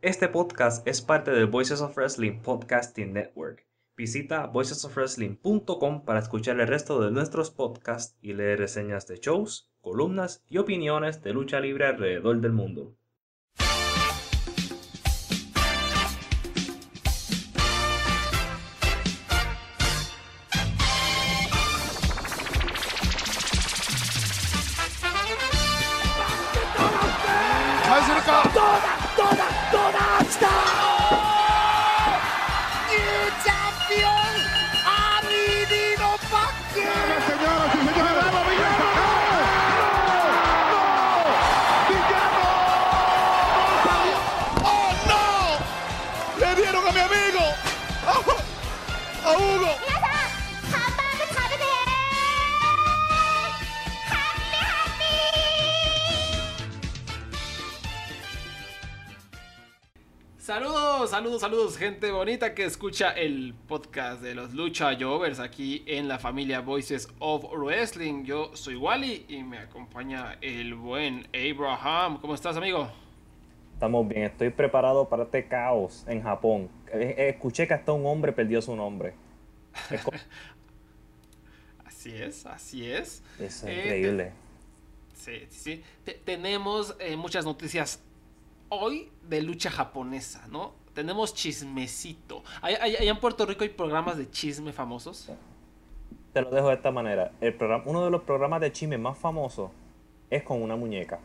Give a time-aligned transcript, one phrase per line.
[0.00, 3.66] Este podcast es parte del Voices of Wrestling Podcasting Network.
[3.96, 10.44] Visita voicesofwrestling.com para escuchar el resto de nuestros podcasts y leer reseñas de shows, columnas
[10.48, 12.97] y opiniones de lucha libre alrededor del mundo.
[62.28, 67.46] Bonita que escucha el podcast de los Lucha Jovers aquí en la familia Voices of
[67.54, 68.24] Wrestling.
[68.24, 72.18] Yo soy Wally y me acompaña el buen Abraham.
[72.20, 72.92] ¿Cómo estás, amigo?
[73.72, 76.68] Estamos bien, estoy preparado para este caos en Japón.
[76.92, 79.14] Eh, eh, Escuché que hasta un hombre perdió su nombre.
[81.86, 83.22] así es, así es.
[83.40, 84.32] Es increíble.
[85.14, 85.82] Sí, sí.
[86.26, 88.02] tenemos muchas noticias
[88.68, 90.74] hoy de lucha japonesa, ¿no?
[90.98, 92.42] Tenemos chismecito.
[92.60, 95.30] ¿Allá en Puerto Rico hay programas de chisme famosos?
[96.32, 97.30] Te lo dejo de esta manera.
[97.40, 99.70] El programa, uno de los programas de chisme más famosos
[100.28, 101.20] es con una muñeca.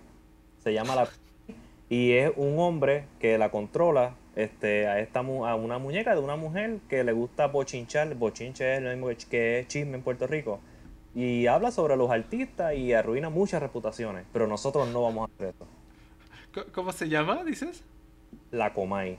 [0.59, 1.09] Se llama la...
[1.89, 6.35] y es un hombre que la controla este, a, esta, a una muñeca de una
[6.35, 8.13] mujer que le gusta bochinchar.
[8.13, 10.59] Bochinche es lo mismo que es chisme en Puerto Rico.
[11.15, 14.23] Y habla sobre los artistas y arruina muchas reputaciones.
[14.31, 16.63] Pero nosotros no vamos a hacer eso.
[16.73, 17.83] ¿Cómo se llama, dices?
[18.51, 19.17] La Comay.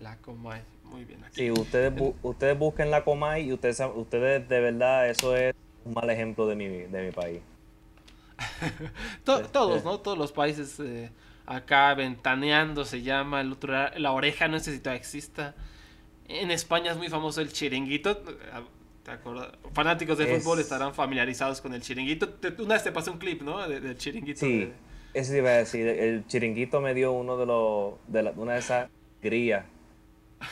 [0.00, 1.22] La Comay, muy bien.
[1.24, 1.36] Aquí.
[1.36, 6.08] Sí, ustedes, ustedes busquen la Comay y ustedes, ustedes de verdad, eso es un mal
[6.10, 7.40] ejemplo de mi, de mi país.
[9.24, 10.00] todos, ¿no?
[10.00, 11.10] Todos los países eh,
[11.46, 15.54] acá ventaneando se llama, el otro, la oreja no necesita exista.
[16.28, 18.16] En España es muy famoso el chiringuito.
[19.04, 19.48] ¿Te acuerdas?
[19.72, 22.36] Fanáticos de fútbol estarán familiarizados con el chiringuito.
[22.58, 23.66] Una vez te pasé un clip, ¿no?
[23.68, 24.40] del chiringuito.
[24.40, 24.72] Sí.
[25.12, 28.88] Eso iba a decir, el chiringuito me dio uno de los, de una de esas
[29.20, 29.64] grillas.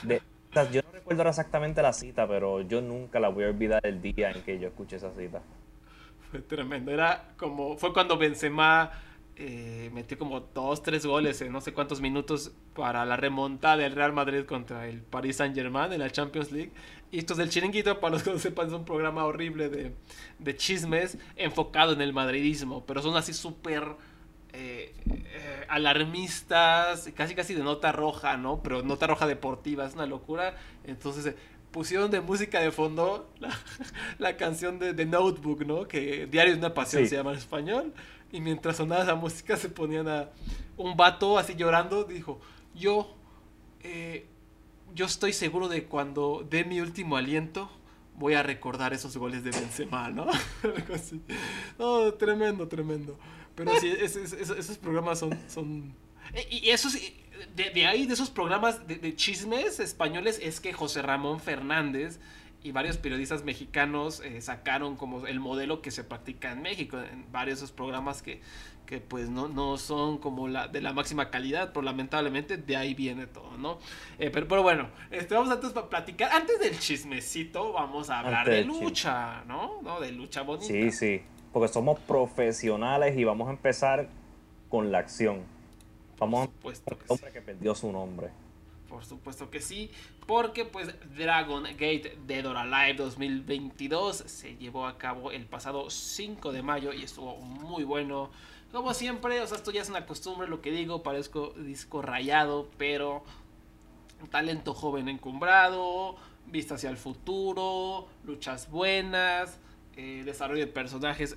[0.02, 0.20] De,
[0.72, 4.30] yo no recuerdo exactamente la cita, pero yo nunca la voy a olvidar el día
[4.30, 5.42] en que yo escuché esa cita.
[6.30, 8.90] Fue tremendo, era como, fue cuando Benzema
[9.36, 13.94] eh, metió como dos, tres goles en no sé cuántos minutos para la remontada del
[13.94, 16.72] Real Madrid contra el Paris Saint Germain en la Champions League.
[17.10, 19.94] Y esto es del chiringuito, para los que no sepan, es un programa horrible de,
[20.38, 23.84] de chismes enfocado en el madridismo, pero son así súper
[24.52, 28.62] eh, eh, alarmistas, casi casi de nota roja, ¿no?
[28.62, 30.56] Pero nota roja deportiva, es una locura.
[30.84, 31.36] Entonces eh,
[31.70, 33.28] pusieron de música de fondo
[34.18, 35.86] la, canción de, The Notebook, ¿no?
[35.86, 37.92] Que Diario de una Pasión se llama en español.
[38.32, 40.30] Y mientras sonaba esa música se ponían a
[40.76, 42.40] un vato así llorando, dijo,
[42.74, 43.14] yo,
[44.94, 47.70] yo estoy seguro de cuando dé mi último aliento,
[48.16, 50.26] voy a recordar esos goles de Benzema, ¿no?
[51.78, 53.18] Oh, tremendo, tremendo.
[53.58, 55.36] Pero sí, esos programas son...
[55.48, 55.94] son...
[56.50, 56.96] Y esos,
[57.54, 62.20] de, ahí, de esos programas de, chismes españoles, es que José Ramón Fernández
[62.62, 67.30] y varios periodistas mexicanos eh, sacaron como el modelo que se practica en México, en
[67.32, 68.40] varios de esos programas que,
[68.84, 72.94] que pues no, no son como la de la máxima calidad, pero lamentablemente de ahí
[72.94, 73.78] viene todo, ¿no?
[74.18, 78.48] Eh, pero, pero, bueno, este, vamos antes para platicar, antes del chismecito, vamos a hablar
[78.48, 79.80] de lucha, ¿no?
[79.82, 80.00] ¿no?
[80.00, 80.66] De lucha bonita.
[80.66, 81.22] Sí, sí
[81.52, 84.08] porque somos profesionales y vamos a empezar
[84.68, 85.42] con la acción.
[86.18, 88.30] Vamos a que hombre que perdió su nombre.
[88.88, 89.90] Por supuesto que sí,
[90.26, 96.52] porque pues Dragon Gate Dead or Alive 2022 se llevó a cabo el pasado 5
[96.52, 98.30] de mayo y estuvo muy bueno.
[98.72, 102.68] Como siempre, o sea, esto ya es una costumbre, lo que digo, parezco disco rayado,
[102.78, 103.24] pero
[104.30, 106.16] talento joven encumbrado,
[106.46, 109.60] vista hacia el futuro, luchas buenas,
[109.98, 111.36] eh, desarrollo de personajes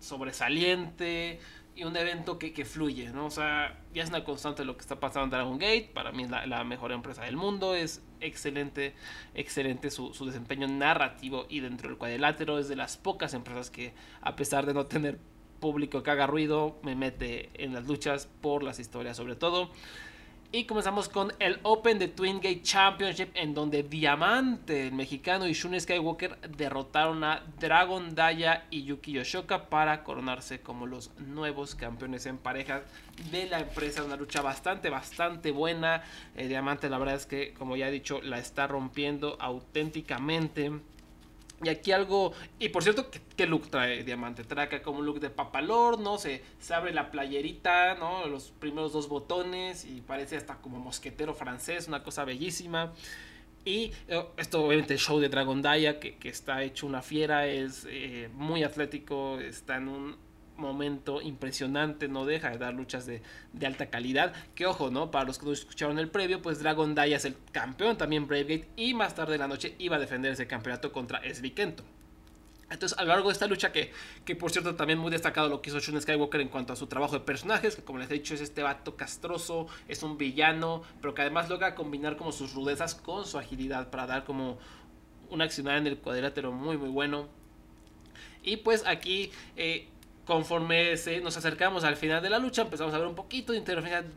[0.00, 1.40] sobresaliente
[1.76, 3.26] y un evento que, fluye, ¿no?
[3.26, 5.90] O sea, ya es una constante lo que está pasando en Dragon Gate.
[5.92, 7.74] Para mí es la, mejor empresa del mundo.
[7.74, 8.94] Es excelente,
[9.34, 14.36] excelente su, desempeño narrativo y dentro del cuadrilátero es de las pocas empresas que, a
[14.36, 15.18] pesar de no tener
[15.60, 19.70] público que haga ruido, me mete en las luchas por las historias sobre todo.
[20.50, 25.52] Y comenzamos con el Open de Twin Gate Championship, en donde Diamante, el mexicano, y
[25.52, 32.24] Shun Skywalker derrotaron a Dragon Daya y Yuki Yoshoka para coronarse como los nuevos campeones
[32.24, 32.80] en pareja
[33.30, 34.02] de la empresa.
[34.02, 36.02] Una lucha bastante, bastante buena.
[36.34, 40.72] Eh, Diamante, la verdad es que, como ya he dicho, la está rompiendo auténticamente.
[41.62, 44.44] Y aquí algo, y por cierto, ¿qué, look trae Diamante?
[44.44, 46.16] Trae acá como un look de papalor, ¿no?
[46.16, 48.26] Se, se abre la playerita, ¿no?
[48.26, 52.92] Los primeros dos botones y parece hasta como mosquetero francés, una cosa bellísima.
[53.64, 57.46] Y eh, esto obviamente el show de Dragon Daya, que, que está hecho una fiera,
[57.46, 60.27] es eh, muy atlético, está en un
[60.58, 63.22] momento impresionante, no deja de dar luchas de,
[63.64, 64.32] alta calidad.
[64.54, 65.10] Que ojo, ¿no?
[65.10, 68.68] Para los que no escucharon el previo, pues Dragon Daya es el campeón, también Bravegate,
[68.76, 71.20] y más tarde en la noche iba a defender ese campeonato contra
[71.54, 71.84] Kento.
[72.70, 73.92] Entonces, a lo largo de esta lucha, que,
[74.26, 76.86] que por cierto también muy destacado lo que hizo Shun Skywalker en cuanto a su
[76.86, 80.82] trabajo de personajes, que como les he dicho es este vato castroso, es un villano,
[81.00, 84.58] pero que además logra combinar como sus rudezas con su agilidad para dar como
[85.30, 87.28] una accionada en el cuadrilátero muy muy bueno.
[88.42, 89.88] Y pues aquí eh,
[90.28, 90.92] conforme
[91.22, 93.58] nos acercamos al final de la lucha, empezamos a ver un poquito de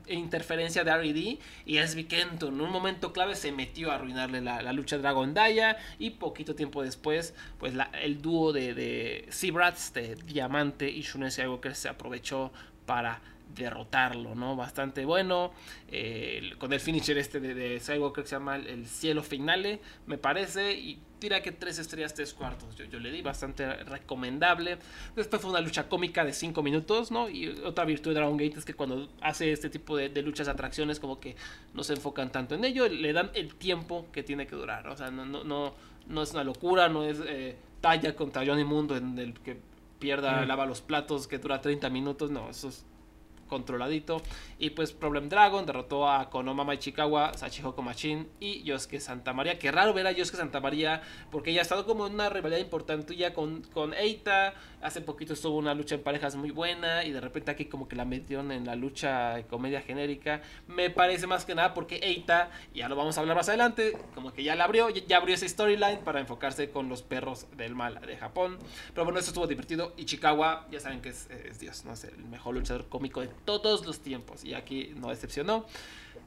[0.10, 1.40] interferencia, de R.E.D.
[1.66, 5.78] y SB Kento en un momento clave se metió a arruinarle la, lucha Dragon Daya
[6.00, 11.76] y poquito tiempo después, pues el dúo de, de Seabrats, de Diamante y Shunesi Skywalker
[11.76, 12.52] se aprovechó
[12.86, 13.22] para
[13.56, 14.58] derrotarlo, ¿no?
[14.58, 15.54] Bastante bueno.
[15.88, 20.74] Eh, con el finisher este de, de que se llama el, Cielo Finale, me parece.
[20.74, 22.76] Y tira que tres estrellas, tres cuartos.
[22.76, 24.80] Yo, yo, le di bastante recomendable.
[25.16, 27.30] Después fue una lucha cómica de cinco minutos, ¿no?
[27.30, 31.00] Y otra virtud de Dragon Gate es que cuando hace este tipo de, luchas, atracciones,
[31.00, 31.36] como que
[31.76, 34.88] no se enfocan tanto en ello, le dan el tiempo que tiene que durar.
[34.88, 35.76] O sea, no, no, no,
[36.08, 39.58] no es una locura, no es eh, talla contra Johnny Mundo en el que
[40.00, 42.32] pierda, lava los platos, que dura 30 minutos.
[42.32, 42.84] No, eso es
[43.52, 44.22] controladito.
[44.58, 49.60] Y pues Problem Dragon derrotó a Konomama Ichikawa, Sachihoko Machin y Yosuke Santa María.
[49.60, 52.62] Qué raro ver a Yosuke Santa María porque ya ha estado como en una rivalidad
[52.62, 54.54] importante ya con, con Eita.
[54.82, 57.98] Hace poquito estuvo una lucha en parejas muy buena y de repente aquí como que
[57.98, 60.42] la metieron en la lucha de comedia genérica.
[60.68, 64.32] Me parece más que nada porque Eita, ya lo vamos a hablar más adelante, como
[64.32, 68.00] que ya la abrió, ya abrió esa storyline para enfocarse con los perros del mal
[68.00, 68.58] de Japón.
[68.94, 69.94] Pero bueno, eso estuvo divertido.
[69.98, 73.86] Ichikawa, ya saben que es, es Dios, no sé, el mejor luchador cómico de todos
[73.86, 74.44] los tiempos.
[74.44, 75.66] Y aquí no decepcionó.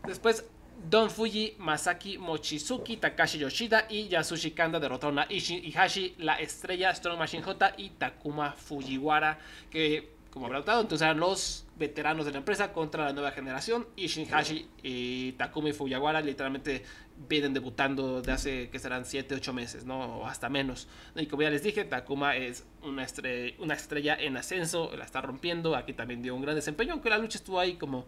[0.07, 0.45] Después,
[0.89, 7.19] Don Fuji, Masaki Mochizuki, Takashi Yoshida y Yasushi Kanda derrotaron a Ihashi, la estrella Strong
[7.19, 9.39] Machine J y Takuma Fujiwara,
[9.71, 13.87] que como habrá notado, entonces eran los veteranos de la empresa contra la nueva generación.
[13.95, 16.83] Y Shinhashi y Takuma y Fujiwara literalmente
[17.29, 20.19] vienen debutando de hace que serán 7, 8 meses, ¿no?
[20.19, 20.89] O hasta menos.
[21.15, 25.21] Y como ya les dije, Takuma es una estrella, una estrella en ascenso, la está
[25.21, 25.77] rompiendo.
[25.77, 28.05] Aquí también dio un gran desempeño, aunque la lucha estuvo ahí como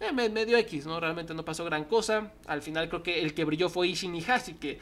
[0.00, 1.00] eh, medio X, ¿no?
[1.00, 2.30] Realmente no pasó gran cosa.
[2.46, 4.78] Al final creo que el que brilló fue Ishin Ihashi, que,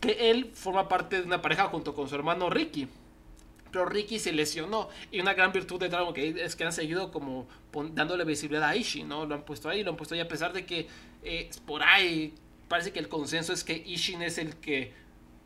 [0.00, 2.88] que él forma parte de una pareja junto con su hermano Ricky.
[3.70, 4.88] Pero Ricky se lesionó.
[5.10, 7.46] Y una gran virtud de Dragon Gate es que han seguido como
[7.92, 9.26] dándole visibilidad a Ishii, ¿no?
[9.26, 10.88] Lo han puesto ahí, lo han puesto ahí a pesar de que
[11.22, 12.34] eh, por ahí
[12.68, 14.92] parece que el consenso es que Ishin es el que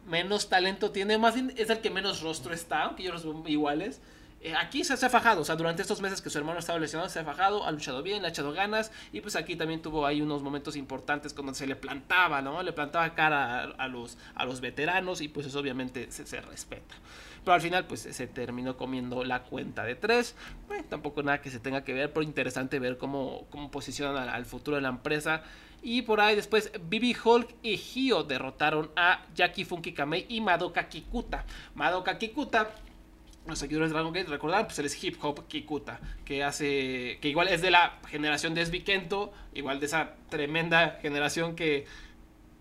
[0.07, 3.53] menos talento tiene, más bien es el que menos rostro está, aunque ellos los veo
[3.53, 4.01] iguales.
[4.45, 7.09] Eh, aquí se, ha fajado, o sea, durante estos meses que su hermano estaba lesionado,
[7.09, 10.05] se ha fajado, ha luchado bien, le ha echado ganas, y pues aquí también tuvo
[10.05, 12.61] ahí unos momentos importantes cuando se le plantaba, ¿no?
[12.61, 16.97] Le plantaba cara a, los, a los veteranos, y pues eso obviamente se, respeta.
[17.45, 20.37] Pero al final, pues se terminó comiendo la cuenta de tres.
[20.71, 24.45] Eh, tampoco nada que se tenga que ver, pero interesante ver cómo, cómo posicionan al
[24.45, 25.43] futuro de la empresa.
[25.83, 30.89] Y por ahí después Bibi Hulk y Hio derrotaron a Jackie Funky Kamei y Madoka
[30.89, 31.45] Kikuta.
[31.75, 32.71] Madoka Kikuta
[33.47, 37.29] los seguidores de Dragon Gate recordarán, pues él es Hip Hop Kikuta, que hace, que
[37.29, 41.87] igual es de la generación de Sbi Kento, igual de esa tremenda generación que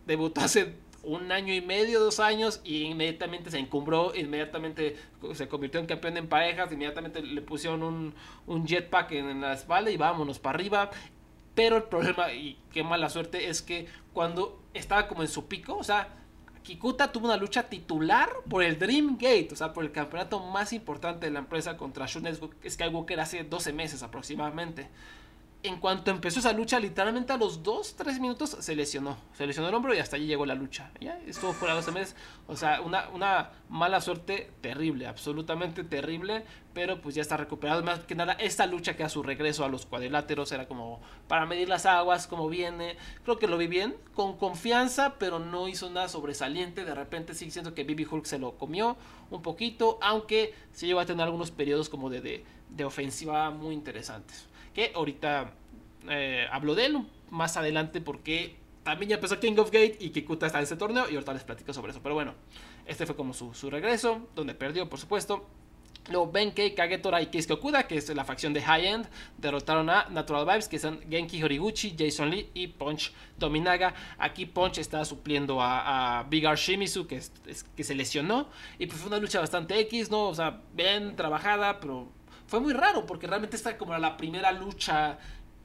[0.07, 0.73] debutó hace
[1.03, 4.98] un año y medio, dos años, y inmediatamente se encumbró, inmediatamente
[5.34, 8.13] se convirtió en campeón en parejas, inmediatamente le pusieron un,
[8.48, 10.91] un jetpack en, en la espalda y vámonos para arriba.
[11.53, 15.75] Pero el problema, y qué mala suerte, es que cuando estaba como en su pico,
[15.75, 16.08] o sea,
[16.63, 20.74] Kikuta tuvo una lucha titular por el Dream Gate, o sea, por el campeonato más
[20.74, 22.27] importante de la empresa contra Shun
[22.70, 24.88] Skywalker hace 12 meses aproximadamente
[25.63, 29.18] en cuanto empezó esa lucha, literalmente a los 2, 3 minutos se lesionó.
[29.34, 30.91] Se lesionó el hombro y hasta allí llegó la lucha.
[31.00, 32.15] Ya estuvo fuera 12 meses.
[32.48, 36.46] O sea, una, mala suerte terrible, absolutamente terrible.
[36.74, 37.84] Pero pues ya está recuperado.
[37.84, 41.46] Más que nada, esta lucha que a su regreso a los cuadriláteros era como para
[41.46, 42.98] medir las aguas, cómo viene.
[43.24, 46.86] Creo que lo vi bien, con confianza, pero no hizo nada sobresaliente.
[46.86, 48.98] De repente sí siento que Bibi Hulk se lo comió
[49.30, 52.46] un poquito, aunque sí llegó a tener algunos periodos como de
[52.84, 55.53] ofensiva muy interesantes que ahorita
[56.09, 56.97] eh, hablo de él
[57.29, 61.09] más adelante porque también ya empezó King of Gate y Kikuta está en ese torneo
[61.09, 62.01] y ahorita les platico sobre eso.
[62.01, 62.33] Pero bueno,
[62.85, 65.45] este fue como su, su regreso, donde perdió, por supuesto.
[66.09, 70.07] Luego Benkei, Kagetora y Keisuke Okuda, que es la facción de High End, derrotaron a
[70.09, 73.93] Natural Vibes, que son Genki Horiguchi, Jason Lee y Punch Dominaga.
[74.17, 77.21] Aquí Punch está supliendo a, Big R Shimizu, que,
[77.75, 78.49] que se lesionó.
[78.79, 80.29] Y pues fue una lucha bastante X, ¿no?
[80.29, 82.09] O sea, bien trabajada, pero
[82.51, 85.17] fue muy raro, porque realmente está como la primera lucha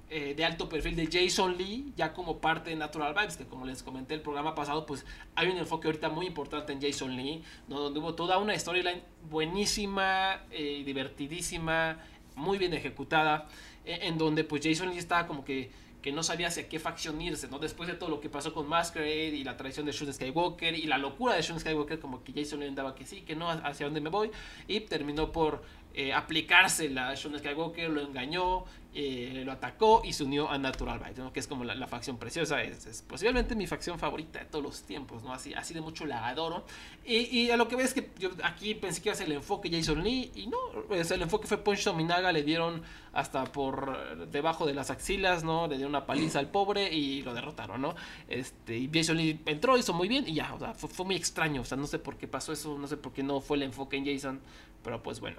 [0.09, 3.67] eh, de alto perfil de Jason Lee, ya como parte de Natural Vibes, que como
[3.67, 7.43] les comenté el programa pasado, pues hay un enfoque ahorita muy importante en Jason Lee,
[7.67, 11.99] donde hubo toda una storyline buenísima, eh, divertidísima,
[12.37, 13.49] muy bien ejecutada,
[13.85, 15.73] eh, en donde pues Jason Lee estaba como que
[16.07, 17.59] que no sabía hacia qué facción irse, ¿no?
[17.59, 20.87] Después de todo lo que pasó con Masquerade y la traición de Shun Skywalker y
[20.87, 23.87] la locura de Shun Skywalker, como que Jason le andaba que sí, que no, hacia
[23.87, 24.31] dónde me voy,
[24.69, 25.65] y terminó por
[25.99, 30.99] eh, aplicársela la Shun Skywalker, lo engañó, eh, lo atacó y se unió a Natural
[30.99, 34.83] Bite, que es como la, facción preciosa, es, posiblemente mi facción favorita de todos los
[34.83, 35.33] tiempos, ¿no?
[35.33, 36.67] así, así de mucho la adoro.
[37.07, 39.71] Y, a lo que ves que yo aquí pensé que iba a ser el enfoque
[39.71, 40.59] Jason Lee y no,
[40.91, 42.83] el enfoque fue Punch Dominaga, le dieron
[43.15, 45.67] hasta por debajo de las axilas, ¿no?
[45.67, 47.95] Le dieron una paliza al pobre y lo derrotaron, ¿no?
[48.29, 51.17] Este, y Jason Lee entró, hizo muy bien y ya, o sea, fue, fue muy
[51.17, 53.57] extraño, o sea, no sé por qué pasó eso, no sé por qué no fue
[53.57, 54.41] el enfoque en Jason,
[54.83, 55.39] pero pues bueno.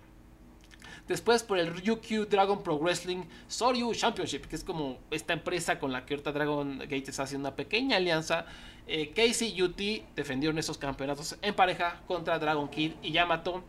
[1.08, 5.92] Después por el Ryukyu Dragon Pro Wrestling Soryu Championship, que es como esta empresa con
[5.92, 8.46] la que ahorita Dragon Gate está haciendo una pequeña alianza.
[8.88, 9.80] Eh, Casey y UT
[10.16, 13.64] defendieron esos campeonatos en pareja contra Dragon Kid y Yamato.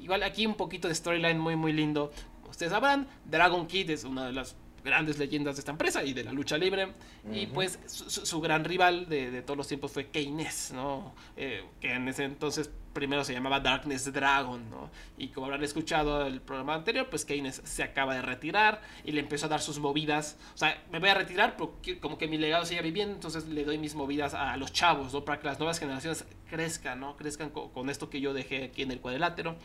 [0.00, 2.12] Igual aquí un poquito de storyline muy muy lindo.
[2.48, 6.24] Ustedes sabrán, Dragon Kid es una de las grandes leyendas de esta empresa y de
[6.24, 6.92] la lucha libre.
[7.32, 11.14] Y pues su, gran rival de, todos los tiempos fue Keynes, ¿no?
[11.36, 14.90] Eh, que en ese entonces primero se llamaba Darkness Dragon, ¿no?
[15.16, 19.20] Y como habrán escuchado el programa anterior, pues Keynes se acaba de retirar y le
[19.20, 20.38] empezó a dar sus movidas.
[20.54, 23.64] O sea, me voy a retirar, pero como que mi legado sigue viviendo, entonces le
[23.64, 25.24] doy mis movidas a los chavos, ¿no?
[25.24, 27.16] Para que las nuevas generaciones crezcan, ¿no?
[27.16, 29.56] Crezcan con esto que yo dejé aquí en el cuadrilátero.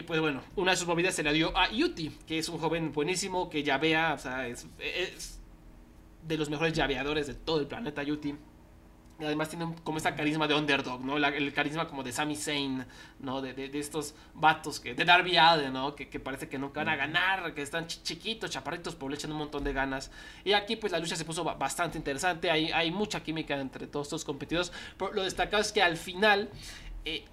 [0.00, 2.58] Y pues bueno, una de sus movidas se la dio a Yuti, que es un
[2.58, 4.66] joven buenísimo, que llavea, o sea, es,
[6.26, 8.34] de los mejores llaveadores de todo el planeta Yuti.
[9.18, 11.18] Y además tiene como esa carisma de underdog, ¿no?
[11.18, 12.86] el carisma como de Sami Zayn,
[13.18, 13.42] ¿no?
[13.42, 15.94] De, de, estos vatos, que, de Darby Allin, ¿no?
[15.94, 19.30] Que, que, parece que nunca van a ganar, que están chiquitos, chaparritos, pero le echan
[19.32, 20.10] un montón de ganas.
[20.44, 24.06] Y aquí pues la lucha se puso bastante interesante, hay, hay mucha química entre todos
[24.06, 24.72] estos competidores.
[24.96, 26.48] Pero lo destacado es que al final...
[27.04, 27.26] Eh,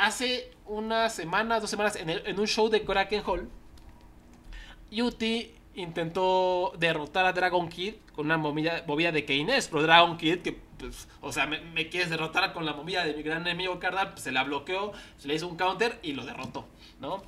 [0.00, 3.48] hace una semana, dos semanas, en, un show de Kraken Hall,
[4.90, 10.52] Yuti intentó derrotar a Dragon Kid con una movida, de Keynes, pero Dragon Kid, que,
[10.78, 14.22] pues, o sea, me, quieres derrotar con la movida de mi gran enemigo Cardal, pues
[14.22, 16.66] se la bloqueó, se le hizo un counter y lo derrotó,
[16.98, 17.22] ¿no?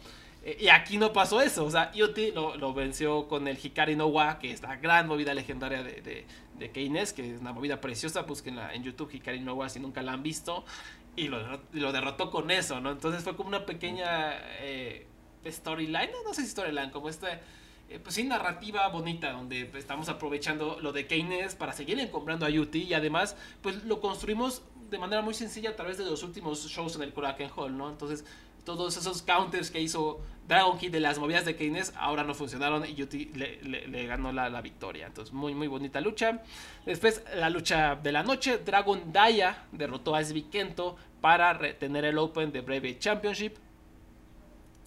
[0.45, 4.07] Eh, y aquí no pasó eso, o sea, Yuti lo, venció con el Hikari no
[4.07, 6.27] Wa, que es la gran movida legendaria de,
[6.73, 10.13] Keynes, que es una movida preciosa, búsquenla en YouTube, Hikari no Wa, si nunca la
[10.13, 10.65] han visto
[11.17, 12.91] y lo, derrotó con eso, ¿no?
[12.91, 15.07] Entonces fue como una pequeña eh,
[15.47, 17.41] storyline, no sé si storyline, como esta,
[17.89, 22.49] eh, pues sí, narrativa bonita, donde estamos aprovechando lo de Keynes para seguir comprando a
[22.49, 26.67] UT y además, pues lo construimos de manera muy sencilla a través de los últimos
[26.69, 27.91] shows en el Kraken Hall, ¿no?
[27.91, 28.25] Entonces,
[28.65, 32.85] todos esos counters que hizo Dragon Kid de las movidas de Keynes ahora no funcionaron
[32.85, 35.07] y Yuti le, ganó la, victoria.
[35.07, 36.43] Entonces, muy, muy bonita lucha.
[36.85, 42.19] Después, la lucha de la noche: Dragon Daya derrotó a SB Kento para retener el
[42.19, 43.57] Open de Brave Championship.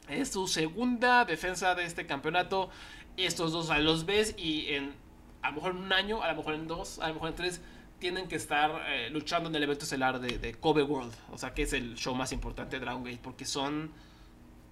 [0.09, 2.69] Es su segunda defensa de este campeonato.
[3.17, 4.93] Estos dos a los ves y en
[5.41, 7.35] a lo mejor en un año, a lo mejor en dos, a lo mejor en
[7.35, 7.61] tres
[8.05, 11.11] tienen que estar eh, luchando en el evento estelar de, Kobe World.
[11.31, 13.17] O sea, que es el show más importante de Dragon Gate.
[13.19, 13.89] Porque son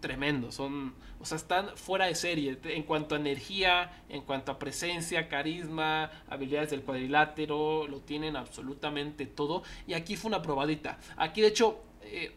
[0.01, 0.53] tremendos.
[0.53, 2.59] Son, o sea, están fuera de serie.
[2.65, 7.87] En cuanto a energía, en cuanto a presencia, carisma, habilidades del cuadrilátero.
[7.87, 9.63] Lo tienen absolutamente todo.
[9.87, 10.99] Y aquí fue una probadita.
[11.17, 11.81] Aquí, de hecho...
[12.03, 12.35] Eh,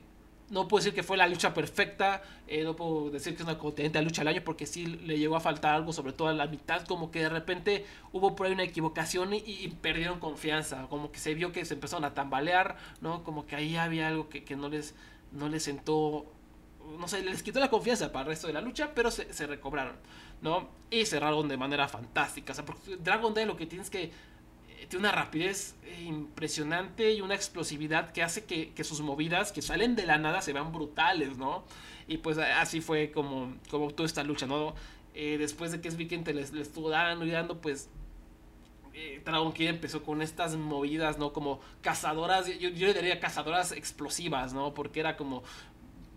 [0.49, 3.59] no puedo decir que fue la lucha perfecta, eh, no puedo decir que es una
[3.59, 6.47] contenta lucha al año porque sí le llegó a faltar algo, sobre todo a la
[6.47, 11.19] mitad, como que de repente hubo por ahí una equivocación y, perdieron confianza, como que
[11.19, 13.25] se vio que se empezaron a tambalear, ¿no?
[13.25, 14.95] Como que ahí había algo que, no, les,
[15.33, 16.26] no les sentó,
[16.99, 19.47] no sé, les quitó la confianza para el resto de la lucha, pero se, se
[19.47, 19.97] recobraron,
[20.43, 20.69] ¿no?
[20.91, 24.12] Y cerraron de manera fantástica, o sea, porque Dragon Day lo que tienes que
[24.88, 29.97] tiene una rapidez eh, impresionante y una explosividad que hace que, sus movidas que salen
[29.97, 31.64] de la nada se vean brutales, ¿no?
[32.09, 34.75] Y pues así fue como, como toda esta lucha, ¿no?
[35.14, 37.88] Eh, después de que es Viking les, les estuvo dando y dando, pues
[38.99, 41.35] eh, Dragon Kid empezó con estas movidas, ¿no?
[41.35, 44.73] Como cazadoras, yo, yo diría cazadoras explosivas, ¿no?
[44.73, 45.43] Porque era como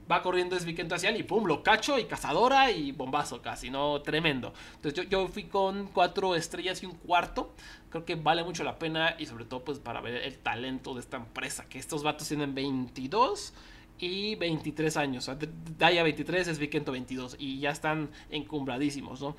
[0.10, 3.70] va corriendo es Vikento hacia él y pum, lo cacho y cazadora y bombazo casi,
[3.70, 4.02] ¿no?
[4.02, 4.54] Tremendo.
[4.76, 7.54] Entonces yo, yo fui con cuatro estrellas y un cuarto.
[7.90, 11.02] Creo que vale mucho la pena y sobre todo pues para ver el talento de
[11.02, 13.54] esta empresa, que estos vatos tienen 22
[14.00, 15.28] y 23 años.
[15.28, 19.36] O sea, Daya 23 es Vikento 22 y ya están encumbradísimos, ¿no?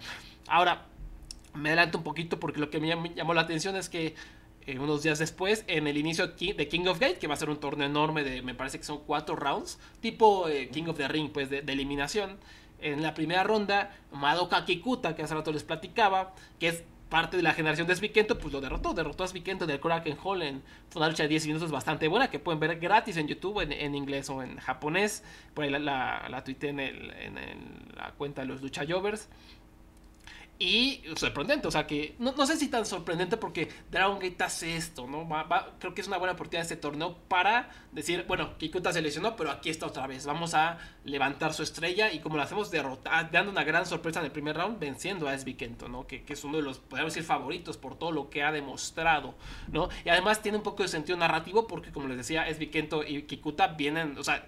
[0.47, 0.87] Ahora,
[1.55, 4.15] me adelanto un poquito porque lo que me llamó la atención es que
[4.67, 7.51] eh, unos días después, en el inicio de King of Gate, que va a ser
[7.51, 11.09] un torneo enorme de, me parece que son cuatro rounds, tipo eh, King of the
[11.09, 12.39] Ring, pues de, eliminación.
[12.81, 17.43] En la primera ronda, Madoka Kikuta, que hace rato les platicaba, que es parte de
[17.43, 18.95] la generación de Svikento, pues lo derrotó.
[18.95, 20.63] Derrotó a Svikento del Kraken Hall en
[20.95, 24.31] una lucha de 10 minutos bastante buena que pueden ver gratis en YouTube, en, inglés
[24.31, 25.23] o en japonés.
[25.53, 27.35] Por ahí la, la, la en, el, en
[27.97, 29.29] la cuenta de los Lucha Jovers.
[30.63, 34.77] Y sorprendente, o sea que no, no, sé si tan sorprendente porque Dragon Gate hace
[34.77, 35.27] esto, ¿no?
[35.79, 39.51] creo que es una buena oportunidad este torneo para decir, bueno, Kikuta se lesionó, pero
[39.51, 40.27] aquí está otra vez.
[40.27, 40.77] Vamos a
[41.07, 44.55] levantar su estrella y como lo hacemos derrotar, dando una gran sorpresa en el primer
[44.55, 46.07] round, venciendo a Esby Kento, ¿no?
[46.07, 49.37] Que, que, es uno de los, podríamos decir, favoritos por todo lo que ha demostrado,
[49.73, 49.89] ¿no?
[50.05, 53.23] Y además tiene un poco de sentido narrativo porque, como les decía, Esby Kento y
[53.23, 54.47] Kikuta vienen, o sea,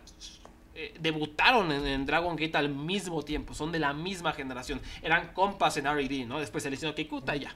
[0.75, 5.77] eh, debutaron en, Dragon Gate al mismo tiempo, son de la misma generación, eran compas
[5.77, 6.41] en R&D, ¿no?
[6.41, 7.55] Después se les hizo Kikuta y ya.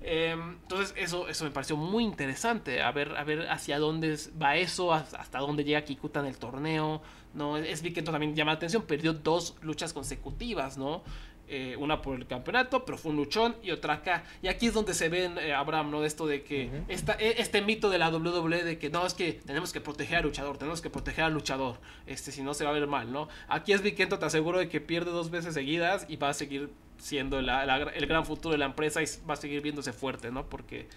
[0.00, 4.56] Em, entonces eso, eso me pareció muy interesante, a ver, a ver hacia dónde va
[4.56, 7.02] eso, hasta dónde llega Kikuta en el torneo,
[7.34, 7.56] ¿no?
[7.58, 11.02] Es que también llama la atención, perdió dos luchas consecutivas, ¿no?
[11.48, 14.24] Eh, una por el campeonato, pero fue un luchón y otra acá.
[14.42, 16.04] Y aquí es donde se ven, eh, Abraham, ¿no?
[16.04, 19.72] Esto de que e, este mito de la WWE de que no, es que tenemos
[19.72, 21.76] que proteger al luchador, tenemos que proteger al luchador,
[22.06, 23.28] este, si no se va a ver mal, ¿no?
[23.46, 26.68] Aquí es Vikento, te aseguro de que pierde dos veces seguidas y va a seguir
[26.98, 30.48] siendo el gran futuro de la empresa y va a seguir viéndose fuerte, ¿no?
[30.48, 30.88] Porque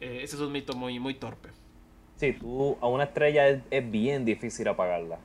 [0.00, 1.50] eh, ese es un mito muy, muy torpe.
[2.16, 5.18] Sí, tú a una estrella es bien difícil apagarla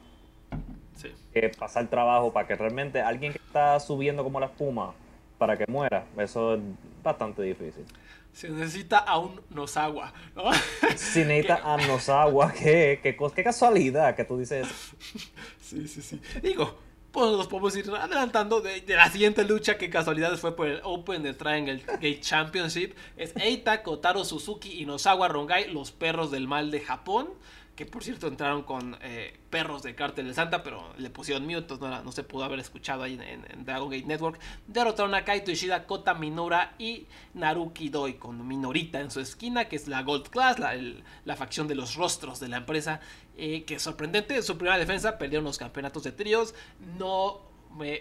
[1.34, 4.94] que pasar trabajo para que realmente alguien que está subiendo como la espuma
[5.38, 6.62] para que muera, eso es
[7.04, 7.86] bastante difícil.
[8.34, 10.51] Se necesita a un Nosawa, ¿no?
[10.96, 14.68] Si necesita a Nosawa, ¿qué, qué, qué casualidad que tú dices
[15.62, 16.22] Sí, sí, sí.
[16.42, 16.77] Digo,
[17.12, 21.24] pues nos podemos ir adelantando de, la siguiente lucha que casualidades fue por el Open
[21.24, 22.94] de Triangle Gate Championship.
[23.18, 27.30] Es Eita, Kotaro Suzuki y Nosawa Rongai, los perros del mal de Japón
[27.77, 31.59] que por cierto entraron con eh, perros de Cártel de Santa, pero le pusieron mute,
[31.59, 34.40] entonces no, se pudo haber escuchado ahí en, Dragon Gate Network.
[34.66, 39.75] Derrotaron a Kaito Ishida, Kota Minora y Naruki Doi con Minorita en su esquina, que
[39.75, 43.00] es la Gold Class, la, facción de los rostros de la empresa,
[43.37, 46.55] eh, que sorprendente, en su primera defensa perdieron los campeonatos de tríos,
[46.98, 47.42] no,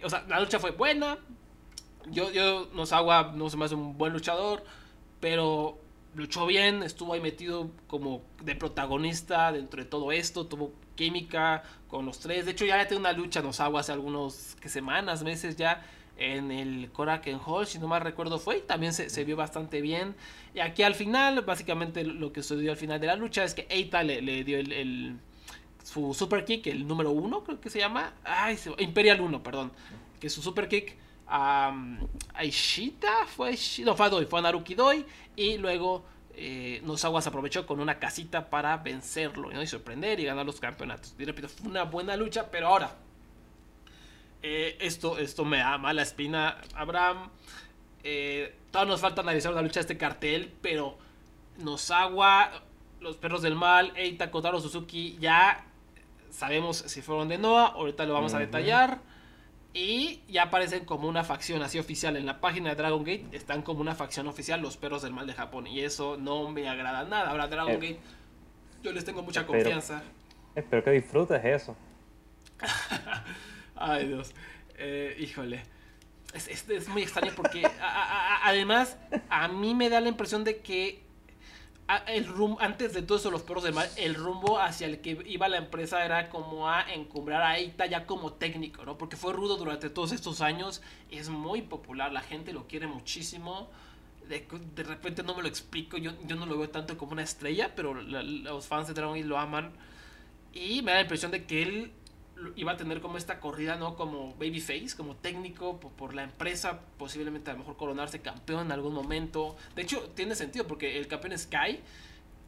[0.03, 1.19] o sea, la lucha fue buena,
[2.07, 4.65] yo, yo, no se me hace un buen luchador,
[5.21, 5.86] pero
[6.17, 12.07] luchó bien, estuvo ahí metido como de protagonista dentro de todo esto, tuvo química con
[12.07, 12.47] los tres.
[12.47, 15.85] De hecho, ya tiene una lucha nos hago hace algunos semanas, meses ya
[16.17, 20.15] en el Koraken Hall, si no mal recuerdo fue, y también se, vio bastante bien.
[20.55, 23.67] Y aquí al final, básicamente lo que sucedió al final de la lucha es que
[23.69, 25.19] Eita le, dio el,
[25.85, 29.71] su super kick, el número uno creo que se llama, ay, Imperial 1, perdón,
[30.19, 30.97] que es su super kick
[31.29, 31.75] a,
[32.35, 37.21] a Ishita, fue, no, fue a Doi, fue a Naruki Doi, y luego eh, Nosawa
[37.21, 41.15] aprovechó con una casita para vencerlo y sorprender y ganar los campeonatos.
[41.19, 42.95] Y repito, fue una buena lucha, pero ahora,
[44.43, 47.31] eh, esto, esto me da mala espina, Abraham.
[48.05, 50.99] Eh, todavía nos falta analizar la lucha de este cartel, pero
[51.59, 52.53] Nosawa,
[53.01, 55.65] los perros del mal, Eita, Kotaro, Suzuki, ya
[56.31, 59.01] sabemos si fueron de Noah, ahorita lo vamos a detallar.
[59.77, 63.27] Y ya aparecen como una facción así oficial en la página de Dragon Gate.
[63.33, 65.67] Están como una facción oficial los perros del mal de Japón.
[65.67, 67.29] Y eso no me agrada nada.
[67.29, 68.01] Ahora Dragon eh, Gate,
[68.83, 70.03] yo les tengo mucha confianza.
[70.55, 71.77] Espero que disfrutes eso.
[73.77, 74.33] Ay Dios.
[74.79, 75.63] Eh, híjole.
[76.33, 77.71] Es, es, muy extraño porque
[78.43, 78.97] además
[79.29, 81.03] a mí me da la impresión de que
[82.09, 85.23] el rumbo, antes de todo eso, los perros del mal, el rumbo hacia el que
[85.27, 88.99] iba la empresa era como a encumbrar a Eita ya como técnico, ¿no?
[88.99, 93.71] Porque fue rudo durante todos estos años, es muy popular, la gente lo quiere muchísimo.
[94.29, 94.45] De,
[94.75, 97.73] de repente no me lo explico, yo, yo no lo veo tanto como una estrella,
[97.77, 99.73] pero los fans de Dragon Ball lo aman.
[100.53, 101.93] Y me da la impresión de que él
[102.55, 103.97] iba a tener como esta corrida, ¿no?
[103.97, 108.95] Como babyface, como técnico por, la empresa, posiblemente a lo mejor coronarse campeón en algún
[108.95, 109.57] momento.
[109.75, 111.81] De hecho, tiene sentido porque el campeón Sky,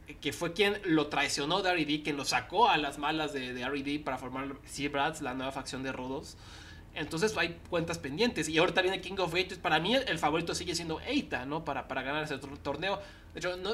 [0.07, 3.53] eh, que fue quien lo traicionó de R&D, quien lo sacó a las malas de,
[3.53, 6.37] de R&D para formar Seabrats, la nueva facción de Rodos.
[6.95, 8.49] Entonces hay cuentas pendientes.
[8.49, 9.57] Y ahorita viene King of Eight.
[9.57, 11.63] Para mí el, favorito sigue siendo Eita, ¿no?
[11.63, 12.99] Para, para ganar ese torneo.
[13.33, 13.71] De hecho, no,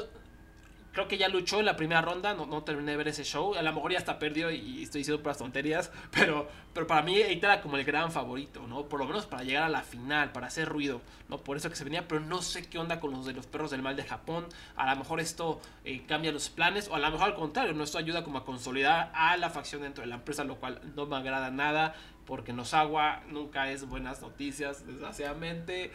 [0.96, 3.54] creo que ya luchó en la primera ronda, no, no terminé de ver ese show,
[3.54, 7.16] a lo mejor ya hasta perdió y, estoy diciendo las tonterías, pero, pero para mí
[7.16, 8.88] Eita era como el gran favorito, ¿no?
[8.88, 11.36] Por lo menos para llegar a la final, para hacer ruido, ¿no?
[11.36, 13.70] Por eso que se venía, pero no sé qué onda con los de los perros
[13.70, 17.10] del mal de Japón, a lo mejor esto eh, cambia los planes, o a lo
[17.10, 17.84] mejor al contrario, ¿no?
[17.84, 21.04] Esto ayuda como a consolidar a la facción dentro de la empresa, lo cual no
[21.04, 25.92] me agrada nada, porque Nosagua nunca es buenas noticias, desgraciadamente.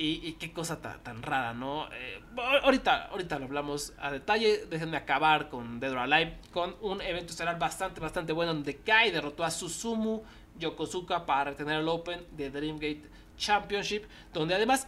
[0.00, 1.92] Y, qué cosa tan, rara, ¿no?
[1.92, 2.22] Eh,
[2.62, 4.66] ahorita, ahorita lo hablamos a detalle.
[4.66, 6.38] Déjenme acabar con Dead or Alive.
[6.52, 8.54] Con un evento estelar bastante, bastante bueno.
[8.54, 10.22] Donde Kai derrotó a Susumu
[10.56, 13.02] Yokozuka para retener el Open de Dreamgate
[13.36, 14.04] Championship.
[14.32, 14.86] Donde además,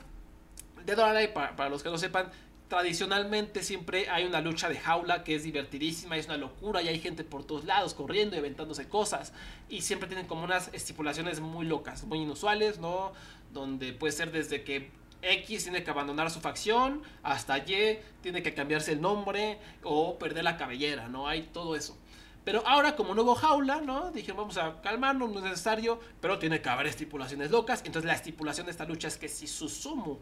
[0.87, 2.31] Dead or Alive, para, los que no sepan,
[2.69, 7.01] tradicionalmente siempre hay una lucha de jaula que es divertidísima, es una locura y hay
[7.01, 9.33] gente por todos lados corriendo y aventándose cosas
[9.69, 13.13] y siempre tienen como unas estipulaciones muy locas, muy inusuales, ¿no?
[13.53, 18.55] Donde puede ser desde que X tiene que abandonar su facción, hasta Y tiene que
[18.55, 21.29] cambiarse el nombre o perder la cabellera, ¿no?
[21.29, 21.97] Hay todo eso.
[22.45, 24.11] Pero ahora, como no hubo jaula, ¿no?
[24.13, 27.83] Dije, vamos a calmarnos, no es necesario, pero tiene que haber estipulaciones locas.
[27.85, 30.19] Entonces, la estipulación de esta lucha es que si Susumu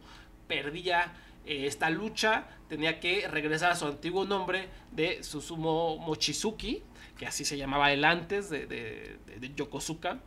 [0.49, 1.13] perdía
[1.47, 6.83] eh, esta lucha, tenía que regresar a su antiguo nombre de Susumu Mochizuki,
[7.17, 10.19] que así se llamaba él antes de, de, Yokozuka.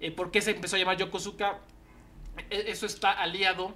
[0.00, 1.60] Eh, ¿Por qué se empezó a llamar Yokozuka?
[2.50, 3.74] E, eso está aliado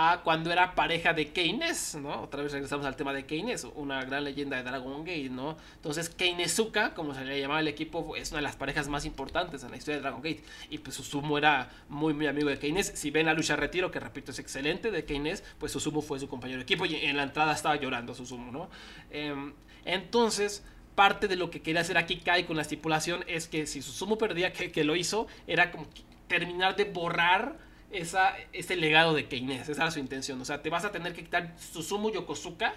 [0.00, 2.22] a cuando era pareja de Keynes, ¿no?
[2.22, 5.56] Otra vez regresamos al tema de Keynes, una gran leyenda de Dragon Gate, ¿no?
[5.74, 9.64] Entonces Keynesuka, como se le llamaba el equipo, es una de las parejas más importantes
[9.64, 10.44] en la historia de Dragon Gate.
[10.70, 12.92] Y pues Susumu era muy, muy amigo de Keynes.
[12.94, 16.28] Si ven la lucha retiro, que repito es excelente de Keynes, pues Susumu fue su
[16.28, 18.70] compañero de equipo y en la entrada estaba llorando Susumu, ¿no?
[19.10, 19.52] Em,
[19.84, 23.82] entonces parte de lo que quería hacer aquí Kai con la estipulación es que si
[23.82, 25.88] Susumu perdía, que, que lo hizo, era como
[26.28, 29.68] terminar de borrar esa, ese legado de Keynes.
[29.68, 30.40] Esa era su intención.
[30.40, 32.74] O sea, te vas a tener que quitar Susumu Yokosuka,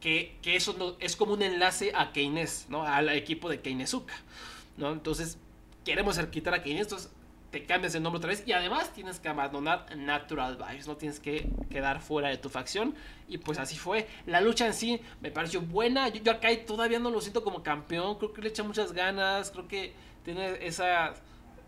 [0.00, 2.82] que, que eso no, es como un enlace a Keynes, ¿no?
[2.82, 4.14] Al equipo de Keynesuka,
[4.76, 4.92] ¿no?
[4.92, 5.38] Entonces,
[5.84, 7.10] queremos quitar a Keynes, entonces
[7.50, 11.20] te cambias el nombre otra vez y además tienes que abandonar Natural Vibes, no tienes
[11.20, 12.94] que quedar fuera de tu facción
[13.28, 14.06] y pues así fue.
[14.26, 18.18] La lucha en sí me pareció buena, yo, acá todavía no lo siento como campeón,
[18.18, 19.92] creo que le echa muchas ganas, creo que
[20.24, 21.14] tiene esa,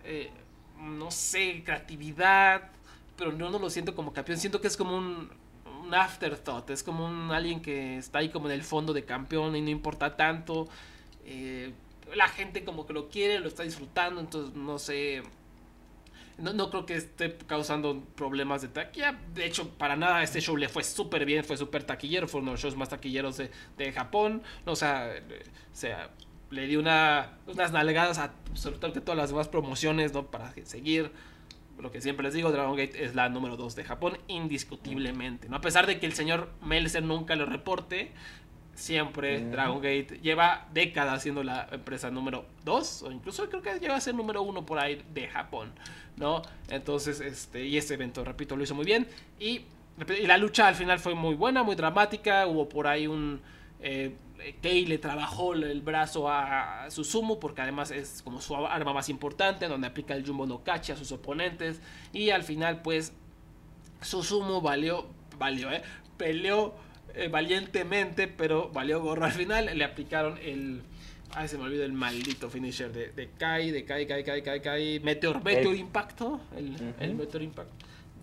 [0.05, 0.31] eh,
[0.79, 2.71] no sé, creatividad,
[3.19, 4.39] pero no, no lo siento como campeón.
[4.39, 5.29] Siento que es como un,
[5.85, 6.71] un afterthought.
[6.71, 9.69] Es como un alguien que está ahí como en el fondo de campeón y no
[9.69, 10.69] importa tanto.
[11.25, 11.73] Eh,
[12.15, 14.21] la gente como que lo quiere, lo está disfrutando.
[14.21, 15.23] Entonces, no sé.
[16.39, 19.19] No, no creo que esté causando problemas de taquilla.
[19.35, 21.45] De hecho, para nada este show le fue súper bien.
[21.45, 22.29] Fue súper taquillero.
[22.29, 24.43] Fue uno de los shows más taquilleros de, de Japón.
[24.65, 25.13] O sea,
[25.73, 26.11] sea
[26.51, 30.31] le di una, unas nalgadas a absolutamente todas las demás promociones, ¿no?
[30.31, 31.13] Para seguir
[31.79, 35.49] lo que siempre les digo, Dragon Gate es la número 2 de Japón, indiscutiblemente.
[35.49, 35.57] ¿no?
[35.57, 38.13] A pesar de que el señor Melzer nunca lo reporte,
[38.75, 43.97] siempre Dragon Gate lleva décadas siendo la empresa número 2, o incluso creo que lleva
[43.97, 45.73] a ser número 1 por ahí de Japón,
[46.17, 46.43] ¿no?
[46.69, 49.09] Entonces, este, y este evento, repito, lo hizo muy bien.
[49.41, 49.63] Y,
[50.21, 53.41] y la lucha al final fue muy buena, muy dramática, hubo por ahí un...
[53.81, 54.15] Eh,
[54.61, 59.69] Kei le trabajó el brazo a Susumu porque además es como su arma más importante,
[59.69, 61.81] donde aplica el Jumbo no Kachi a sus oponentes.
[62.13, 63.13] Y al final, pues,
[64.01, 65.07] Susumu valió,
[65.39, 65.83] valió, eh,
[66.17, 66.75] peleó
[67.15, 69.77] eh, valientemente, pero valió gorro al final.
[69.77, 70.83] Le aplicaron el.
[71.35, 74.63] Ay, se me olvidó el maldito finisher de, de Kai, de Kai, Kai, Kai, Kai,
[74.63, 75.01] Kai.
[75.01, 76.41] Meteor, Meteor Impacto.
[76.57, 77.71] El, el Meteor Impact.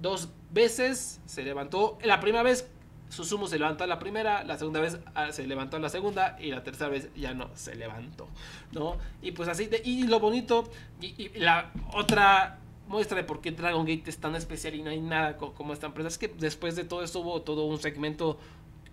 [0.02, 1.98] Dos veces se levantó.
[2.04, 2.70] La primera vez
[3.10, 6.64] Susumu se levantó la primera, la segunda vez ah, se levantó la segunda y la
[6.64, 8.28] tercera vez ya no se levantó,
[8.72, 8.98] ¿no?
[9.22, 10.70] Y pues así, y lo bonito,
[11.02, 15.00] y, la otra muestra de por qué Dragon Gate es tan especial y no hay
[15.00, 18.38] nada como esta empresa, es que después de todo esto hubo todo un segmento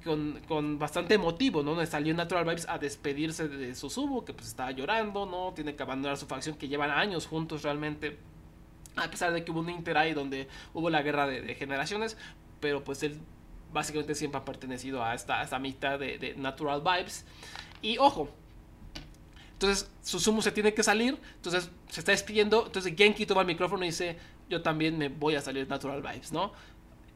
[0.04, 1.84] con, con, bastante emotivo, ¿no?
[1.86, 5.52] Salió Natural Vibes a despedirse de Susumu, que pues estaba llorando, ¿no?
[5.54, 8.18] Tiene que abandonar su facción, que llevan años juntos realmente.
[8.96, 12.18] A pesar de que hubo un Inter ahí donde hubo la guerra de, de generaciones,
[12.60, 13.18] pero pues él
[13.72, 17.24] básicamente siempre ha pertenecido a esta, esta amistad de, Natural Vibes.
[17.80, 18.30] Y ojo,
[19.52, 23.84] entonces Susumu se tiene que salir, entonces se está despidiendo, entonces Genki toma el micrófono
[23.84, 26.52] y dice, yo también me voy a salir Natural Vibes, ¿no?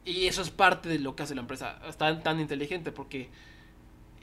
[0.05, 3.29] Y eso es parte de lo que hace la empresa, está tan inteligente porque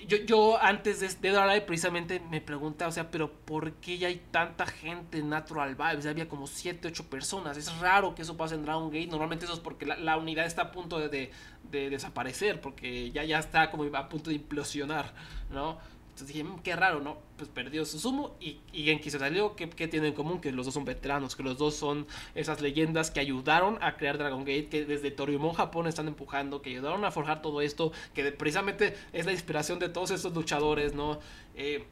[0.07, 4.23] yo, yo antes de or precisamente me preguntaba, o sea, pero ¿por qué ya hay
[4.31, 6.07] tanta gente en Natural Vibes?
[6.07, 7.57] Había como 7, 8 personas.
[7.57, 9.09] Es raro que eso pase en Dragon Gate.
[9.09, 11.31] Normalmente eso es porque la, unidad está a punto de,
[11.71, 15.13] de, desaparecer, porque ya, ya está como a punto de implosionar,
[15.51, 15.79] ¿no?
[16.15, 17.17] Entonces dije, "Mm, qué raro, ¿no?
[17.37, 19.57] Pues perdió Susumu y, y Genki se salió.
[19.57, 20.41] ¿Qué, ¿Qué tienen en común?
[20.41, 24.17] Que los dos son veteranos, que los dos son esas leyendas que ayudaron a crear
[24.17, 28.31] Dragon Gate, que desde Toriumon, Japón están empujando, que ayudaron a forjar todo esto, que
[28.31, 31.19] precisamente es la inspiración de todos estos luchadores, ¿no?
[31.57, 31.85] Eh,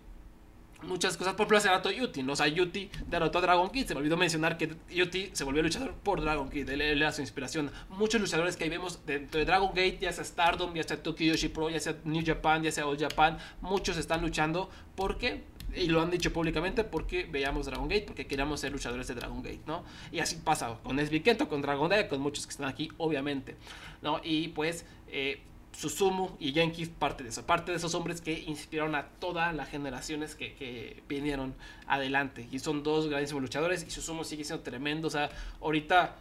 [0.83, 1.35] muchas cosas.
[1.35, 2.33] Por ejemplo, hace rato Yuti, ¿no?
[2.33, 3.87] O sea, Yuti derrotó a Dragon Kid.
[3.87, 6.69] Se me olvidó mencionar que Yuti se volvió luchador por Dragon Kid.
[6.69, 7.71] Él, era su inspiración.
[7.91, 11.33] Muchos luchadores que ahí vemos dentro de Dragon Gate, ya sea Stardom, ya sea Tokyo
[11.33, 15.45] Yoshi Pro, ya sea New Japan, ya sea All Japan, muchos están luchando porque.
[15.75, 19.43] Y lo han dicho públicamente porque veíamos Dragon Gate, porque queríamos ser luchadores de Dragon
[19.43, 19.85] Gate, ¿no?
[20.11, 23.57] Y así pasa con SB Kento, con Dragon Gate, con muchos que están aquí, obviamente,
[24.03, 24.21] ¿no?
[24.23, 25.41] Y pues, eh,
[25.73, 29.69] Susumu y Genki parte de eso, parte de esos hombres que inspiraron a todas las
[29.69, 31.55] generaciones que, que vinieron
[31.87, 32.47] adelante.
[32.53, 35.09] Y son dos grandísimos luchadores y Susumu sigue siendo tremendo.
[35.09, 35.31] O sea,
[35.61, 36.17] ahorita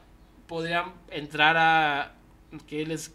[0.47, 2.13] podrían entrar a,
[2.67, 3.13] que les,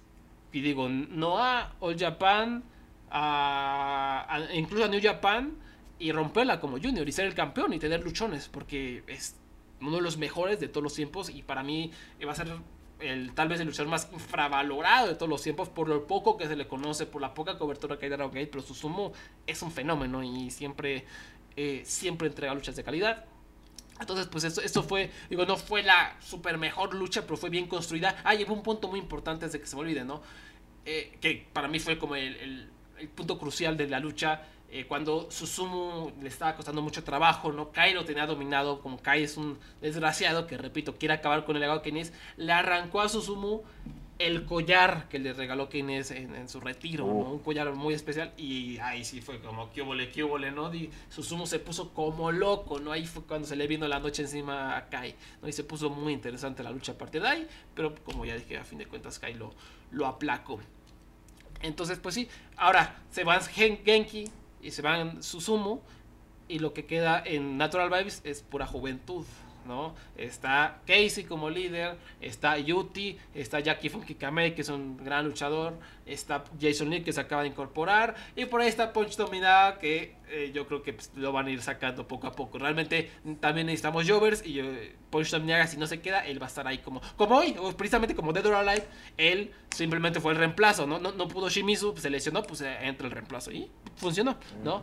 [0.52, 2.62] y digo, no a All Japan,
[3.10, 5.54] a, a- incluso a New Japan
[5.98, 9.36] y romperla como junior y ser el campeón y tener luchones porque es
[9.80, 11.90] uno de los mejores de todos los tiempos y para mí
[12.26, 12.48] va a ser
[13.00, 16.46] el, tal vez el luchador más infravalorado de todos los tiempos por lo poco que
[16.46, 19.12] se le conoce, por la poca cobertura que hay de Dragon Gate, pero Susumu
[19.46, 21.04] es un fenómeno y siempre,
[21.56, 23.24] eh, siempre entrega luchas de calidad.
[24.00, 27.66] Entonces, pues esto, esto fue, digo, no fue la super mejor lucha, pero fue bien
[27.66, 28.20] construida.
[28.24, 30.20] Ah, hubo un punto muy importante antes de que se me olvide, ¿no?
[30.84, 34.42] Eh, que para mí fue como el- el punto crucial de la lucha.
[34.70, 37.70] Eh, cuando Susumu le estaba costando mucho trabajo, ¿no?
[37.72, 41.60] Kai lo tenía dominado, como Kai es un desgraciado que, repito, quiere acabar con el
[41.60, 43.62] legado de Keynes, le arrancó a Susumu
[44.18, 47.12] el collar que le regaló Keynes en, en su retiro, ¿no?
[47.12, 47.32] Uh.
[47.32, 50.74] Un collar muy especial y ahí sí fue como, qué óvole, qué óvole, ¿no?
[50.74, 52.92] Y Susumu se puso como loco, ¿no?
[52.92, 55.48] Ahí fue cuando se le vino la noche encima a Kai, ¿no?
[55.48, 58.56] Y se puso muy interesante la lucha a partir de ahí, pero como ya dije,
[58.56, 59.52] a fin de cuentas Kai lo,
[59.90, 60.60] lo aplacó.
[61.60, 64.30] Entonces, pues sí, ahora se van Gen- Genki
[64.62, 65.80] y se van Susumu
[66.48, 69.24] y lo que queda en Natural Vibes es pura juventud,
[70.16, 75.78] Está Casey como líder, está Yuti, está Jackie Funky Kamei, que es un gran luchador,
[76.06, 80.14] está Jason Lee, que se acaba de incorporar, y por ahí está Punch Dominada, que
[80.28, 82.58] eh, yo creo que pues, lo van a ir sacando poco a poco.
[82.58, 86.48] Realmente también necesitamos Jovers, y eh, Punch Dominada, si no se queda, él va a
[86.48, 90.38] estar ahí como, como hoy, o precisamente como Dead or Alive, él simplemente fue el
[90.38, 90.98] reemplazo, ¿no?
[90.98, 94.82] No, no pudo Shimizu, pues, se lesionó, pues entra el reemplazo, y funcionó, ¿no?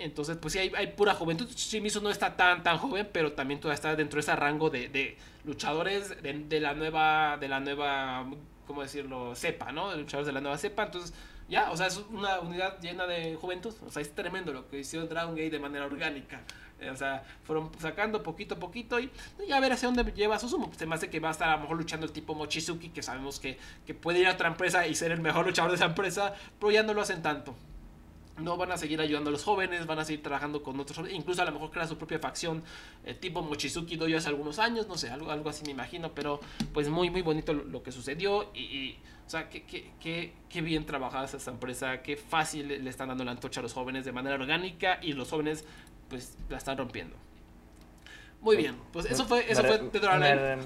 [0.00, 1.48] Entonces, pues sí, hay, hay pura juventud.
[1.48, 5.16] Shimizu no está tan tan joven, pero también todavía está dentro de ese rango de,
[5.44, 8.26] luchadores de, la nueva, de la nueva,
[8.66, 9.34] ¿cómo decirlo?
[9.34, 9.94] Cepa, ¿no?
[9.94, 10.84] Luchadores de la nueva cepa.
[10.84, 11.14] Entonces,
[11.48, 13.74] ya, o sea, es una unidad llena de juventud.
[13.86, 16.40] O sea, es tremendo lo que hicieron Dragon Gate de manera orgánica.
[16.80, 19.10] Eh, O sea, fueron sacando poquito a poquito y,
[19.46, 20.72] y a ver hacia dónde lleva Susumu.
[20.74, 23.02] Se me hace que va a estar a lo mejor luchando el tipo Mochizuki, que
[23.02, 25.86] sabemos que, que puede ir a otra empresa y ser el mejor luchador de esa
[25.86, 27.54] empresa, pero ya no lo hacen tanto
[28.40, 31.42] no van a seguir ayudando a los jóvenes, van a seguir trabajando con otros, incluso
[31.42, 32.62] a lo mejor crea su propia facción,
[33.04, 36.40] eh, tipo Mochizuki Doyo hace algunos años, no sé, algo, algo así me imagino, pero
[36.72, 40.32] pues muy, muy bonito lo, lo que sucedió y, y, o sea, qué, qué, qué,
[40.48, 43.72] qué bien trabajada es esta empresa, qué fácil le, están dando la antorcha a los
[43.72, 45.64] jóvenes de manera orgánica y los jóvenes
[46.08, 47.16] pues la están rompiendo.
[48.40, 50.56] Muy bien, pues eso fue, eso me, fue me,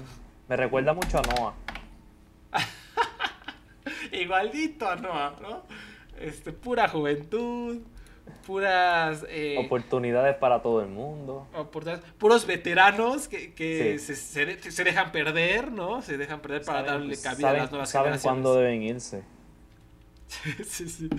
[0.47, 1.53] me recuerda mucho a Noah.
[4.11, 5.31] Igualito, ¿no?
[5.41, 5.63] ¿no?
[6.19, 7.79] Este, pura juventud,
[8.45, 9.25] puras...
[9.29, 11.47] eh, Oportunidades para todo el mundo.
[11.55, 14.15] oportunidades, puros veteranos que, que Sí.
[14.15, 16.01] se, se se dejan perder, ¿no?
[16.01, 18.21] Se dejan perder para Saben- darle cabida a saben, las nuevas saben generaciones.
[18.43, 19.23] cuándo deben irse.
[20.65, 21.09] sí, sí.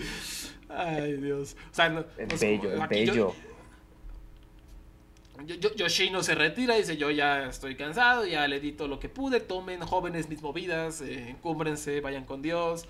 [0.69, 1.57] Ay, Dios.
[1.71, 3.35] O sea, no, Es pues, bello, es bello.
[5.45, 8.89] Yo, yo- Yoshino se retira y dice, yo ya estoy cansado, ya le di todo
[8.89, 12.87] lo que pude, tomen jóvenes mis movidas, eh, encúmbrense, vayan con Dios.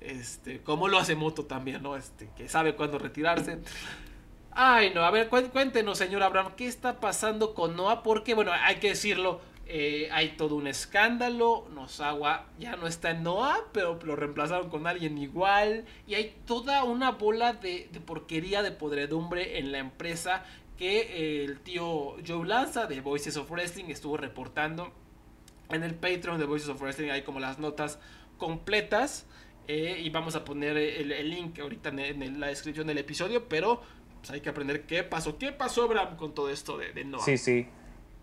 [0.00, 1.96] Este, como lo hace Moto también, ¿no?
[1.96, 3.58] Este, que sabe cuándo retirarse.
[4.52, 8.02] Ay, no, a ver, cué- cuéntenos, señor Abraham, ¿qué está pasando con Noah?
[8.02, 13.22] Porque, bueno, hay que decirlo, eh, hay todo un escándalo, Nozawa ya no está en
[13.22, 18.62] Noah, pero lo reemplazaron con alguien igual, y hay toda una bola de, de porquería,
[18.62, 20.44] de podredumbre en la empresa
[20.78, 24.92] que eh, el tío Joe Lanza de Voices of Wrestling estuvo reportando.
[25.68, 27.98] En el Patreon de Voices of Wrestling hay como las notas
[28.38, 29.26] completas.
[29.68, 33.48] Eh, y vamos a poner el, el link ahorita en, en la descripción del episodio.
[33.48, 33.80] Pero
[34.18, 35.38] pues, hay que aprender qué pasó.
[35.38, 37.24] ¿Qué pasó, Abraham, con todo esto de, de Noah?
[37.24, 37.68] Sí, sí.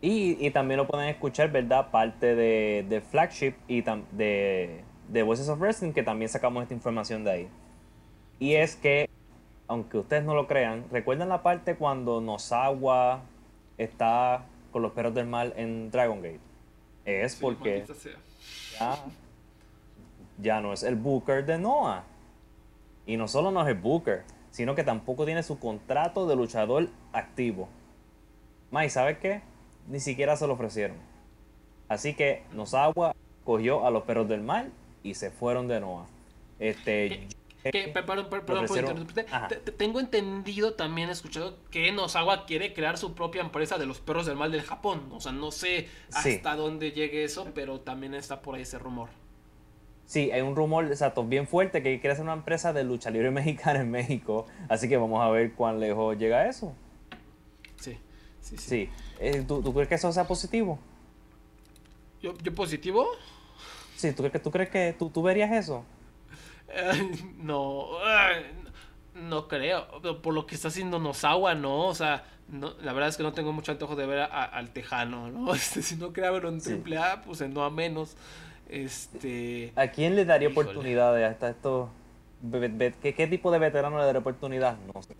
[0.01, 1.89] Y, y también lo pueden escuchar, ¿verdad?
[1.89, 6.73] Parte de, de Flagship y tam- de, de Voices of Wrestling, que también sacamos esta
[6.73, 7.47] información de ahí.
[8.37, 9.09] Y es que,
[9.67, 13.23] aunque ustedes no lo crean, ¿recuerdan la parte cuando Nozawa
[13.77, 16.41] está con los perros del mal en Dragon Gate?
[17.05, 18.17] Es Sí, porque sea.
[18.77, 19.05] ya,
[20.37, 22.03] ya no es el Booker de Noah.
[23.05, 26.89] Y no solo no es el Booker, sino que tampoco tiene su contrato de luchador
[27.11, 27.67] activo.
[28.71, 29.41] Mai, ¿sabes qué?
[29.87, 30.97] Ni siquiera se lo ofrecieron.
[31.89, 34.71] Así que Nosawa cogió a los perros del mal
[35.03, 36.05] y se fueron de Noah.
[36.59, 37.27] Este,
[37.71, 39.25] que, perdón, perdón, por interrumpirte.
[39.77, 44.25] Tengo entendido, también he escuchado que Nosawa quiere crear su propia empresa de los perros
[44.25, 45.09] del mal del Japón.
[45.11, 49.09] O sea, no sé hasta dónde llegue eso, pero también está por ahí ese rumor.
[50.13, 53.31] Sí, hay un rumor exacto, bien fuerte que quiere hacer una empresa de lucha libre
[53.41, 54.45] mexicana en México.
[54.69, 56.75] Así que vamos a ver cuán lejos llega eso.
[57.77, 57.97] Sí,
[58.39, 58.57] sí, sí.
[58.57, 58.89] sí.
[59.19, 60.77] Eh, ¿tú, crees que eso sea positivo?
[62.21, 63.07] ¿Yo, yo positivo?
[63.95, 65.83] Sí, ¿tú crees que, tú, crees que tú, tú verías eso?
[67.37, 67.87] no,
[69.15, 69.99] no creo.
[70.21, 71.87] Por lo que está haciendo Nosawa, no.
[71.87, 75.55] O sea, la verdad es que no tengo mucho antojo de ver al Tejano, ¿no?
[75.55, 78.15] Este, si no quería verlo en AAA, pues en no a menos.
[78.73, 79.71] Este.
[79.75, 81.89] ¿A quién le daría oportunidades hasta esto?
[83.01, 84.77] ¿Qué, ¿Qué, tipo de veterano le daría oportunidad?
[84.93, 85.15] No sé.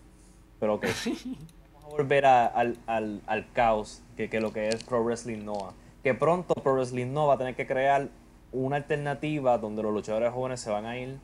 [0.58, 0.86] Pero ok.
[1.74, 5.72] Vamos a volver al, al, al, caos que, que lo que es Pro Wrestling Noah.
[6.02, 8.08] Que pronto Pro Wrestling Noah va a tener que crear
[8.50, 11.18] una alternativa donde los luchadores jóvenes se van a ir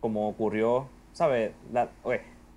[0.00, 1.52] como ocurrió, ¿sabes?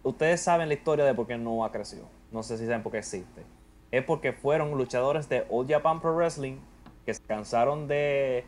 [0.03, 2.03] ustedes saben la historia de por qué Noah creció.
[2.31, 3.43] No sé si saben por qué existe.
[3.91, 6.57] Es porque fueron luchadores de Old Japan Pro Wrestling
[7.05, 8.43] que se cansaron de,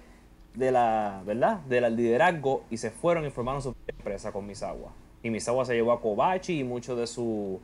[0.59, 1.59] de la, ¿verdad?
[1.61, 4.91] Del liderazgo y se fueron y formaron su empresa con Misawa.
[5.23, 7.59] Y Misawa se llevó a Kobachi y muchos de su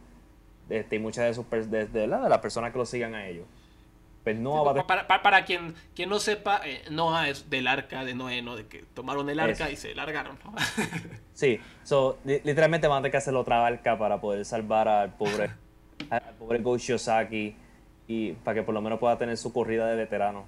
[0.70, 3.46] este, y muchas de sus de, de, de las personas que lo sigan a ellos.
[4.24, 4.40] Pues
[4.88, 8.56] para, para, quien, quien no sepa, eh, Noah es del arca de Noé, ¿no?
[8.56, 10.40] De que tomaron el arca y se largaron,
[11.34, 15.52] sí, so, literalmente van a tener que hacer otra arca para poder salvar al pobre,
[16.10, 17.56] al pobre Go Shiosaki
[18.08, 20.46] y para que por lo menos pueda tener su corrida de veterano.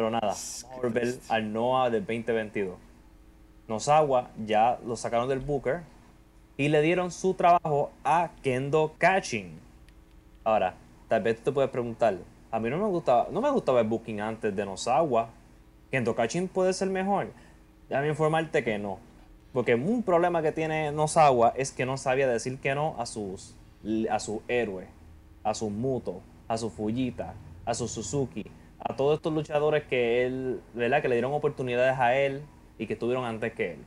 [0.00, 2.74] Pero nada, vamos a volver al Noah del 2022.
[3.68, 5.82] Nosawa ya lo sacaron del Booker
[6.56, 9.60] y le dieron su trabajo a Kendo Catching.
[10.42, 10.72] Ahora,
[11.06, 12.16] tal vez tú te puedes preguntar,
[12.50, 15.28] a mí no me gustaba, no me gustaba el booking antes de Nosawa.
[15.90, 17.26] Kendo Kachin puede ser mejor.
[17.90, 19.00] Déjame informarte que no.
[19.52, 23.54] Porque un problema que tiene Nosawa es que no sabía decir que no a sus
[24.10, 24.86] a su héroe,
[25.44, 27.34] a su Muto, a su Fujita,
[27.66, 28.46] a su Suzuki,
[28.82, 31.02] a todos estos luchadores que él, ¿verdad?
[31.02, 32.42] Que le dieron oportunidades a él
[32.78, 33.78] y que estuvieron antes que él.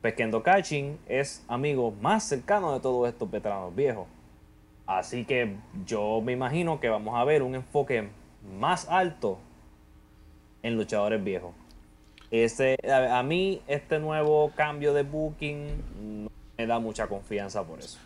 [0.00, 4.06] Pues Kendo Kachin es amigo más cercano de todos estos veteranos viejos.
[4.86, 8.08] Así que yo me imagino que vamos a ver un enfoque
[8.58, 9.38] más alto
[10.62, 11.52] en luchadores viejos.
[12.30, 17.98] Ese, a, mí este nuevo cambio de booking no me da mucha confianza por eso.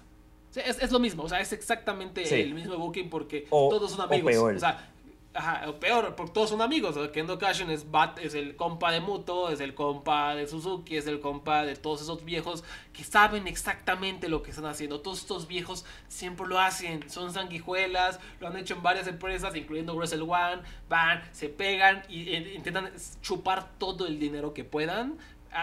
[0.57, 4.35] es, lo mismo, o sea, es exactamente el mismo booking porque todos son amigos.
[4.35, 4.94] O, sea,
[5.37, 6.97] Ajá, o peor, porque todos son amigos.
[7.13, 11.09] Kendo Kashin es, Bat, es el compa de Muto, es el compa de Suzuki, es
[11.09, 15.01] el compa de todos esos viejos que saben exactamente lo que están haciendo.
[15.01, 19.97] Todos estos viejos siempre lo hacen, son sanguijuelas, lo han hecho en varias empresas, incluyendo
[19.97, 25.19] Wrestle One, van, se pegan y e, intentan chupar todo el dinero que puedan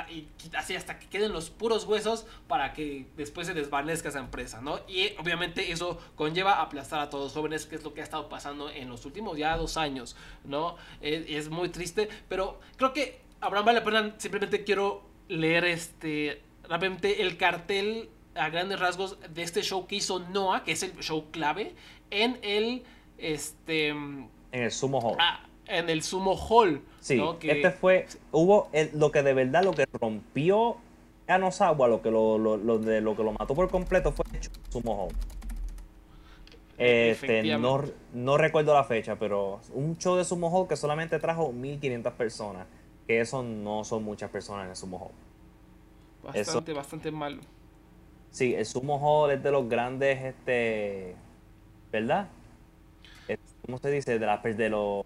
[0.09, 4.61] y así hasta que queden los puros huesos para que después se desvanezca esa empresa,
[4.61, 4.79] ¿no?
[4.87, 8.29] Y obviamente eso conlleva aplastar a todos los jóvenes, que es lo que ha estado
[8.29, 10.75] pasando en los últimos ya dos años, ¿no?
[11.01, 16.41] Es, es muy triste, pero creo que Abraham vale la pena, simplemente quiero leer este,
[16.67, 20.97] rápidamente el cartel a grandes rasgos de este show que hizo Noah, que es el
[20.99, 21.75] show clave,
[22.11, 22.83] en el,
[23.17, 23.89] este...
[23.89, 25.17] En el Sumo Hall.
[25.19, 26.81] Ah, en el Sumo Hall.
[26.99, 30.77] Sí, este fue, hubo lo que de verdad lo que rompió
[31.27, 34.49] a Nosawa, lo que lo, lo, de, lo que lo mató por completo fue el
[34.69, 35.15] Sumo Hall.
[36.77, 41.51] Este, no, no, recuerdo la fecha, pero un show de Sumo Hall que solamente trajo
[41.51, 42.67] 1500 personas.
[43.07, 46.33] Que eso no son muchas personas en el Sumo Hall.
[46.33, 47.41] Bastante, bastante malo.
[48.29, 51.15] Sí, el Sumo Hall es de los grandes, este,
[51.91, 52.29] ¿verdad?
[53.65, 54.19] ¿cómo se dice?
[54.19, 55.03] De, la, de, los,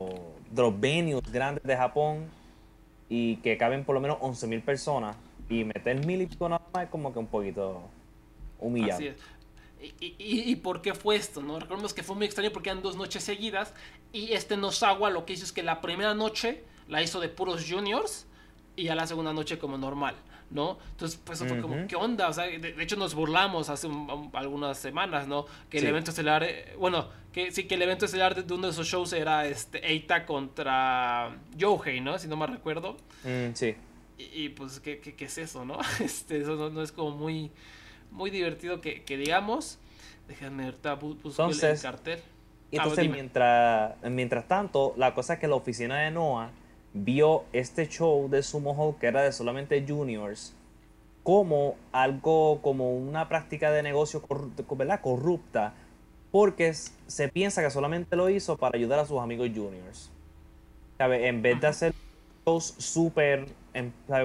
[0.55, 2.29] de los venues grandes de Japón
[3.09, 5.15] y que caben por lo menos 11.000 personas
[5.49, 7.81] y meter mil y pico nada más es como que un poquito
[8.59, 8.93] humillante.
[8.93, 9.35] Así es.
[9.99, 11.43] ¿Y, y, por qué fue esto?
[11.43, 11.59] ¿no?
[11.59, 13.73] Recordemos que fue muy extraño porque eran dos noches seguidas
[14.11, 17.65] y este Nosawa lo que hizo es que la primera noche la hizo de puros
[17.69, 18.25] juniors
[18.75, 20.15] y a la segunda noche como normal.
[20.55, 20.79] ¿No?
[20.91, 22.29] Entonces, pues fue como, ¿qué onda?
[22.29, 23.87] O sea, de, hecho nos burlamos hace
[24.33, 25.45] algunas semanas, ¿no?
[25.69, 28.71] Que el evento estelar, eh, bueno, que sí, que el evento estelar de, uno de
[28.71, 32.17] esos shows era este Eita contra Yohei, ¿no?
[32.17, 32.95] Si no me recuerdo.
[33.23, 33.75] Mm, sí.
[34.17, 35.77] Y, pues, ¿qué, ¿qué, es eso, no?
[35.99, 37.51] Este, eso no, es como muy,
[38.11, 39.77] muy divertido que, que digamos.
[40.27, 42.19] Déjame ver, buscar el cartel.
[42.71, 46.49] Y ah, entonces, mientras, mientras tanto, la cosa es que la oficina de Noah
[46.95, 50.55] vio este show de Sumo Hall que era de solamente juniors
[51.23, 54.21] como algo, como una práctica de negocio
[54.77, 55.01] ¿verdad?
[55.01, 55.73] corrupta,
[56.31, 60.11] porque se piensa que solamente lo hizo para ayudar a sus amigos juniors.
[60.99, 61.93] En vez de hacer
[62.45, 63.47] shows súper,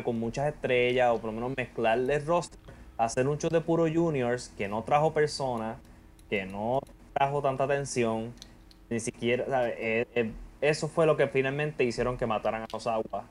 [0.05, 2.61] con muchas estrellas, o por lo menos mezclarle roster,
[2.99, 5.79] hacer un show de puro juniors que no trajo personas,
[6.29, 6.81] que no
[7.15, 8.35] trajo tanta atención,
[8.91, 10.31] ni siquiera, eh, eh,
[10.61, 13.25] eso fue lo que finalmente hicieron que mataran a Osawa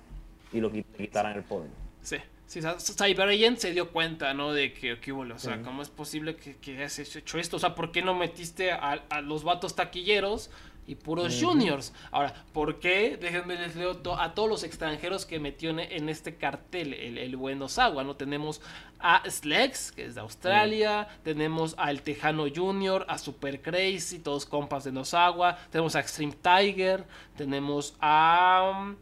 [0.51, 1.69] y lo quitaran el poder.
[2.01, 2.17] Sí.
[2.49, 4.51] Sí, Cyberagent se dio cuenta, ¿no?
[4.53, 7.57] De que, que o sea, ¿cómo es posible que, que hayas hecho esto?
[7.57, 10.49] O sea, ¿por qué no metiste a, a los vatos taquilleros
[10.89, 11.93] y puros juniors.
[12.11, 13.15] Ahora, ¿por qué?
[13.15, 17.61] Déjenme les leo a todos los extranjeros que metió en, este cartel el, el buen
[17.61, 18.15] Osawa, ¿no?
[18.15, 18.59] Tenemos
[18.99, 24.83] a Slex, que es de Australia, tenemos al Tejano Junior, a Super Crazy, todos compas
[24.83, 27.05] de Nosagua, tenemos a Extreme Tiger,
[27.37, 28.93] tenemos a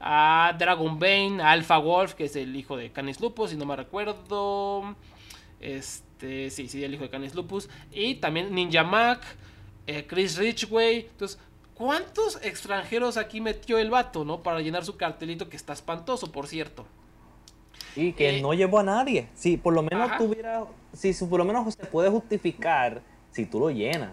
[0.00, 3.66] a Dragon Bane, a Alpha Wolf, que es el hijo de Canis Lupus, si no
[3.66, 4.96] me recuerdo.
[5.60, 7.68] Este, sí, sí, el hijo de Canis Lupus.
[7.92, 9.22] Y también Ninja Mac,
[9.86, 11.08] eh, Chris Richway.
[11.10, 11.38] Entonces,
[11.74, 14.42] ¿cuántos extranjeros aquí metió el vato, no?
[14.42, 16.86] Para llenar su cartelito que está espantoso, por cierto.
[17.94, 19.28] Y que eh, no llevó a nadie.
[19.34, 23.70] Si por lo menos tuviera, si por lo menos se puede justificar si tú lo
[23.70, 24.10] llenas.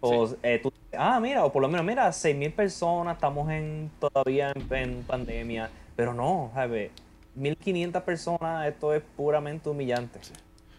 [0.00, 4.52] O eh, tú, ah, mira, o por lo menos, mira, 6.000 personas, estamos en todavía
[4.70, 6.92] en, pandemia, pero no, ¿sabes?
[7.36, 10.20] 1.500 personas, esto es puramente humillante.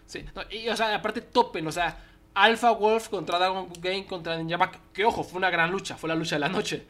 [0.05, 1.97] Sí, y o sea, aparte topen, o sea,
[2.43, 4.79] Alpha Wolf contra Dragon Game contra Ninja Mac.
[4.93, 6.87] Que ojo, fue una gran lucha, fue la lucha de la noche.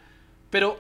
[0.49, 0.79] Pero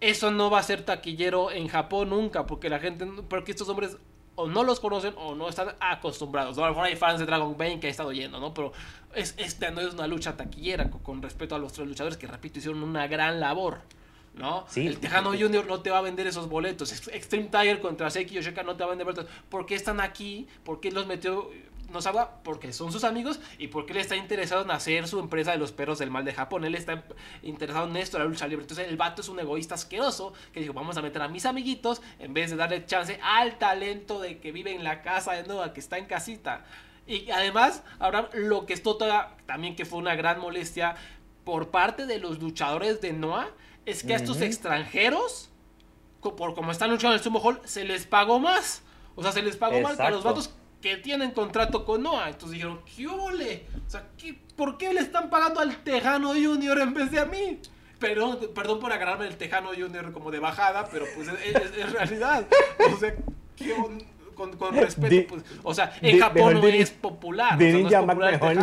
[0.00, 3.98] eso no va a ser taquillero en Japón nunca, porque la gente, porque estos hombres
[4.34, 6.58] o no los conocen o no están acostumbrados.
[6.58, 8.52] A lo mejor hay fans de Dragon Bane que han estado yendo, ¿no?
[8.52, 8.72] Pero
[9.14, 12.58] es, esta no es una lucha taquillera con, respecto a los tres luchadores que, repito,
[12.58, 13.82] hicieron una gran labor.
[14.32, 14.64] ¿no?
[14.76, 16.92] el Tejano Junior no te va a vender esos boletos.
[17.08, 19.26] Extreme Tiger contra Seki Yoshika no te va a vender boletos.
[19.48, 20.48] ¿Por qué están aquí?
[20.64, 21.50] ¿Por qué los metió
[21.90, 25.52] no sabe porque son sus amigos y porque él está interesado en hacer su empresa
[25.52, 26.64] de los perros del mal de Japón.
[26.64, 27.04] Él está
[27.42, 28.64] interesado en esto, la lucha libre.
[28.64, 32.00] Entonces el vato es un egoísta asqueroso que dijo, vamos a meter a mis amiguitos
[32.18, 35.72] en vez de darle chance al talento de que vive en la casa de Noah,
[35.72, 36.64] que está en casita.
[37.06, 38.96] Y además, ahora lo que esto
[39.46, 40.94] también que fue una gran molestia
[41.44, 43.48] por parte de los luchadores de Noah,
[43.86, 45.50] es que a estos extranjeros,
[46.20, 48.82] por como están luchando en el Sumo Hall, se les pagó más.
[49.16, 52.28] O sea, se les pagó más que a los vatos que tienen contrato con Noah.
[52.28, 53.66] Entonces dijeron, ¿qué ole?
[53.86, 54.06] O sea,
[54.56, 57.60] ¿por qué le están pagando al Tejano Junior en vez de a mí?
[57.98, 62.46] Perdón, perdón por agarrarme el Tejano Junior como de bajada, pero pues es, realidad.
[62.92, 63.14] O sea,
[63.56, 63.74] ¿qué
[64.34, 67.58] con, con, respeto, pues, o sea, en Japón no es popular.
[67.58, 68.56] De Ninja Mac mejor.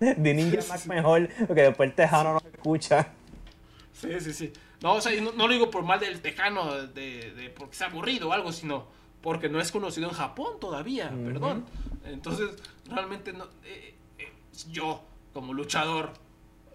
[0.00, 3.08] De Ninja mejor, porque después el Tejano no escucha.
[3.92, 4.52] Sí, sí, sí.
[4.80, 7.86] No, o sea, no, no, lo digo por mal del Tejano, de, de porque sea
[7.86, 8.86] aburrido o algo, sino
[9.22, 11.64] porque no es conocido en Japón todavía, perdón.
[12.04, 12.50] Entonces,
[12.86, 14.32] realmente no, eh, eh,
[14.70, 15.02] yo,
[15.32, 16.12] como luchador,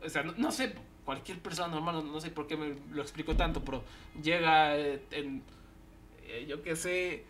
[0.03, 0.75] o sea, no, sé,
[1.05, 3.83] cualquier persona normal, no, sé por qué me lo explico tanto, pero
[4.21, 5.43] llega eh, en,
[6.47, 7.25] yo qué sé,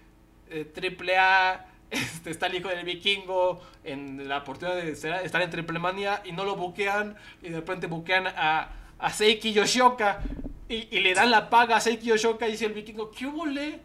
[0.74, 5.78] triple A, este, está el hijo del vikingo en la oportunidad de estar en triple
[5.78, 10.22] manía y no lo buquean y de repente buquean a, a Seiki Yoshioka
[10.68, 13.80] y, y, le dan la paga a Seiki Yoshioka y dice el vikingo, ¿qué volé?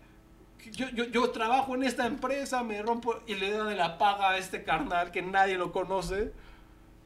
[0.73, 4.39] Yo, yo, yo, trabajo en esta empresa, me rompo y le dan la paga a
[4.39, 6.33] este carnal que nadie lo conoce.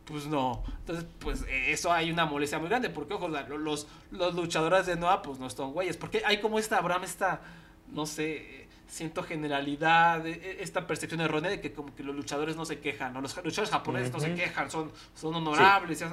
[0.04, 0.64] Pues no.
[0.80, 2.90] Entonces, pues eso hay una molestia muy grande.
[2.90, 5.96] Porque, ojo, los, los luchadores de Noah, pues no son güeyes.
[5.96, 7.40] Porque hay como esta Abraham, esta,
[7.88, 8.61] no sé,
[8.92, 12.78] siento generalidad, e, e, esta percepción errónea de que como que los luchadores no se
[12.78, 13.22] quejan, ¿no?
[13.22, 16.04] los luchadores japoneses no se quejan, son, son honorables,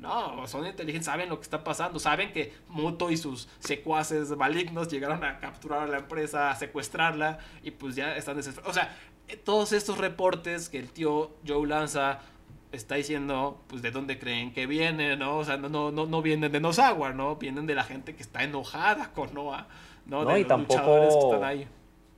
[0.00, 4.88] no, son inteligentes, saben lo que está pasando, saben que Muto y sus secuaces malignos
[4.88, 8.68] llegaron a capturar a la empresa, a secuestrarla y pues ya están desesperados.
[8.68, 8.96] O sea,
[9.28, 12.18] eh, todos estos reportes que el tío Joe lanza
[12.72, 15.38] está diciendo, pues de dónde creen que vienen, ¿no?
[15.38, 17.36] O sea, no, no, no, no vienen de Nosawa, ¿no?
[17.36, 19.68] Vienen de la gente que está enojada con Noah,
[20.06, 20.24] ¿no?
[20.24, 21.68] de y los luchadores que están ahí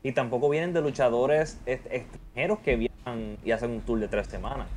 [0.06, 4.68] y tampoco vienen de luchadores extranjeros que viajan y hacen un tour de tres semanas.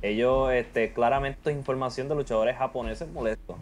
[0.00, 3.58] Ellos, este, claramente, es información de luchadores japoneses molestos.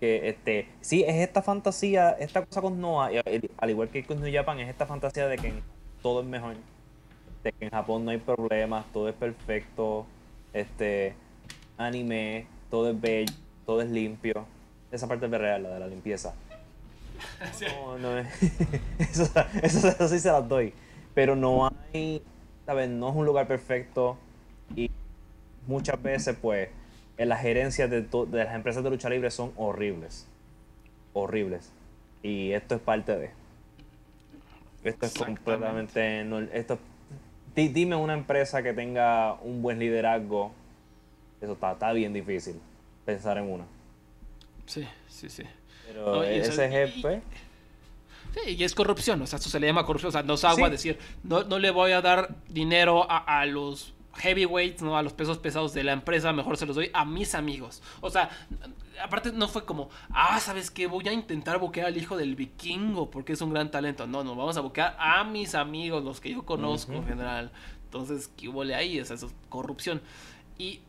[0.00, 3.10] Que, este, sí, es esta fantasía, esta cosa con Noah,
[3.56, 5.54] al igual que con New Japan, es esta fantasía de que
[6.02, 6.56] todo es mejor.
[7.42, 10.04] De que en Japón no hay problemas, todo es perfecto,
[10.52, 11.14] este,
[11.78, 13.32] anime, todo es bello,
[13.64, 14.44] todo es limpio.
[14.90, 16.34] Esa parte es real, la de la limpieza.
[17.76, 18.28] No, no es.
[18.98, 19.30] Eso,
[19.62, 20.72] eso, sí se las doy.
[21.14, 22.22] Pero no hay.
[22.66, 22.88] ¿sabes?
[22.88, 24.16] No es un lugar perfecto.
[24.76, 24.90] Y
[25.66, 26.68] muchas veces, pues,
[27.18, 30.26] en las gerencias de, de las empresas de lucha libre son horribles.
[31.12, 31.70] Horribles.
[32.22, 33.30] Y esto es parte de.
[34.84, 36.24] Esto es completamente.
[36.24, 36.78] No, esto
[37.54, 40.52] di- dime una empresa que tenga un buen liderazgo.
[41.40, 42.60] Eso está, está bien difícil
[43.04, 43.64] pensar en una.
[44.66, 45.42] Sí, sí, sí.
[45.92, 47.22] Pero No, eso- ese jefe,
[48.34, 50.68] Sí, y es corrupción, o sea, eso se le llama corrupción, o sea, nos agua
[50.68, 50.72] Sí.
[50.72, 54.96] decir, no, no le voy a dar dinero a, a los heavyweights, ¿no?
[54.96, 57.82] A los pesos pesados de la empresa, mejor se los doy a mis amigos.
[58.00, 58.30] O sea,
[59.02, 60.86] aparte no fue como, ah, ¿sabes qué?
[60.86, 64.06] Voy a intentar boquear al hijo del vikingo porque es un gran talento.
[64.06, 67.50] No, no, vamos a boquear a mis amigos, los que yo conozco en general.
[67.84, 68.98] Entonces, ¿qué hubo ahí?
[68.98, 70.00] O sea, eso es corrupción.
[70.56, 70.80] Y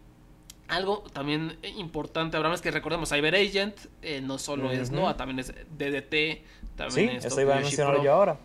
[0.76, 4.92] algo también importante, Abraham, es que recordemos, Cyber Agent eh, no solo es.
[4.92, 6.42] NOAA, también es DDT,
[6.90, 8.38] sí, es eso iba a mencionar yo ahora.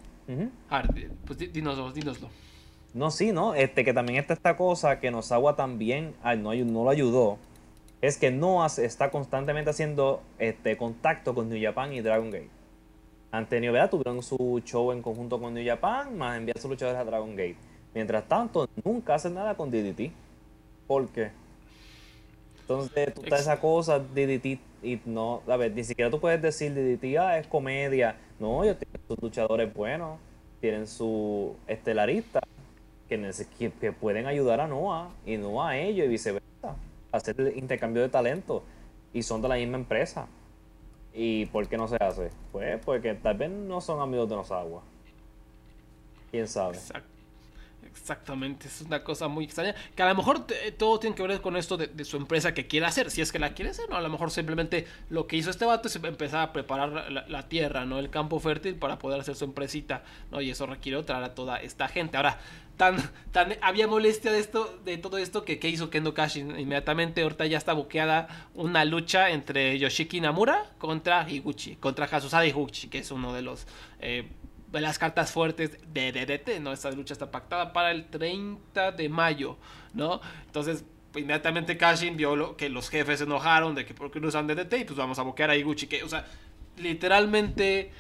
[0.71, 2.29] A ver, di- pues dínoslo, dínoslo.
[2.95, 3.55] No, sí, ¿no?
[3.55, 7.39] Este, que también está esta cosa que Nozawa también no, no lo ayudó.
[8.01, 12.49] Es que Noah está constantemente haciendo este, contacto con New Japan y Dragon Gate.
[13.33, 13.91] Han tenido, ¿verdad?
[13.91, 17.57] Tuvieron su show en conjunto con New Japan, más enviar sus luchadores a Dragon Gate.
[17.95, 20.13] Mientras tanto, nunca hacen nada con DDT.
[20.87, 21.31] ¿Por qué?
[22.69, 26.75] Entonces, tú estás esa cosa, DDT, y no, a ver, ni siquiera tú puedes decir
[26.75, 28.17] DDT, ah, es comedia.
[28.39, 30.19] No, ellos tienen sus luchadores buenos,
[30.61, 32.41] tienen su estelarista,
[33.09, 36.77] que, que, que pueden ayudar a Noah y Noah a ellos y viceversa.
[37.11, 38.63] Hacer el intercambio de talento.
[39.15, 40.27] Y son de la misma empresa.
[41.15, 42.29] ¿Y por qué no se hace?
[42.53, 44.83] Pues porque tal vez no son amigos de Nozawa.
[46.31, 46.77] ¿Quién sabe?
[46.77, 47.18] Exact-
[47.91, 49.75] Exactamente, es una cosa muy extraña.
[49.95, 52.87] Que a lo mejor todo tiene que ver con esto de, su empresa que quiere
[52.87, 53.11] hacer.
[53.11, 53.97] Si es que la quiere hacer, ¿no?
[53.97, 57.85] A lo mejor simplemente lo que hizo este vato es empezar a preparar la, tierra,
[57.85, 57.99] ¿no?
[57.99, 60.41] El campo fértil para poder hacer su empresita, ¿no?
[60.41, 62.17] Y eso requiere traer a toda esta gente.
[62.17, 62.39] Ahora,
[62.77, 62.97] tan,
[63.33, 66.41] tan había molestia de esto, de todo esto, que ¿qué hizo Kendo Kashi?
[66.41, 72.89] Inmediatamente ahorita ya está buqueada una lucha entre Yoshiki Namura contra Higuchi, contra Hasusada Higuchi,
[72.89, 73.67] que es uno de los
[74.01, 74.29] eh,
[74.73, 76.73] las cartas fuertes de DDT, ¿no?
[76.73, 79.57] Esta lucha está pactada para el 30 de mayo,
[79.95, 80.21] ¿no?
[80.47, 84.29] Entonces, inmediatamente Kashin vio lo- que los jefes se enojaron de que por qué no
[84.29, 86.27] usan DDT y pues vamos a boquear a Iguchi, que, o sea,
[86.77, 87.93] literalmente,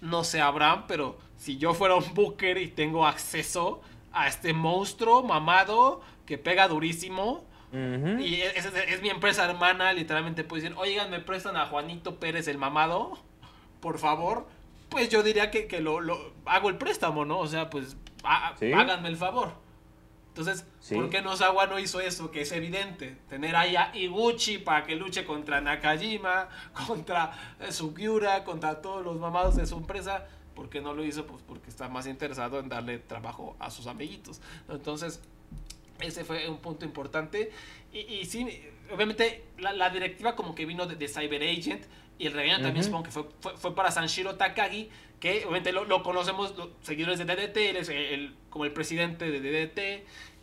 [0.00, 3.80] no sé Abraham, pero si yo fuera un booker y tengo acceso
[4.12, 7.44] a este monstruo mamado que pega durísimo,
[8.20, 12.18] y es, es- es mi empresa hermana, literalmente puedo decir, oigan, me prestan a Juanito
[12.18, 13.18] Pérez el mamado,
[13.80, 14.46] por favor.
[14.96, 17.38] Pues yo diría que, que lo, lo- hago el préstamo, ¿no?
[17.40, 18.72] O sea, pues há- Sí.
[18.72, 19.52] háganme el favor.
[20.28, 20.94] Entonces, Sí.
[20.94, 22.30] ¿por qué Nozawa no hizo eso?
[22.30, 23.18] Que es evidente.
[23.28, 26.48] Tener ahí a Iguchi para que luche contra Nakajima,
[26.86, 30.26] contra eh, Sugiura, contra todos los mamados de su empresa.
[30.54, 31.26] ¿Por qué no lo hizo?
[31.26, 34.40] Pues porque está más interesado en darle trabajo a sus amiguitos.
[34.70, 35.20] Entonces,
[36.00, 37.52] ese fue un punto importante.
[37.92, 38.62] Y, y sí,
[38.94, 41.84] obviamente la, la directiva como que vino de, de Cyber Agent
[42.18, 42.84] y el regaño también Ujú.
[42.84, 44.88] supongo que fue, fue, fue para Sanshiro Takagi,
[45.20, 48.72] que obviamente lo, lo conocemos, los seguidores de DDT, él es el, el- como el
[48.72, 49.78] presidente de DDT,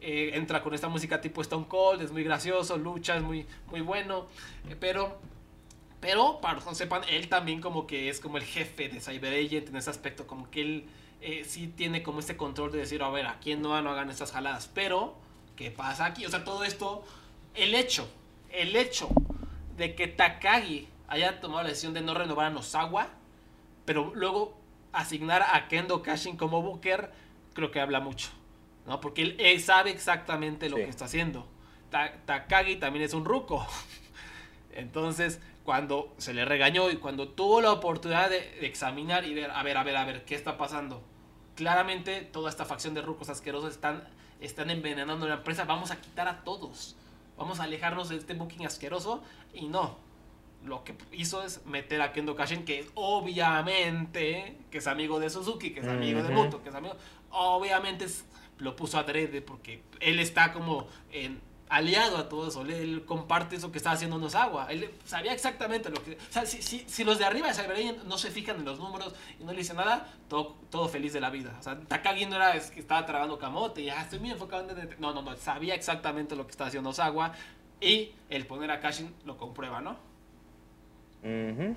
[0.01, 3.81] eh, entra con esta música tipo Stone Cold, es muy gracioso, lucha, es muy, muy
[3.81, 4.27] bueno,
[4.69, 5.19] eh, pero...
[5.99, 8.99] Pero, para los que no sepan, él también como que es como el jefe de
[8.99, 10.85] Cyber Agent en ese aspecto, como que él
[11.21, 14.33] eh, sí tiene como este control de decir, a ver, aquí Noah no hagan estas
[14.33, 14.69] jaladas.
[14.73, 15.15] Pero,
[15.55, 16.25] ¿qué pasa aquí?
[16.25, 17.05] O sea, todo esto,
[17.55, 18.09] el hecho,
[18.51, 19.07] el hecho
[19.77, 23.09] de que Takagi haya tomado la decisión de no renovar a Nozawa,
[23.85, 24.57] pero luego
[24.91, 27.11] asignar a Kendo Kashin como Booker,
[27.53, 28.29] creo que habla mucho,
[28.87, 28.99] ¿no?
[29.01, 30.83] Porque él, él sabe exactamente lo Sí.
[30.83, 31.47] que está haciendo.
[31.89, 33.65] Ta- Takagi también es un ruco.
[34.73, 39.51] Entonces, cuando se le regañó y cuando tuvo la oportunidad de, de examinar y ver,
[39.51, 41.03] a ver, a ver, a ver, ¿qué está pasando?
[41.55, 44.03] Claramente toda esta facción de rucos asquerosos están,
[44.41, 45.65] están envenenando la empresa.
[45.65, 46.95] Vamos a quitar a todos.
[47.37, 49.23] Vamos a alejarnos de este booking asqueroso.
[49.53, 49.97] Y no.
[50.65, 55.71] Lo que hizo es meter a Kendo Kashin, que obviamente que es amigo de Suzuki,
[55.71, 56.29] que es amigo de.
[56.33, 56.95] Muto, que es amigo.
[57.31, 58.25] Obviamente es-
[58.59, 62.61] lo puso a Drede porque él está como en aliado a todo eso.
[62.61, 64.67] Él, comparte eso que está haciendo Nozawa.
[64.71, 66.11] Él sabía exactamente lo que.
[66.13, 68.65] O sea, si, si, si los de arriba de Cyber Agent no se fijan en
[68.65, 71.55] los números y no le dicen nada, todo, todo feliz de la vida.
[71.59, 74.69] O sea, Takagi no era es que estaba tragando camote y ya estoy muy enfocado
[74.69, 74.75] en.
[74.75, 74.99] DDT".
[74.99, 75.35] No, no, no.
[75.35, 77.33] Sabía exactamente lo que estaba haciendo Nozawa.
[77.81, 79.97] Y el poner a Kashin lo comprueba, ¿no?
[81.23, 81.73] Ujú.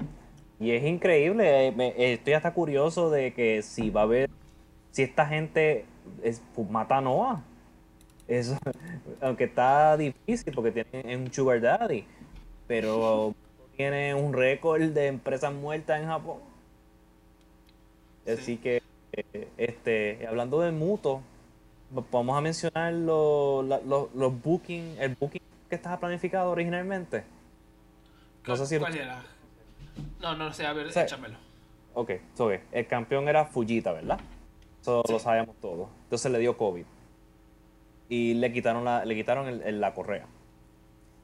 [0.59, 4.31] Y es increíble, eh, me- estoy hasta curioso de que si va a haber,
[4.91, 5.85] si esta gente
[6.23, 7.43] es, pues, mata a Noah.
[8.27, 8.57] Eso,
[9.21, 12.05] aunque está difícil porque tiene es un sugar daddy,
[12.67, 13.35] pero
[13.77, 16.39] tiene un récord de empresas muertas en Japón.
[18.27, 18.57] Así Sí.
[18.57, 18.83] que,
[19.13, 21.21] eh, este, hablando de Muto,
[21.91, 27.23] v- vamos a mencionar lo- la- lo- los booking, el booking que estaba planificado originalmente.
[28.47, 29.23] No sé si ¿Cuál era?
[30.21, 31.37] No, no sé, a ver, O sea, échamelo.
[31.95, 32.11] Ok,
[32.73, 34.21] el campeón era Fujita, ¿verdad?
[34.83, 35.89] Eso lo sabemos todos.
[36.05, 36.85] Entonces le dio COVID.
[38.09, 40.27] y le quitaron la, le quitaron el- el- la correa.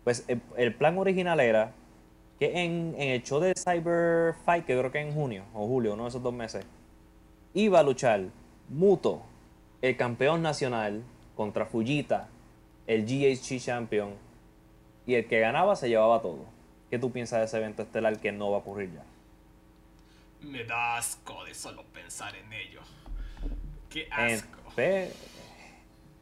[0.03, 1.71] Pues el, el plan original era
[2.41, 5.93] que en, en el show de Cyber Fight, que creo que en junio o julio,
[5.95, 6.65] uno de esos dos meses,
[7.55, 8.23] iba a luchar
[8.69, 9.23] Muto,
[9.81, 11.05] el campeón nacional,
[11.37, 12.29] contra Fujita,
[12.89, 14.15] el GHC champion,
[15.07, 16.47] y el que ganaba se llevaba todo.
[16.93, 19.03] ¿Qué tú piensas de ese evento estelar que no va a ocurrir ya?
[20.47, 22.83] Me da asco de solo pensar en ello.
[23.89, 24.59] Qué asco.
[24.75, 25.11] Pues,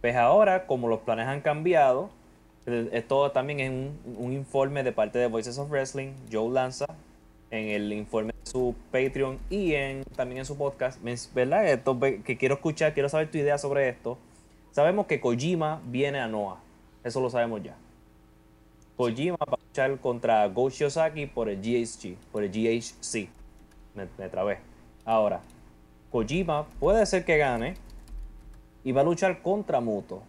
[0.01, 2.11] pues ahora, como los planes han cambiado,
[2.93, 6.87] esto también es un, un informe de parte de Voices of Wrestling, Joe Lanza,
[7.51, 11.03] en el informe de su Patreon y en, también en su podcast,
[11.35, 11.67] ¿verdad?
[11.67, 14.19] Esto, que quiero escuchar, quiero saber tu idea sobre esto.
[14.71, 16.61] Sabemos que Kojima viene a Noah,
[17.03, 17.75] eso lo sabemos ya.
[19.01, 23.31] Kojima va a luchar contra Go Shiozaki por el GHC, por el GHC.
[23.95, 24.59] Me, me.
[25.07, 25.41] Ahora,
[26.13, 27.77] Kojima puede ser que gane
[28.85, 30.23] y va a luchar contra Muto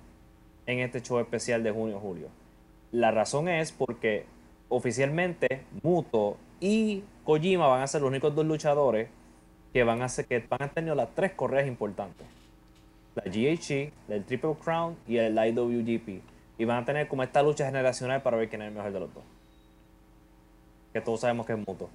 [0.65, 2.29] en este show especial de junio-julio.
[2.93, 4.23] La razón es porque
[4.69, 9.09] oficialmente Muto y Kojima van a ser los únicos dos luchadores
[9.73, 12.25] que van a, que van a tener las tres correas importantes.
[13.15, 16.30] La GHC, el Triple Crown y el IWGP.
[16.61, 18.99] Y van a tener como esta lucha generacional para ver quién es el mejor de
[18.99, 19.23] los dos.
[20.93, 21.89] Que todos sabemos que es Muto.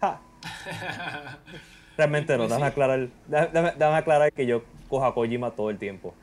[0.00, 0.22] ¡Ja!
[1.98, 6.14] Realmente no, déjame aclarar, déjame, déjame aclarar que yo cojo a Kojima todo el tiempo.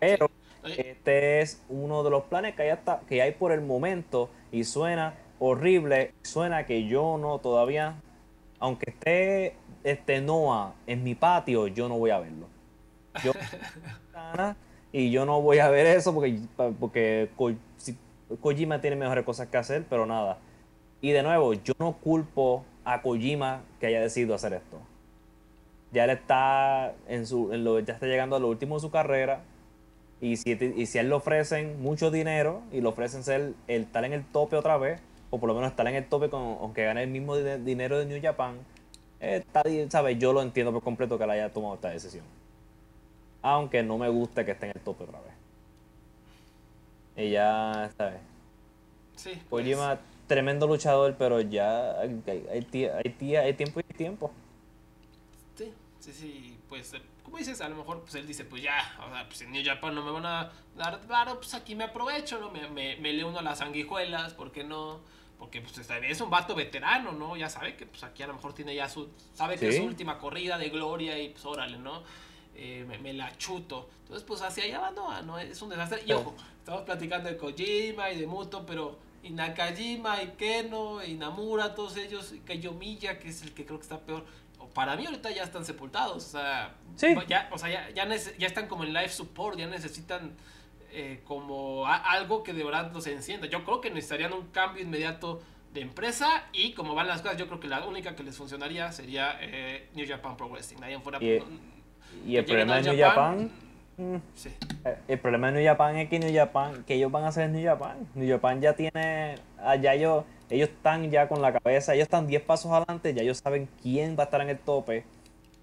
[0.00, 0.28] Pero
[0.64, 4.64] este es uno de los planes que hay, hasta, que hay por el momento y
[4.64, 8.00] suena horrible, suena que yo no todavía,
[8.58, 12.48] aunque esté este Noah en mi patio, yo no voy a verlo.
[13.22, 13.30] Yo
[14.92, 16.38] y yo no voy a ver eso porque,
[16.80, 17.52] porque Ko-
[18.40, 20.38] Kojima tiene mejores cosas que hacer, pero nada.
[21.00, 24.78] Y de nuevo, yo no culpo a Kojima que haya decidido hacer esto.
[25.92, 28.90] Ya él está en su, en lo, ya está llegando a lo último de su
[28.90, 29.40] carrera.
[30.20, 33.82] Y si, y si a él le ofrecen mucho dinero y le ofrecen ser el
[33.82, 36.40] estar en el tope otra vez, o por lo menos estar en el tope con,
[36.60, 38.56] aunque gane el mismo dine- dinero de New Japan,
[39.20, 40.18] eh, está, ¿sabes?
[40.18, 42.24] Yo lo entiendo por completo que él haya tomado esta decisión.
[43.42, 45.32] Aunque no me gusta que esté en el tope otra vez.
[47.16, 48.20] Y ya, ¿sabes?
[49.16, 53.94] sí, pues, Kojima, tremendo luchador, pero ya hay, hay, hay hay tie- hay tiempo y
[53.94, 54.30] tiempo.
[55.56, 58.76] Sí, sí, sí, pues, eh, como dices, a lo mejor pues él dice, pues ya,
[59.06, 61.84] o sea, pues en New Japan no me van a dar claro, pues aquí me
[61.84, 62.50] aprovecho, ¿no?
[62.50, 65.00] Me, me, me le uno a las sanguijuelas, ¿por qué no?
[65.38, 67.36] Porque pues es un vato veterano, ¿no?
[67.36, 69.80] Ya sabe que pues aquí a lo mejor tiene ya su, sabe que es Sí.
[69.80, 72.02] su última corrida de gloria y pues órale, ¿no?
[72.60, 73.88] Eh, me, me la chuto.
[74.02, 75.38] Entonces pues hacia allá va Noah, ¿no?
[75.38, 76.02] Es un desastre.
[76.04, 81.14] Y ojo, estamos platicando de Kojima y de Muto, pero y Nakajima y Keno y
[81.14, 84.24] Namura, todos ellos, y Kayomiya, que es el que creo que está peor.
[84.58, 87.14] o Para mí ahorita ya están sepultados, o sea, Sí.
[87.28, 90.34] ya, o sea, ya, ya, están como en life support, ya necesitan
[90.90, 93.46] eh, como algo que de verdad los encienda.
[93.46, 95.40] Yo creo que necesitarían un cambio inmediato
[95.72, 98.90] de empresa y como van las cosas, yo creo que la única que les funcionaría
[98.90, 100.82] sería eh, New Japan Pro Wrestling.
[100.82, 101.77] Ahí en fuera, no-
[102.26, 103.50] Y el problema de New Japan,
[103.96, 104.50] Japan, sí.
[104.84, 107.44] eh, el problema de New Japan es que New Japan, que ellos van a hacer
[107.44, 107.96] en New Japan.
[108.14, 112.42] New Japan ya tiene, allá ellos, ellos están ya con la cabeza, ellos están 10
[112.42, 115.04] pasos adelante, ya ellos saben quién va a estar en el tope.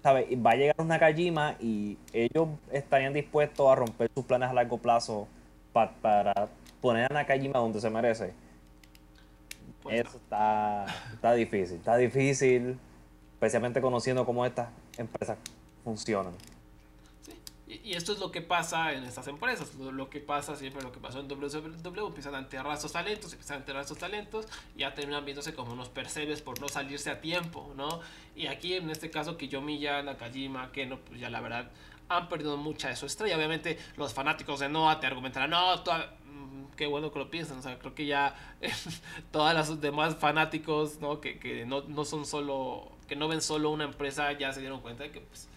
[0.02, 0.28] ¿sabe?
[0.36, 4.78] Va a llegar una Nakajima y ellos estarían dispuestos a romper sus planes a largo
[4.78, 5.26] plazo
[5.72, 6.48] pa- para
[6.80, 8.32] poner a Nakajima donde se merece.
[9.82, 10.08] Pues no.
[10.08, 12.78] Eso está, está difícil, está difícil,
[13.34, 15.38] especialmente conociendo cómo estas empresas
[15.86, 16.34] funcionan.
[17.22, 17.32] Sí,
[17.84, 20.98] Y, esto es lo que pasa en estas empresas, lo, que pasa siempre, lo que
[20.98, 24.94] pasó en WWE, empiezan a enterrar estos talentos, empiezan a enterrar estos talentos, y ya
[24.94, 28.00] terminan viéndose como unos percebes por no salirse a tiempo, ¿no?
[28.34, 31.70] Y aquí en este caso Kiyomiya, Nakajima, Keno, pues ya la verdad
[32.08, 33.36] han perdido mucha de su estrella.
[33.36, 37.58] Obviamente los fanáticos de Noah te argumentarán, no, toda- mm, qué bueno que lo piensan,
[37.58, 38.34] o sea, creo que ya
[39.32, 41.20] todas las demás fanáticos, ¿no?
[41.20, 44.80] Que, que no, no son solo, que no ven solo una empresa, ya se dieron
[44.80, 45.48] cuenta de que pues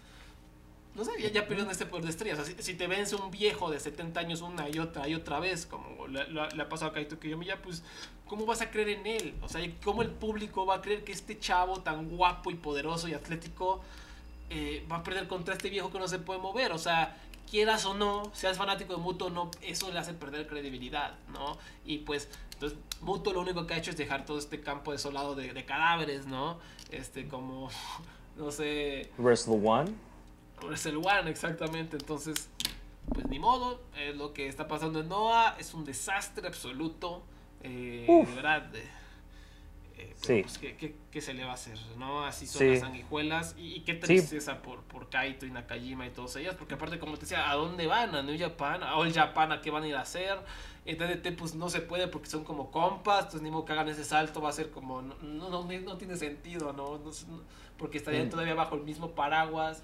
[1.00, 2.34] no sé, ya, ya este poder de estrella.
[2.34, 5.14] O sea, si, si te vence un viejo de 70 años una y otra y
[5.14, 7.82] otra vez, como le, ha pasado a Kaito Kiyomiya, pues,
[8.26, 9.34] ¿cómo vas a creer en él?
[9.40, 13.08] O sea, ¿cómo el público va a creer que este chavo tan guapo y poderoso
[13.08, 13.80] y atlético
[14.50, 16.72] eh, va a perder contra este viejo que no se puede mover?
[16.72, 17.16] O sea,
[17.50, 21.56] quieras o no, seas fanático de Muto o no, eso le hace perder credibilidad, ¿no?
[21.86, 25.34] Y pues, entonces, Muto lo único que ha hecho es dejar todo este campo desolado
[25.34, 26.58] de, de cadáveres, ¿no?
[26.90, 27.70] Este, como,
[28.36, 29.94] no sé, Wrestle One,
[30.66, 31.96] Wrestle One, exactamente.
[31.96, 32.48] Entonces,
[33.12, 33.80] pues ni modo.
[33.98, 35.56] Es lo que está pasando en Noah.
[35.58, 37.22] Es un desastre absoluto.
[37.62, 38.74] Eh, de verdad.
[38.74, 38.88] eh,
[39.98, 40.42] Eh, pero, Sí.
[40.42, 41.78] pues, ¿qué, qué, qué se le va a hacer?
[41.98, 42.24] ¿no?
[42.24, 42.68] Así son Sí.
[42.70, 43.54] las sanguijuelas.
[43.58, 43.98] Y, y qué Sí.
[44.00, 46.54] tristeza por, por Kaito y Nakajima y todos ellas.
[46.54, 48.14] Porque aparte, como te decía, ¿a dónde van?
[48.14, 48.82] ¿A New Japan?
[48.82, 49.52] ¿A All Japan?
[49.52, 50.38] ¿A qué van a ir a hacer?
[50.86, 53.18] En TDT pues no se puede porque son como compas.
[53.24, 54.40] Entonces ni modo que hagan ese salto.
[54.40, 55.02] Va a ser como...
[55.02, 56.96] No, no, no, no tiene sentido, ¿no?
[56.96, 57.10] No-
[57.76, 58.30] porque estarían Mm.
[58.30, 59.82] todavía bajo el mismo paraguas.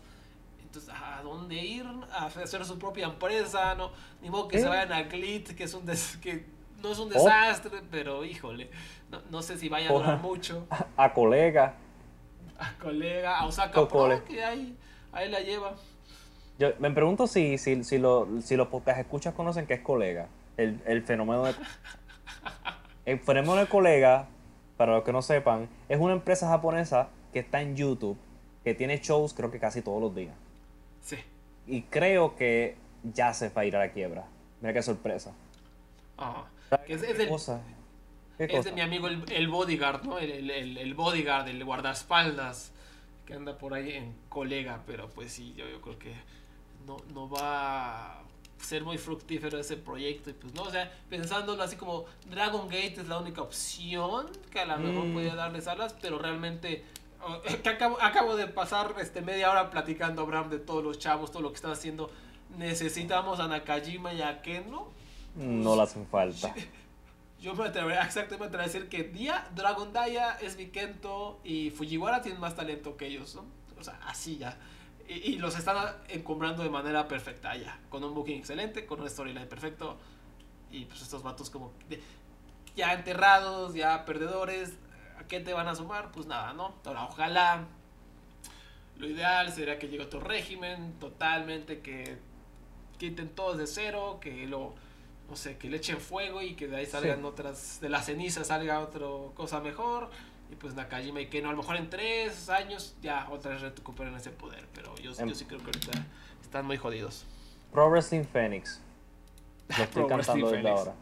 [0.67, 1.87] Entonces, ¿a dónde ir?
[2.13, 3.91] A hacer su propia empresa, ¿no?
[4.23, 6.45] Ni modo que se vayan a Glit, que es un des- que
[6.83, 7.15] no es un Oh.
[7.15, 8.71] desastre, pero híjole,
[9.11, 10.67] no, no sé si vaya a durar mucho.
[10.97, 11.75] A colega.
[12.59, 13.89] A colega, a Osaka.
[13.89, 14.77] Pro, que ahí,
[15.13, 15.75] ahí la lleva.
[16.59, 20.29] Yo me pregunto si, si, si, lo- si los podcast escuchas conocen que es colega.
[20.57, 21.55] El, el fenómeno de.
[23.05, 24.27] El fenómeno de colega,
[24.77, 28.19] para los que no sepan, es una empresa japonesa que está en YouTube,
[28.65, 30.35] que tiene shows creo que casi todos los días.
[31.07, 31.17] Sí.
[31.69, 34.27] Y creo que ya se va a ir a la quiebra.
[34.61, 35.33] Mira qué sorpresa.
[36.19, 37.61] Ah, ¿Sabes que es, qué es del- cosa?
[38.37, 38.69] ¿Qué es cosa?
[38.71, 40.19] de mi amigo el, el bodyguard, ¿no?
[40.19, 42.73] El, el- bodyguard, el guardaespaldas,
[43.25, 46.13] que anda por ahí en colega, pero pues sí, yo, yo creo que
[46.87, 48.23] no, no va a
[48.59, 50.31] ser muy fructífero ese proyecto.
[50.31, 54.59] Y pues no, o sea, pensándolo así como Dragon Gate es la única opción que
[54.61, 55.13] a lo mejor Mm.
[55.13, 56.83] podría darles alas, pero realmente...
[57.27, 61.31] oh, que acabo, acabo de pasar este media hora platicando Abraham de todos los chavos,
[61.31, 62.11] todo lo que están haciendo.
[62.57, 64.89] Necesitamos a Nakajima y a Keno.
[65.35, 66.55] No le hacen falta.
[67.41, 72.41] Yo me atrevería exactamente a decir que Dia, Dragon Daya, es Kento y Fujiwara tienen
[72.41, 73.45] más talento que ellos, ¿no?
[73.79, 74.57] O sea, así ya.
[75.07, 75.77] Y, y los están
[76.09, 77.79] encumbrando de manera perfecta ya.
[77.91, 79.99] Con un booking excelente, con un storyline perfecto.
[80.71, 82.03] Y pues estos vatos como de-
[82.75, 84.73] ya enterrados, ya perdedores.
[85.19, 86.11] ¿A qué te van a sumar?
[86.13, 86.75] Pues nada, ¿no?
[86.85, 87.65] Ahora, ojalá.
[88.99, 92.17] Lo ideal sería que llegue otro régimen totalmente que
[92.99, 94.75] quiten todos de cero, que lo
[95.29, 97.25] no sé, que le echen fuego y que de ahí salgan Sí.
[97.25, 100.09] otras, de la ceniza salga otra cosa mejor.
[100.53, 104.15] Y pues Nakajima y Keno, a lo mejor en tres años ya otra vez recuperen
[104.15, 104.65] ese poder.
[104.73, 105.91] Pero yo, Em- yo sí creo que ahorita
[106.41, 107.25] están muy jodidos.
[107.73, 108.81] Pro Wrestling Phoenix.
[109.77, 110.95] Lo estoy cantando desde ahora.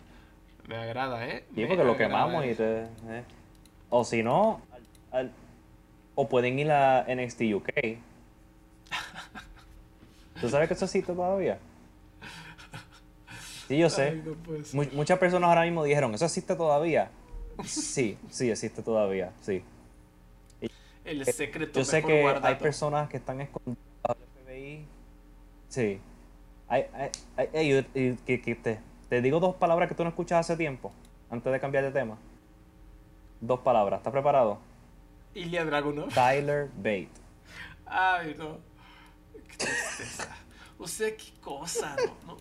[0.66, 1.44] Me agrada, ¿eh?
[1.54, 2.62] Sí, Me porque lo agrada quemamos y eso.
[2.62, 2.84] te-
[3.18, 3.24] eh.
[3.90, 5.32] O si no, al- al-
[6.14, 7.68] o pueden ir a NXT UK.
[10.40, 11.58] ¿Tú sabes que eso existe todavía?
[13.68, 14.08] Sí, yo sé.
[14.08, 14.22] Ay,
[14.74, 17.10] no muchas personas ahora mismo dijeron, ¿eso existe todavía?
[17.64, 19.62] Sí, sí, existe todavía, sí.
[21.04, 22.46] El secreto Yo sé que guardado.
[22.46, 24.86] hay personas que están escondidas bajo el FBI.
[25.68, 26.00] Sí.
[26.68, 28.78] Hay, hay, hay- hay- y- y- que, que te,
[29.10, 30.92] te digo dos palabras que tú no escuchas hace tiempo,
[31.30, 32.16] antes de cambiar de tema.
[33.46, 34.58] Dos palabras, ¿estás preparado?
[35.34, 36.08] Ilya Dragunov.
[36.14, 37.10] Tyler Bate.
[37.84, 38.58] Ay, no.
[39.48, 40.34] Qué tristeza.
[40.78, 41.94] O sea, qué cosa,
[42.26, 42.34] ¿no?
[42.34, 42.36] ¿No?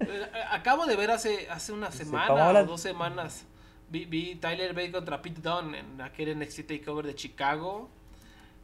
[0.00, 3.44] Eh, Acabo de ver hace, hace una semana o dos semanas.
[3.88, 7.88] Vi, vi Tyler Bate contra Pete Dunne en aquel NXT Takeover de Chicago.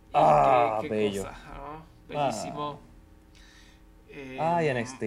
[0.08, 1.22] Y Ah, qué, qué bello.
[1.24, 1.84] cosa, ¿no?
[2.08, 2.80] Bellísimo.
[4.08, 5.02] Eh, Ay, NXT.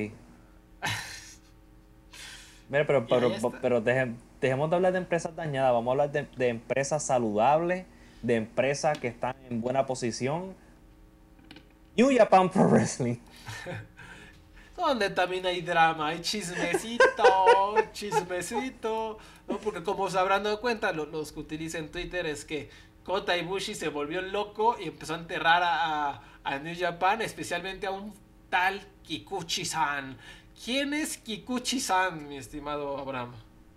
[2.69, 6.23] Mira, pero, pero, pero deje- dejemos de hablar de empresas dañadas, vamos a hablar de,
[6.35, 7.85] de empresas saludables,
[8.21, 10.53] de empresas que están en buena posición.
[11.95, 13.17] New Japan Pro Wrestling.
[14.75, 19.57] Donde también hay drama, hay chismecito, chismecito, ¿no?
[19.59, 22.69] Porque como se habrán dado cuenta, lo- los que utilizan Twitter es que
[23.03, 27.85] Kota Ibushi se volvió loco y empezó a enterrar a, a- a New Japan, especialmente
[27.85, 28.13] a un
[28.49, 30.17] tal Kikuchi-san.
[30.63, 33.33] ¿Quién es Kikuchi-san, mi estimado Abraham?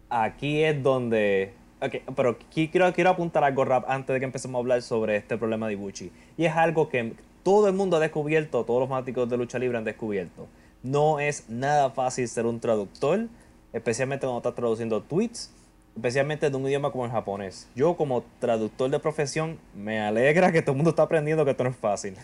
[0.08, 1.52] Aquí es donde...
[1.80, 5.36] Ok, pero quiero, quiero apuntar algo rap antes de que empecemos a hablar sobre este
[5.36, 6.10] problema de Ibushi.
[6.38, 9.76] Y es algo que todo el mundo ha descubierto, todos los fanáticos de lucha libre
[9.76, 10.48] han descubierto.
[10.82, 13.26] No es nada fácil ser un traductor,
[13.72, 15.52] especialmente cuando estás traduciendo tweets,
[15.94, 17.68] especialmente de un idioma como el japonés.
[17.74, 21.64] Yo como traductor de profesión me alegra que todo el mundo está aprendiendo que esto
[21.64, 22.16] no es fácil.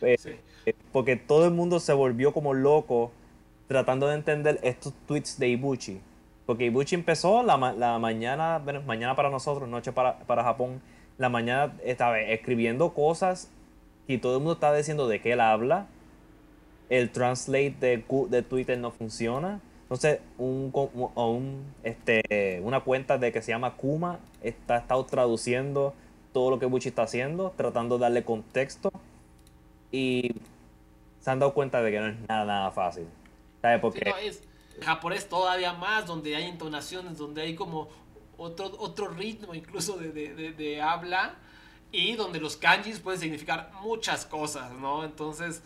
[0.00, 0.30] Sí.
[0.66, 3.12] eh, porque todo el mundo se volvió como loco
[3.66, 6.00] tratando de entender estos tweets de Ibuchi.
[6.46, 10.80] Porque Ibuchi empezó la, la mañana, bueno, mañana para nosotros, noche para, para Japón,
[11.18, 13.50] la mañana estaba escribiendo cosas
[14.06, 15.86] y todo el mundo estaba diciendo de qué él habla.
[16.88, 19.60] El translate de, de Twitter no funciona.
[19.82, 20.70] Entonces, un,
[21.16, 25.94] un- este, una cuenta de que se llama Kuma está estado traduciendo
[26.32, 28.90] todo lo que Ibuchi está haciendo, tratando de darle contexto
[29.90, 30.32] y
[31.20, 33.06] se han dado cuenta de que no es nada, nada fácil.
[33.62, 33.76] ¿Sabes?
[33.76, 34.42] Sí, Porque no, es
[34.82, 37.88] japonés todavía más, donde hay entonaciones, donde hay como
[38.38, 41.36] otro, otro ritmo incluso de, de- de- de habla
[41.92, 45.04] y donde los kanjis pueden significar muchas cosas, ¿no?
[45.04, 45.62] Entonces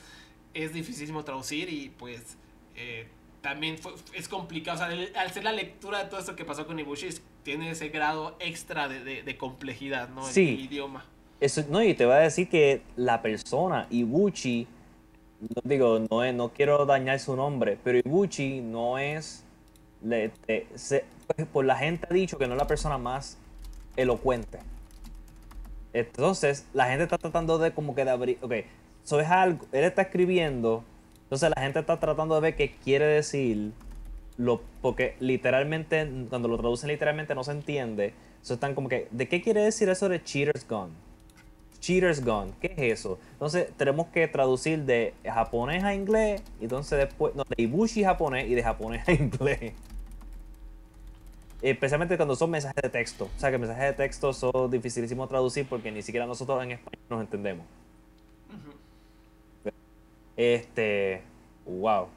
[0.54, 2.36] es dificilísimo traducir y pues
[2.76, 3.08] eh,
[3.40, 3.76] también
[4.14, 4.76] es complicado.
[4.76, 7.08] O sea, al ser la lectura de todo esto que pasó con Ibushi,
[7.42, 10.28] tiene ese grado extra de, complejidad, ¿no?
[10.28, 10.30] El,
[10.60, 11.04] idioma.
[11.40, 14.66] Eso, no, y te voy a decir que la persona, Ibuchi,
[15.40, 19.44] no digo, no, es, no quiero dañar su nombre, pero Ibuchi no es.
[20.00, 23.38] Pues, por la gente ha dicho que no es la persona más
[23.96, 24.58] elocuente.
[25.92, 28.38] Entonces, la gente está tratando de como que de abrir.
[28.42, 28.52] Ok,
[29.04, 29.66] eso es algo.
[29.72, 30.84] Él está escribiendo.
[31.24, 33.72] Entonces, la gente está tratando de ver qué quiere decir.
[34.36, 38.14] Lo, porque literalmente, cuando lo traducen literalmente, no se entiende.
[38.42, 39.08] Eso están como que.
[39.10, 40.92] ¿De qué quiere decir eso de Cheaters Gone?
[41.80, 43.18] Cheaters Gone, ¿qué es eso?
[43.32, 46.42] Entonces, tenemos que traducir de japonés a inglés.
[46.60, 47.34] Y entonces, después.
[47.34, 49.72] No, de Ibushi japonés y de japonés a inglés.
[51.62, 53.30] Especialmente cuando son mensajes de texto.
[53.36, 57.02] O sea, que mensajes de texto son dificilísimos traducir porque ni siquiera nosotros en español
[57.08, 57.66] nos entendemos.
[60.36, 61.22] Este.
[61.66, 62.08] Wow.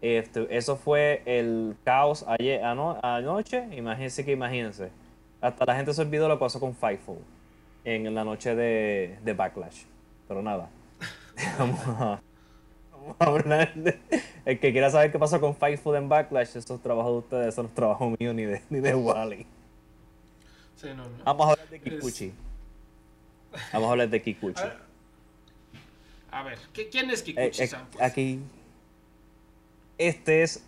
[0.00, 3.66] Este, eso fue el caos ayer, anoche.
[3.74, 4.90] Imagínense que imagínense.
[5.40, 7.18] Hasta la gente se olvidó lo que pasó con Fightful
[7.84, 9.84] en la noche de, de Backlash.
[10.26, 10.70] Pero nada.
[14.44, 17.18] El que quiera saber qué pasó con Fight Food en Backlash, eso es trabajo de
[17.18, 19.46] ustedes, eso no es trabajo mío ni de, ni de Wally.
[21.24, 22.32] Vamos a hablar de Kikuchi.
[23.72, 24.62] Vamos a hablar de Kikuchi.
[26.30, 26.58] A ver,
[26.90, 27.62] ¿quién es Kikuchi?
[27.62, 27.76] Eh, pues?
[28.00, 28.40] Aquí.
[29.96, 30.64] Este es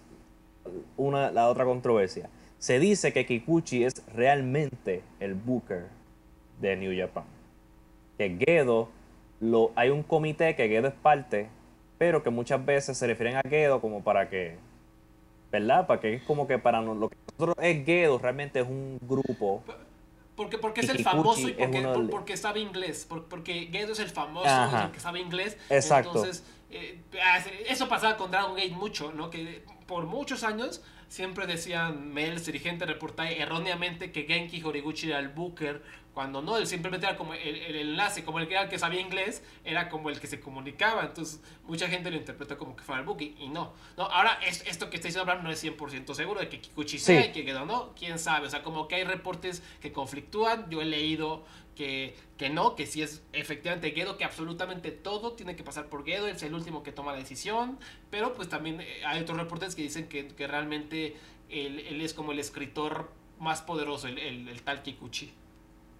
[0.96, 2.28] una, la otra controversia.
[2.58, 5.88] Se dice que Kikuchi es realmente el Booker
[6.60, 7.24] de New Japan.
[8.18, 8.88] Que Gedo,
[9.40, 11.48] lo, hay un comité que Gedo es parte
[11.98, 14.56] pero que muchas veces se refieren a Gedo como para que,
[15.50, 15.86] ¿verdad?
[15.86, 19.62] Para que es como que para lo que nosotros es Gedo realmente es un grupo.
[20.34, 23.06] Porque, porque es el famoso y porque, porque sabe inglés.
[23.08, 25.56] Porque Gedo es el famoso y el que sabe inglés.
[25.70, 26.10] Exacto.
[26.10, 27.00] Entonces, eh,
[27.68, 29.30] eso pasaba con Dragon Gate mucho, ¿no?
[29.30, 35.28] Que por muchos años siempre decían Mel, dirigente reportaje erróneamente que Genki Horiguchi era el
[35.28, 35.82] booker
[36.16, 39.02] cuando no, él simplemente era como el, enlace, como el que, era el que sabía
[39.02, 41.04] inglés, era como el que se comunicaba.
[41.04, 43.74] Entonces, mucha gente lo interpreta como que fuera el Buki, y no.
[43.98, 47.32] no ahora, esto que estáis hablando no es 100% seguro de que Kikuchi sea y
[47.32, 48.46] que quedó no, quién sabe.
[48.46, 50.70] O sea, como que hay reportes que conflictúan.
[50.70, 51.44] Yo he leído
[51.76, 56.04] que, que no, que si es efectivamente Gedo, que absolutamente todo tiene que pasar por
[56.04, 57.78] Gedo, es el último que toma la decisión.
[58.10, 61.14] Pero pues también eh, hay otros reportes que dicen que, que realmente
[61.48, 65.32] él, él, es como el escritor más poderoso, el, el, el tal Kikuchi.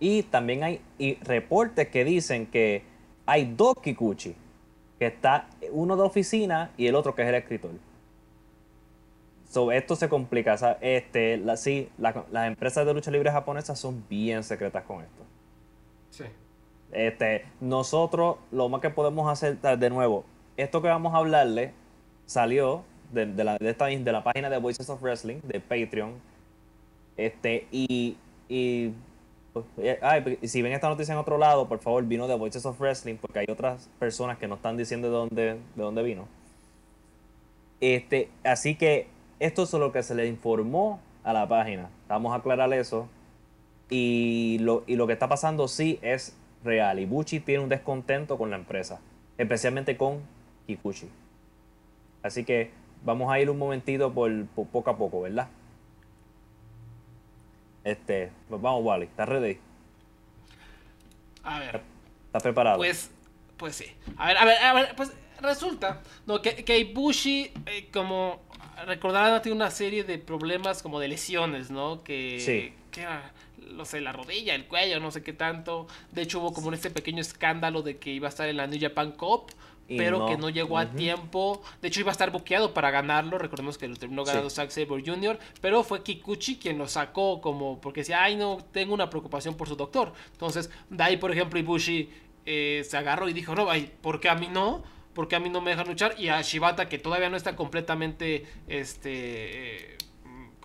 [0.01, 0.81] Y también hay
[1.23, 2.83] reportes que dicen que
[3.25, 4.35] hay dos Kikuchi.
[4.99, 7.73] Que está uno de oficina y el otro que es el escritor.
[9.51, 10.55] So, esto se complica.
[10.81, 15.26] este, la, sí, las empresas de lucha libre japonesas son bien secretas con esto.
[16.93, 20.25] Este, nosotros lo más que podemos hacer, de nuevo,
[20.57, 21.73] esto que vamos a hablarle
[22.27, 26.15] salió de, la, de, esta, de la página de Voices of Wrestling, de Patreon.
[27.17, 28.17] Este, y,
[28.49, 28.93] y
[30.03, 33.17] Ay, si ven esta noticia en otro lado, por favor, vino de Voices of Wrestling,
[33.17, 35.45] porque hay otras personas que no están diciendo de dónde,
[35.75, 36.29] de dónde vino.
[37.81, 39.07] Este, así que
[39.39, 41.89] esto es lo que se le informó a la página.
[42.09, 43.09] Vamos a aclarar eso.
[43.89, 46.99] Y lo, y lo que está pasando sí es real.
[46.99, 49.01] Ibuchi tiene un descontento con la empresa,
[49.39, 50.21] especialmente con
[50.67, 51.09] Kikuchi.
[52.23, 52.71] Así que
[53.05, 55.49] vamos a ir un momentito por poco a poco, ¿verdad?
[57.85, 59.59] Este, pues vamos, Wally, ¿estás ready?
[61.45, 61.81] A ver.
[62.27, 62.79] ¿Estás preparado?
[62.79, 63.11] Pues,
[63.57, 63.87] pues sí.
[64.17, 68.41] A ver, a ver, a ver, pues resulta no, que, que Ibushi, eh, como
[68.87, 72.03] recordarán, tiene una serie de problemas como de lesiones, ¿no?
[72.03, 72.75] Que, sí.
[72.91, 73.07] que
[73.73, 75.87] no sé, la rodilla, el cuello, no sé qué tanto.
[76.13, 78.81] De hecho, hubo como este pequeño escándalo de que iba a estar en la New
[78.81, 79.53] Japan Cup
[79.89, 81.63] pero que no llegó a tiempo.
[81.81, 83.39] De hecho, iba a estar buqueado para ganarlo.
[83.39, 87.81] Recordemos que lo terminó ganando Zack Sabre Jr., pero fue Kikuchi quien lo sacó como
[87.81, 90.13] porque decía, ay, no, tengo una preocupación por su doctor.
[90.33, 92.11] Entonces, de ahí, por ejemplo, Ibushi
[92.45, 94.83] eh, se agarró y dijo, no, ay, ¿por qué a mí no?
[95.15, 96.15] ¿Por qué a mí no me dejan luchar?
[96.19, 99.93] Y a Shibata, que todavía no está completamente, este...
[99.93, 99.96] Eh,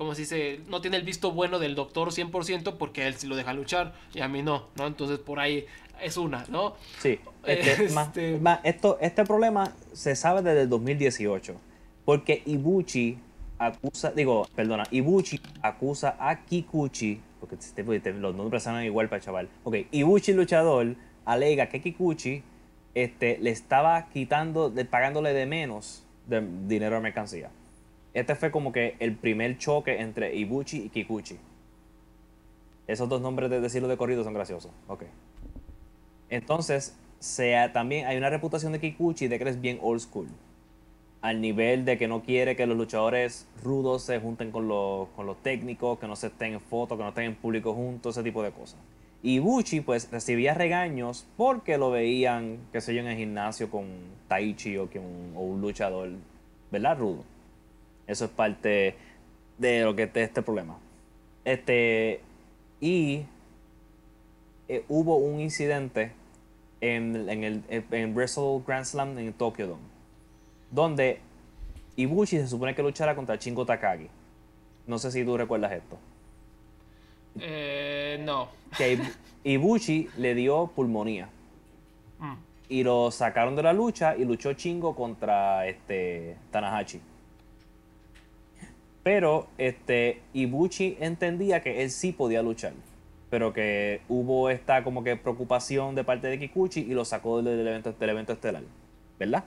[0.02, 3.36] como se dice, no tiene el visto bueno del doctor 100% porque él sí lo
[3.36, 4.88] deja luchar y a mí no, ¿no?
[4.88, 5.68] Entonces por ahí
[6.02, 6.74] es una, ¿no?
[6.98, 7.20] Sí.
[7.46, 11.54] Este, este esto, este problema se sabe desde el 2018.
[12.04, 13.20] Porque Ibuchi
[13.60, 17.58] acusa, digo, perdona, Ibuchi acusa a Kikuchi, porque
[18.14, 19.50] los nombres son igual para chaval.
[19.64, 20.96] Ok, Ibuchi luchador
[21.26, 22.42] alega que Kikuchi
[22.96, 27.52] este, le estaba quitando, pagándole de menos de dinero de mercancía.
[28.14, 31.38] Este fue como que el primer choque entre Ibuchi y Kikuchi.
[32.88, 34.72] Esos dos nombres de decirlo de corrido son graciosos.
[34.88, 35.04] Ok.
[36.30, 40.28] Entonces, sea, también hay una reputación de Kikuchi de que es bien old school.
[41.22, 45.08] al nivel de que no quiere que los luchadores rudos se junten con los,
[45.44, 48.42] técnicos, que no se estén en fotos, que no estén en público juntos, ese tipo
[48.42, 48.80] de cosas.
[49.22, 49.40] Y
[49.82, 53.86] pues recibía regaños porque lo veían, qué sé yo, en el gimnasio con
[54.28, 56.10] Taichi o, que un, o un luchador,
[56.72, 56.98] ¿verdad?
[56.98, 57.24] Rudo.
[58.08, 58.96] Eso es parte
[59.58, 60.78] de lo que es este problema.
[61.46, 62.22] Este,
[62.80, 63.26] y
[64.68, 66.12] eh, hubo un incidente
[66.82, 69.84] en, en el en Wrestle Grand Slam en Tokyo Dome,
[70.72, 71.20] donde
[71.96, 74.08] Ibushi se supone que luchará contra Shingo Takagi.
[74.88, 75.98] No sé si tú recuerdas esto.
[77.40, 78.50] Eh, no.
[78.78, 78.98] Que
[79.44, 81.28] Ibushi le dio pulmonía.
[82.20, 82.36] Mm.
[82.70, 87.02] Y lo sacaron de la lucha y luchó Chingo contra este Tanahashi.
[89.04, 92.74] Pero este Ibushi entendía que él sí podía luchar.
[93.30, 97.66] Pero que hubo esta como que preocupación de parte de Kikuchi y lo sacó del
[97.66, 98.64] evento, del evento estelar.
[99.18, 99.46] ¿Verdad?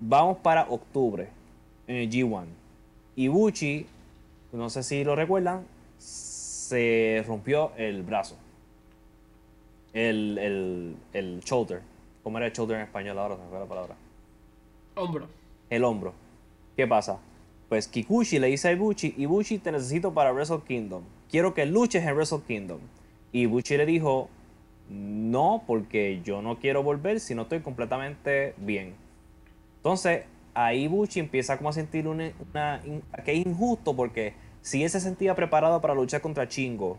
[0.00, 1.28] Vamos para octubre.
[1.86, 2.46] En el G1.
[3.16, 3.86] Ibuchi,
[4.52, 5.66] no sé si lo recuerdan,
[5.98, 8.36] se rompió el brazo.
[9.92, 11.82] El, el, el shoulder.
[12.22, 13.36] ¿Cómo era el shoulder en español ahora?
[13.36, 13.94] Se me fue la palabra.
[14.96, 15.28] Hombro.
[15.68, 16.14] El hombro.
[16.74, 17.18] ¿Qué pasa?
[17.74, 21.02] Pues Kikuchi le dice a Ibuchi, Ibuchi te necesito para Wrestle Kingdom.
[21.28, 22.78] Quiero que luches en Wrestle Kingdom.
[23.32, 24.28] Y Ibuchi le dijo,
[24.88, 28.94] no, porque yo no quiero volver si no estoy completamente bien.
[29.78, 32.30] Entonces, ahí Ibuchi empieza como a sentir una,
[33.24, 36.98] que es injusto porque si él se sentía preparado para luchar contra Chingo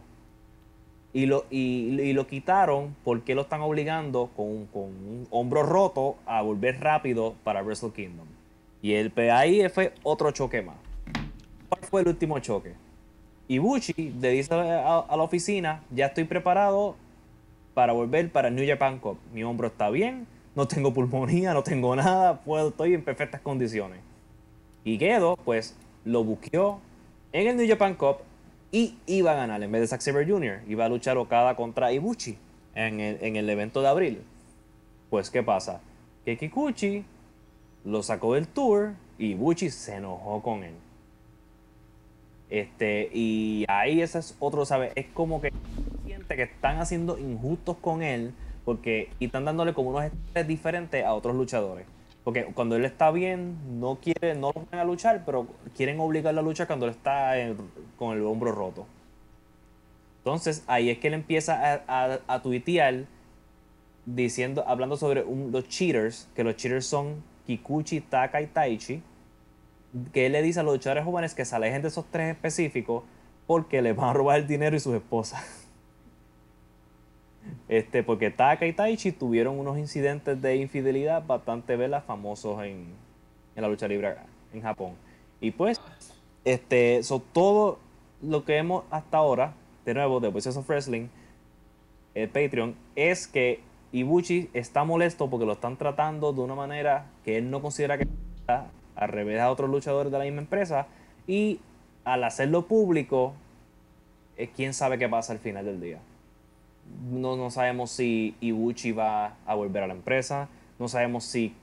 [1.14, 6.18] y lo, y, lo quitaron, ¿por qué lo están obligando con, con un hombro roto
[6.26, 8.35] a volver rápido para Wrestle Kingdom?
[8.86, 10.76] Y el, ahí fue otro choque más.
[11.70, 12.76] ¿Cuál fue el último choque?
[13.48, 16.96] Ibushi le dice a, la oficina, ya estoy preparado
[17.74, 19.18] para volver para New Japan Cup.
[19.34, 24.02] Mi hombro está bien, no tengo pulmonía, no tengo nada, estoy en perfectas condiciones.
[24.84, 26.80] Y Gedo, pues, lo buqueó
[27.34, 28.18] en el New Japan Cup
[28.72, 30.60] y iba a ganar en vez de Zack Sabre Jr.
[30.68, 32.38] Iba a luchar Okada contra Ibushi
[32.76, 34.22] en el, en el evento de abril.
[35.10, 35.82] Pues, ¿qué pasa?
[36.24, 37.04] Que Kikuchi
[37.86, 40.74] lo sacó del tour y Ibushi se enojó con él.
[42.50, 44.92] Este, y ahí ese es otro, ¿sabes?
[44.96, 45.52] Es como que
[46.06, 48.34] siente que están haciendo injustos con él
[48.66, 51.86] porque y están dándole como unos estrés diferentes a otros luchadores.
[52.24, 56.42] Porque cuando él está bien, no quiere, no lo ponen a luchar, pero quieren obligarlo
[56.42, 57.34] a luchar cuando él está
[57.98, 58.88] con el hombro roto.
[60.20, 63.06] Entonces ahí es que él empieza a, a, a tuitear
[64.08, 69.02] diciendo, hablando sobre los cheaters, que los cheaters son Kikuchi, Taka y Taichi,
[70.12, 73.04] que él le dice a los luchadores jóvenes que se alejen de esos tres específicos
[73.48, 75.44] porque les van a robar el dinero y sus esposas.
[77.68, 82.88] Este, porque Taka y Taichi tuvieron unos incidentes de infidelidad bastante velas famosos en,
[83.56, 84.16] en la lucha libre
[84.52, 84.94] en Japón.
[85.40, 85.80] Y pues,
[86.44, 87.78] este, so, todo
[88.22, 89.54] lo que hemos hasta ahora,
[89.86, 91.08] de nuevo, de Voices of Wrestling,
[92.16, 93.60] el Patreon, es que
[93.92, 98.08] Ibuchi está molesto porque lo están tratando de una manera que él no considera que
[98.36, 100.88] está, al revés a otros luchadores de la misma empresa.
[101.28, 101.60] Y
[102.04, 103.34] al hacerlo público,
[104.38, 106.00] eh, quién sabe qué pasa al final del día.
[107.10, 110.50] No, no sabemos si Ibuchi va a volver a la empresa.
[110.78, 111.54] No sabemos si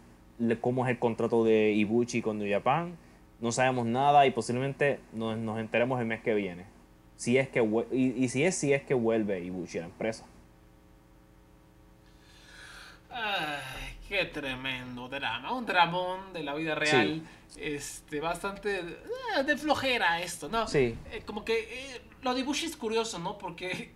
[0.60, 2.96] cómo es el contrato de Ibuchi con New Japan.
[3.40, 6.64] No sabemos nada y posiblemente nos, nos enteremos el mes que viene.
[7.16, 7.60] Si es que
[7.92, 10.24] y, y si es si es que vuelve Ibuchi a la empresa.
[13.12, 15.52] Ay, qué tremendo drama.
[15.52, 17.22] Un dramón de la vida real.
[17.56, 20.66] Este, bastante eh, de flojera esto, ¿no?
[20.66, 20.96] Sí.
[21.10, 21.58] Eh, como que
[21.94, 23.36] eh, lo de Ibushi es curioso, ¿no?
[23.36, 23.92] Porque,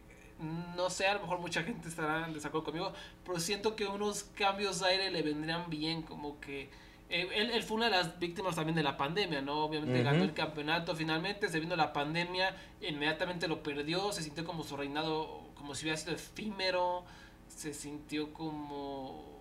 [0.77, 2.93] no sé, a lo mejor mucha gente estará en desacuerdo conmigo,
[3.25, 6.69] pero siento que unos cambios de aire le vendrían bien, como que...
[7.09, 9.64] él, él fue una de las víctimas también de la pandemia, ¿no?
[9.64, 14.64] Obviamente ganó el campeonato finalmente, se vino la pandemia, inmediatamente lo perdió, se sintió como
[14.64, 17.05] su reinado, como si hubiera sido efímero,
[17.49, 19.36] se sintió como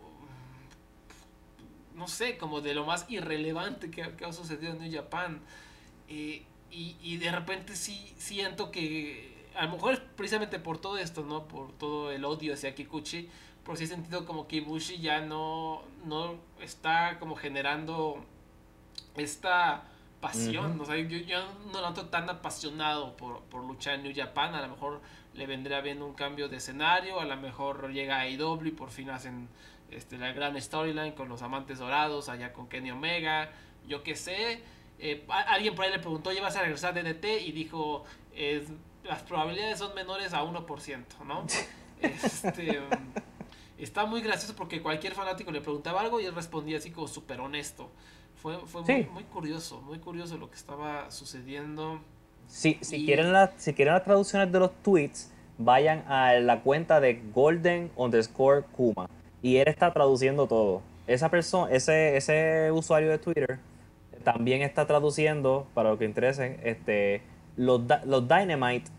[1.96, 5.40] no sé, como de lo más irrelevante que, que ha sucedido en New Japan.
[6.10, 10.98] Eh, y, y de repente sí siento que, a lo mejor es precisamente por todo
[10.98, 11.48] esto, ¿no?
[11.48, 13.30] Por todo el odio hacia Kikuchi,
[13.64, 18.24] pero sí he sentido como que Ibushi ya no, no está como generando
[19.16, 19.86] esta
[20.20, 20.80] pasión.
[20.80, 21.40] O sea, yo, yo
[21.72, 24.54] no lo noto tan apasionado por, por luchar en New Japan.
[24.54, 25.02] A lo mejor
[25.36, 27.20] le vendría bien un cambio de escenario.
[27.20, 29.48] A lo mejor llega a AEW y por fin hacen
[29.92, 33.52] este, la gran storyline con los amantes dorados, allá con Kenny Omega.
[33.88, 34.62] Yo qué sé.
[35.00, 37.42] Eh, alguien por ahí le preguntó, ¿ya vas a regresar de DT?
[37.46, 38.70] Y dijo, es-
[39.04, 41.46] las probabilidades son menores a 1%, ¿no?
[42.02, 42.82] este,
[43.78, 47.40] está muy gracioso porque cualquier fanático le preguntaba algo y él respondía así como súper
[47.42, 47.92] honesto.
[48.42, 52.00] Fue, fue muy, muy, curioso, muy curioso lo que estaba sucediendo.
[52.48, 57.00] Sí, si, quieren la, si quieren las traducciones de los tweets, vayan a la cuenta
[57.00, 59.10] de Golden underscore Kuma.
[59.42, 60.82] Y él está traduciendo todo.
[61.08, 63.60] Esa persona, ese, ese usuario de Twitter
[64.24, 67.22] también está traduciendo, para lo que interesen, este,
[67.56, 68.90] los, los Dynamite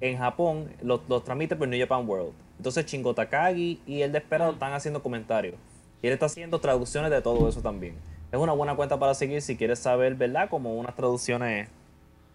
[0.00, 2.32] en Japón los, los transmite por New Japan World.
[2.58, 5.54] Entonces Shingo Takagi y el Desperado están haciendo comentarios.
[6.02, 7.94] Y él está haciendo traducciones de todo eso también.
[8.32, 10.48] Es una buena cuenta para seguir si quieres saber, ¿verdad?
[10.50, 11.68] Como unas traducciones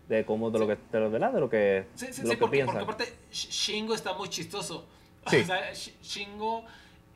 [0.08, 1.34] de cómo de lo que de, ¿verdad?
[1.34, 4.88] de lo que sí, sí, sí, porque, porque, aparte Shingo está muy chistoso.
[5.28, 6.64] O sea, Shingo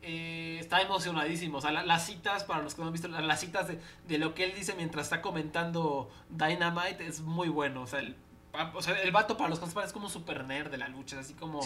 [0.02, 1.60] eh, está emocionadísimo.
[1.60, 4.34] O sea las citas para los que no han visto las citas de, de, lo
[4.34, 7.84] que él dice mientras está comentando Dynamite es muy bueno.
[7.84, 8.18] O sea el,
[8.74, 10.90] o sea, el vato para los que no es como un super nerd de la
[10.90, 11.62] lucha así como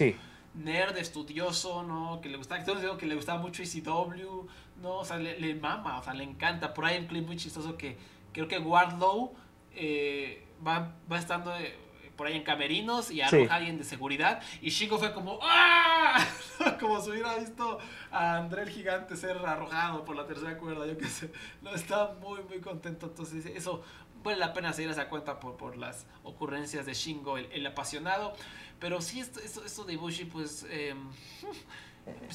[0.53, 4.47] nerd estudioso no que le gusta que le gustaba mucho ECW
[4.81, 6.75] no o sea le, le, mama o sea le encanta.
[6.75, 7.97] Por ahí un clip muy chistoso que
[8.33, 9.33] creo que Wardlow
[9.73, 11.75] eh, va, va estando eh,
[12.15, 14.41] por ahí en camerinos y arroja a alguien de seguridad.
[14.61, 16.25] Y Shingo fue como ¡Ah!
[16.79, 17.79] como si hubiera visto
[18.11, 21.31] a André el gigante ser arrojado por la tercera cuerda, yo qué sé.
[21.61, 23.07] No, estaba muy, muy contento.
[23.07, 23.83] Entonces, eso
[24.23, 28.33] vale la pena seguir esa cuenta por, por las ocurrencias de Shingo, el, apasionado.
[28.79, 30.65] Pero sí, esto, esto, de Ibushi, pues.
[30.69, 30.95] Eh,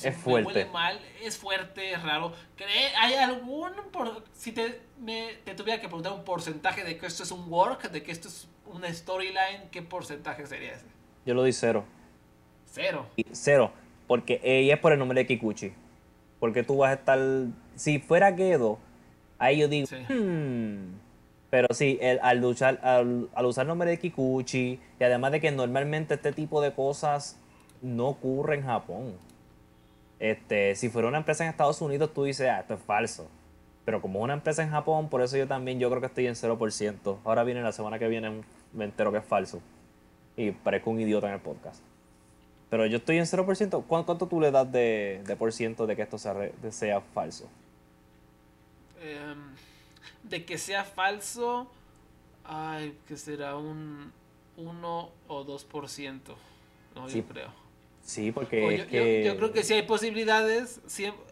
[0.03, 0.65] es fuerte.
[0.67, 2.33] mal, es fuerte, es raro.
[3.01, 7.23] ¿Hay algún, por, si te, me, te tuviera que preguntar un porcentaje de que esto
[7.23, 10.87] es un work, de que esto es una storyline, ¿qué porcentaje sería ese?
[11.27, 11.85] Yo lo doy cero.
[12.67, 13.07] ¿Cero?
[13.33, 13.73] cero,
[14.07, 15.73] porque ella es por el nombre de Kikuchi.
[16.39, 17.19] Porque tú vas a estar,
[17.75, 18.79] si fuera Gedo,
[19.39, 20.95] ahí yo digo, hmm.
[21.51, 25.41] Pero sí, el, al, luchar, al, al usar el nombre de Kikuchi, y además de
[25.41, 27.41] que normalmente este tipo de cosas
[27.83, 29.15] no ocurre en Japón.
[30.21, 33.29] Este, si fuera una empresa en Estados Unidos, tú dices, ah, esto es falso.
[33.87, 36.35] Pero como una empresa en Japón, por eso yo también yo creo que estoy en
[36.35, 37.19] 0%.
[37.25, 38.43] Ahora viene la semana que viene,
[38.73, 39.61] me entero que es falso.
[40.37, 41.83] Y parezco un idiota en el podcast.
[42.69, 43.85] Pero yo estoy en 0%.
[43.87, 46.37] ¿Cuánto, tú le das de, de por ciento de que esto sea,
[46.71, 47.49] sea falso?
[49.03, 49.55] Em,
[50.23, 51.71] de que sea falso,
[52.45, 54.13] ay, que será un
[54.57, 56.21] 1 o 2%.
[56.95, 57.70] No, yo creo.
[58.03, 59.23] Sí, porque.
[59.25, 60.81] yo, creo que sí hay posibilidades.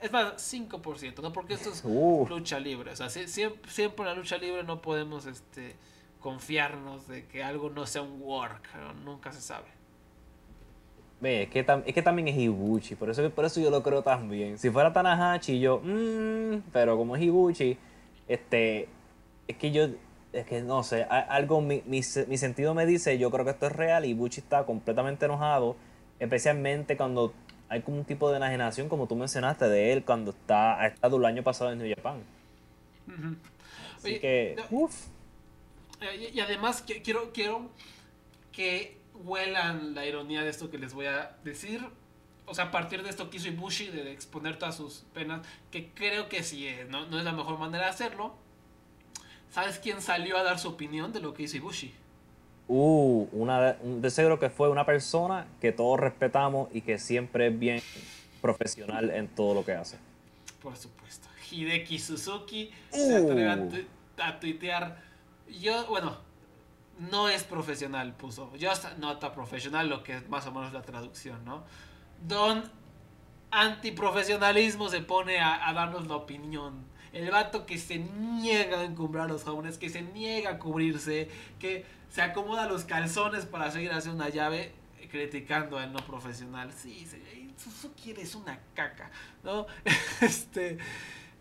[0.01, 1.33] es más, 5%, ¿no?
[1.33, 2.93] Porque esto es lucha libre.
[2.93, 5.75] O sea, siempre, siempre, en la lucha libre no podemos este,
[6.21, 8.69] confiarnos de que algo no sea un work.
[9.05, 9.67] Nunca se sabe.
[11.21, 14.03] Ve, es que, es que también es Ibuchi, por eso, por eso yo lo creo
[14.03, 14.57] también.
[14.57, 17.77] Si fuera Tanahashi, yo, mmm, pero como es Ibuchi,
[18.29, 18.89] este,
[19.49, 19.89] es que yo,
[20.33, 23.67] es que no sé, algo, mi, mi, mi sentido me dice, yo creo que esto
[23.67, 25.75] es real, Ibuchi está completamente enojado
[26.19, 27.35] especialmente cuando
[27.69, 31.17] hay como un tipo de enajenación, como tú mencionaste, de él cuando está, ha estado
[31.19, 32.23] el año pasado en New Japan.
[33.97, 34.57] Así que,
[36.01, 37.71] eh, Y, además quiero, quiero
[38.53, 41.85] que huelan la ironía de esto que les voy a decir.
[42.47, 45.91] O sea, a partir de esto que hizo Ibushi, de exponer todas sus penas, que
[45.91, 48.35] creo que sí, no, no es la mejor manera de hacerlo.
[49.51, 51.93] ¿Sabes quién salió a dar su opinión de lo que hizo Ibushi?
[52.71, 57.59] Uh, una, de seguro que fue una persona que todos respetamos y que siempre es
[57.59, 57.83] bien
[58.43, 59.97] profesional en todo lo que hace.
[60.63, 61.29] Por supuesto.
[61.51, 63.25] Hideki Suzuki se uh.
[63.25, 63.87] atreve
[64.19, 65.01] a, tuitear.
[65.49, 66.19] Yo, bueno,
[66.99, 68.53] no es profesional, puso.
[68.61, 71.65] Just not a profesional, lo que es más o menos la traducción, ¿no?
[72.27, 72.71] Don
[73.51, 76.85] antiprofesionalismo se pone a, a darnos la opinión.
[77.13, 81.29] El vato que se niega a encumbrar a los jóvenes, que se niega a cubrirse,
[81.59, 84.73] que se acomoda los calzones para seguir haciendo una llave
[85.11, 86.73] criticando al no profesional.
[86.73, 87.07] Sí,
[87.57, 89.11] Suzuki es una caca,
[89.43, 89.67] ¿no?
[90.21, 90.79] Este,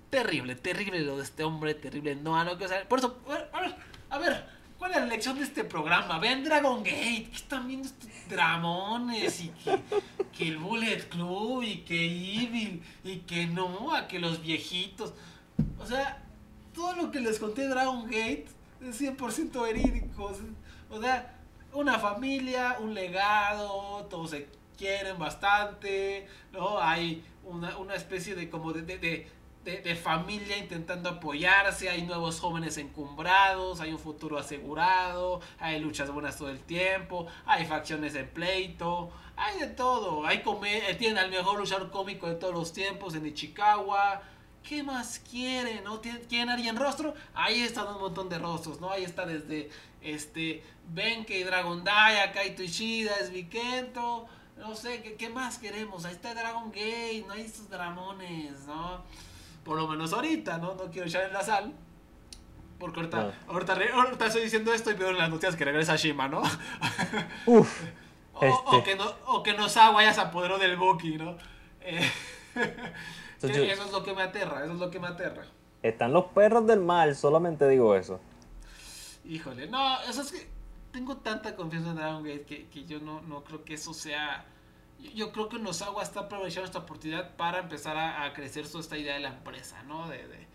[0.10, 2.16] terrible, terrible lo de este hombre, terrible.
[2.16, 3.20] No, no, que, por eso,
[3.54, 3.76] a ver,
[4.10, 4.46] a ver,
[4.78, 6.20] ¿cuál es la lección de este programa?
[6.20, 9.80] Vean Dragon Gate, que están viendo estos dramones y que,
[10.36, 15.14] que el Bullet Club y que Evil y que no, a que los viejitos.
[15.80, 16.24] O sea,
[16.74, 18.46] todo lo que les conté de Dragon Gate
[18.82, 20.32] es 100% verídico.
[20.90, 21.38] O sea,
[21.74, 26.80] una familia, un legado, todos se quieren bastante, ¿no?
[26.80, 29.28] Hay una, una especie de como de, de,
[29.68, 36.38] de, familia intentando apoyarse, hay nuevos jóvenes encumbrados, hay un futuro asegurado, hay luchas buenas
[36.38, 40.42] todo el tiempo, hay facciones en pleito, hay de todo, hay
[40.98, 44.22] tienen al mejor luchador cómico de todos los tiempos en Ichikawa,
[44.68, 45.84] ¿Qué más quieren?
[45.84, 46.02] ¿No?
[46.02, 47.14] ¿Quieren alguien rostro?
[47.34, 48.92] Ahí están un montón de rostros, ¿no?
[48.92, 49.70] Ahí está desde
[50.02, 54.28] este Benke y Dragon Daya, Kaito Ishida, Vikento,
[54.58, 56.04] no sé, ¿qué, qué más queremos?
[56.06, 59.04] Ahí está Dragon Gate, no hay estos dramones, ¿no?
[59.64, 60.76] Por lo menos ahorita, ¿no?
[60.76, 61.74] No quiero echar en la sal.
[62.80, 63.54] Porque ahorita, No.
[63.54, 66.42] ahorita, estoy diciendo esto y veo en las noticias que regresa Shima, ¿no?
[67.46, 67.82] Uf.
[68.34, 68.84] O, o Este.
[68.92, 71.38] que no, o que Nozawa ya se apoderó del Buki, ¿no?
[71.82, 72.12] Eh,
[73.42, 75.44] Yo- eso es lo que me aterra, eso es lo que me aterra.
[75.84, 78.20] Están los perros del mal, solamente digo eso.
[79.26, 80.48] Híjole, no, eso es que
[80.92, 84.46] tengo tanta confianza en Dragon Gate que, que yo no, no creo que eso sea...
[85.00, 88.80] Yo, yo creo que Nozawa está aprovechando esta oportunidad para empezar a, a crecer su,
[88.80, 90.08] esta idea de la empresa, ¿no?
[90.10, 90.48] De, de,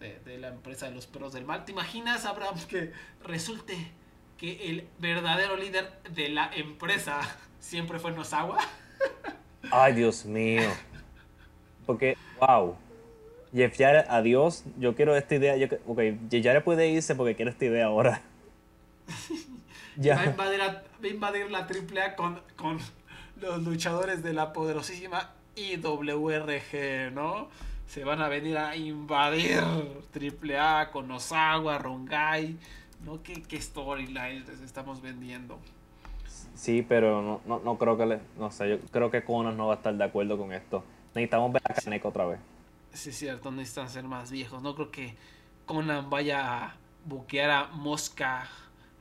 [0.00, 1.64] de- de la empresa de los perros del mal.
[1.64, 2.92] ¿Te imaginas, Abraham, que
[3.22, 3.92] resulte
[4.38, 7.20] que el verdadero líder de la empresa
[7.60, 8.58] siempre fue Nozawa?
[9.70, 10.62] Ay, Dios mío.
[11.90, 12.76] Porque, wow.
[13.52, 14.64] Jeff Jarrett, adiós.
[14.78, 15.56] Yo quiero esta idea.
[15.56, 15.98] Yo, ok,
[16.30, 18.22] Jeff Jarrett puede irse porque quiero esta idea ahora.
[19.10, 20.24] Va, a ya.
[20.24, 22.78] invadir a- va a invadir la AAA con, con
[23.40, 27.48] los luchadores de la poderosísima IWRG, ¿no?
[27.86, 29.58] Se van a venir a invadir
[30.14, 32.56] AAA con Osawa, Rongai,
[33.04, 33.20] ¿no?
[33.22, 35.58] ¿Qué, qué storyline les estamos vendiendo?
[36.54, 38.20] Sí, pero no, no, no creo que le.
[38.38, 40.84] No sé, yo creo que Conan no va a estar de acuerdo con esto.
[41.14, 42.40] Necesitamos ver a Kaneko otra vez.
[42.92, 44.62] Sí, es cierto, necesitan ser más viejos.
[44.62, 45.16] No creo que
[45.66, 48.48] Conan vaya a buquear a Mosca,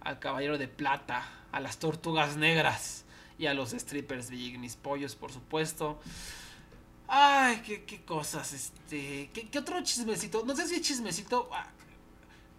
[0.01, 3.05] al Caballero de Plata, a las Tortugas Negras
[3.37, 5.99] y a los strippers de Ignis Pollos, por supuesto.
[7.07, 9.29] Ay, qué, qué cosas, este.
[9.33, 10.43] ¿qué, qué otro chismecito?
[10.45, 11.65] No sé si es chismecito ah,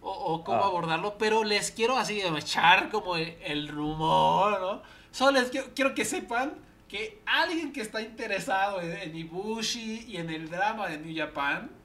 [0.01, 0.67] o, o cómo Ah.
[0.67, 4.81] abordarlo, pero les quiero así echar como el, el rumor, ¿no?
[5.11, 6.53] Solo les quiero, quiero que sepan
[6.91, 11.81] que alguien que está interesado en, en Ibushi y en el drama de New Japan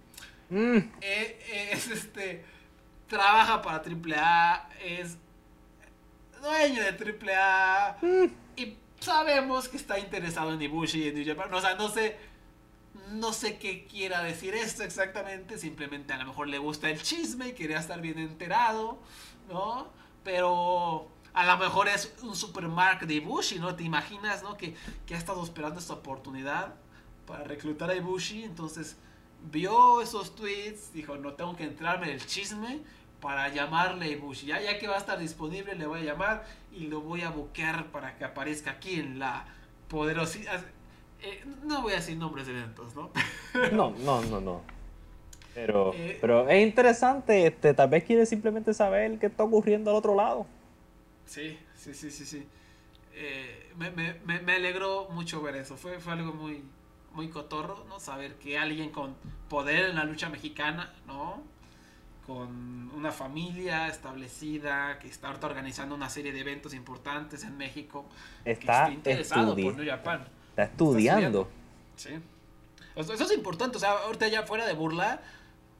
[0.48, 2.44] Mm, eh, es este.
[3.08, 5.16] Trabaja para AAA, es
[6.40, 7.98] dueño de AAA
[8.56, 11.52] y sabemos que está interesado en Ibushi y en New Japan.
[11.54, 12.16] O sea, no sé.
[13.12, 15.58] No sé qué quiera decir esto exactamente.
[15.58, 18.98] Simplemente a lo mejor le gusta el chisme y quería estar bien enterado,
[19.48, 19.88] ¿no?
[20.24, 23.74] Pero a lo mejor es un supermark de Ibushi, ¿no?
[23.76, 24.56] ¿Te imaginas, no?
[24.56, 24.74] Que,
[25.06, 26.74] que ha estado esperando esta oportunidad
[27.26, 28.42] para reclutar a Ibushi.
[28.44, 28.96] Entonces
[29.52, 32.80] vio esos tweets, dijo, no tengo que entrarme en el chisme
[33.20, 34.46] para llamarle a Ibushi.
[34.46, 37.30] Ya, ya que va a estar disponible, le voy a llamar y lo voy a
[37.30, 39.44] buquear para que aparezca aquí en la
[39.88, 40.62] poderosidad.
[41.22, 43.10] Eh, no voy a decir nombres de eventos, ¿no?
[43.72, 44.62] no, no, no, no.
[45.54, 46.18] Pero, Eh.
[46.20, 47.46] pero es interesante.
[47.46, 50.46] Este, tal vez quiere simplemente saber qué está ocurriendo al otro lado.
[51.26, 52.46] Sí, sí, sí, sí, sí.
[53.12, 55.76] Eh, me, me, me, alegró mucho ver eso.
[55.76, 56.62] Fue, fue algo muy,
[57.12, 57.98] muy cotorro, ¿no?
[57.98, 59.16] Saber que alguien con
[59.48, 61.42] poder en la lucha mexicana, ¿no?
[62.26, 68.06] Con una familia establecida, que está ahorita organizando una serie de eventos importantes en México,
[68.44, 70.26] Está interesado por New Japan.
[70.50, 71.48] Está estudiando.
[71.96, 72.10] Sí.
[72.94, 75.20] Eso eso es importante, o sea, ahorita ya fuera de burla,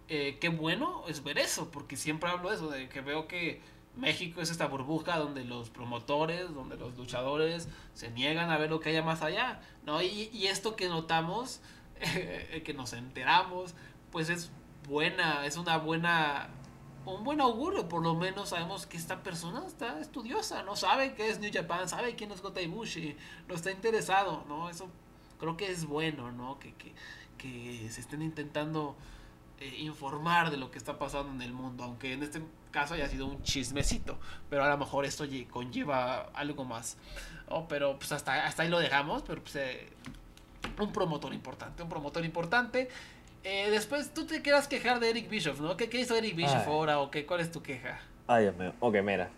[0.09, 3.61] eh, qué bueno es ver eso, porque siempre hablo de eso, de que veo que
[3.97, 8.81] México es esta burbuja donde los promotores, donde los luchadores se niegan a ver lo
[8.81, 10.03] que haya más allá, ¿no?
[10.03, 11.61] Y, esto que notamos,
[12.01, 13.75] eh, que nos enteramos,
[14.13, 14.51] pues es
[14.87, 16.49] buena, es una buena,
[17.07, 20.77] un buen augurio, por lo menos sabemos que esta persona está estudiosa, ¿no?
[20.77, 23.17] Sabe qué es New Japan, sabe quién es Kota Ibushi,
[23.49, 24.69] no está interesado, ¿no?
[24.69, 24.89] Eso
[25.41, 26.59] creo que es bueno, ¿no?
[26.59, 26.93] Que, que,
[27.39, 28.95] que se estén intentando
[29.61, 33.09] eh, informar de lo que está pasando en el mundo, aunque en este caso haya
[33.09, 34.19] sido un chismecito,
[34.51, 36.97] pero a lo mejor esto lle- conlleva algo más.
[37.49, 37.67] ¿no?
[37.69, 39.89] Pero pues hasta, hasta ahí lo dejamos, pero pues eh,
[40.81, 42.89] un promotor importante, un promotor importante.
[43.45, 45.77] Eh, después tú te quieras quejar de Eric Bischoff, ¿no?
[45.77, 46.73] ¿Qué, qué hizo Eric Bischoff Ay.
[46.73, 47.25] ahora o qué?
[47.25, 47.99] ¿Cuál es tu queja?
[48.27, 48.73] Ay, Dios mío.
[48.81, 49.31] Ok, mira.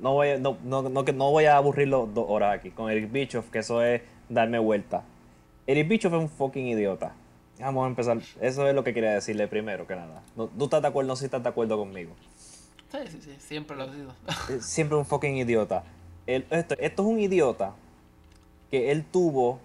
[0.00, 3.10] No voy, a- no, no, no, no voy a aburrirlo dos horas aquí con Eric
[3.10, 5.02] Bischoff, que eso es darme vuelta.
[5.66, 7.14] Eric Bischoff es un fucking idiota.
[7.60, 8.18] Vamos a empezar.
[8.40, 10.22] Eso es lo que quería decirle primero que nada.
[10.36, 11.08] No, ¿Tú estás de acuerdo?
[11.08, 12.12] No si estás de acuerdo conmigo.
[12.90, 14.10] Sí, sí, sí, siempre lo ha sido.
[14.48, 15.84] Eh, Siempre un fucking idiota.
[16.26, 17.72] Él- esto, esto es un idiota
[18.70, 19.58] que él tuvo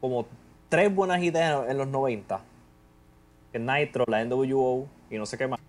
[0.00, 0.26] como
[0.68, 2.40] tres buenas ideas en los 90.
[3.52, 5.60] Que Nitro, la NWO y no sé qué más.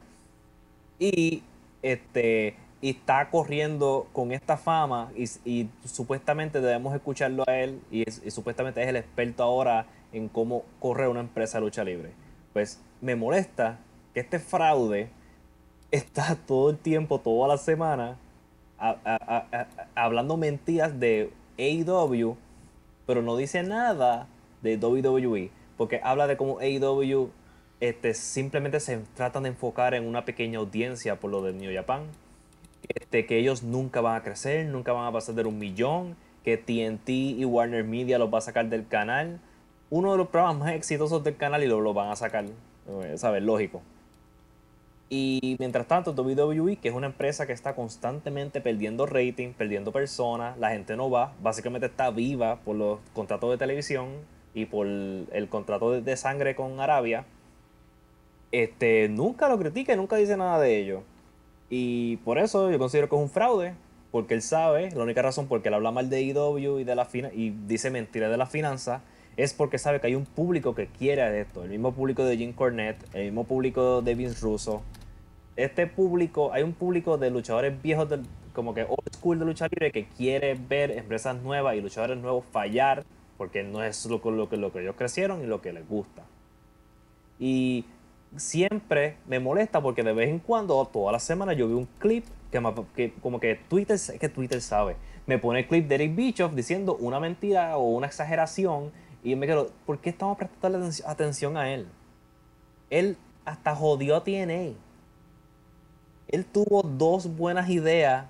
[1.00, 1.44] Y
[1.82, 8.08] este y está corriendo con esta fama y, y supuestamente debemos escucharlo a él y,
[8.08, 9.86] es- y supuestamente es el experto ahora
[10.16, 12.12] en cómo correr una empresa de lucha libre.
[12.54, 13.80] Pues me molesta
[14.14, 15.10] que este fraude
[15.92, 18.18] está todo el tiempo, toda la semana,
[19.96, 22.38] hablando mentiras de AEW,
[23.06, 24.28] pero no dice nada
[24.62, 27.30] de WWE, porque habla de cómo AEW
[27.80, 32.04] este, simplemente se tratan de enfocar en una pequeña audiencia por lo de New Japan,
[32.88, 36.16] este, que ellos nunca van a crecer, nunca van a pasar de un millón,
[36.46, 39.40] que TNT y Warner Media los va a sacar del canal.
[39.90, 43.44] Uno de los programas más exitosos del canal y lo, van a sacar, eh, ¿sabes?
[43.44, 43.82] Lógico.
[45.10, 50.58] Y mientras tanto, WWE, que es una empresa que está constantemente perdiendo rating, perdiendo personas,
[50.58, 54.08] la gente no va, básicamente está viva por los contratos de televisión
[54.56, 57.26] y por el contrato de, sangre con Arabia,
[58.52, 61.04] este, nunca lo critica y nunca dice nada de ello.
[61.70, 63.76] Y por eso yo considero que es un fraude,
[64.12, 66.96] porque él sabe, la única razón por que él habla mal de IW y, de
[66.96, 69.02] la y dice mentiras de la finanza,
[69.38, 71.64] es porque sabe que hay un público que quiere esto.
[71.64, 74.82] El mismo público de Jim Cornette, el mismo público de Vince Russo.
[75.56, 78.08] Este público, hay un público de luchadores viejos,
[78.54, 82.46] como que old school de lucha libre, que quiere ver empresas nuevas y luchadores nuevos
[82.52, 83.04] fallar,
[83.38, 86.24] porque no es lo, lo, lo que ellos crecieron y lo que les gusta.
[87.40, 87.86] Y
[88.38, 92.26] siempre me molesta porque de vez en cuando, toda la semana, yo veo un clip
[92.52, 94.96] que, como que Twitter, que Twitter sabe,
[95.26, 98.92] me pone el clip de Eric Bischoff diciendo una mentira o una exageración
[99.26, 101.88] y me quedo, ¿por qué estamos prestando atención a él?
[102.92, 104.76] Él hasta jodió a TNA.
[106.28, 108.28] Él tuvo dos buenas ideas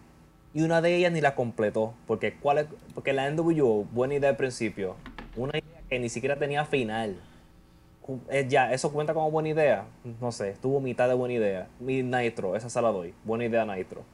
[0.54, 1.94] y una de ellas ni la completó.
[2.08, 4.96] Porque, ¿cuál porque la NWO, buena idea al principio,
[5.36, 7.20] una idea que ni siquiera tenía final.
[8.30, 9.86] Eh, ya, ¿eso cuenta como buena idea?
[10.22, 11.68] No sé, tuvo mitad de buena idea.
[11.82, 13.14] Mi Nitro, esa se la doy.
[13.26, 14.06] Buena idea Nitro.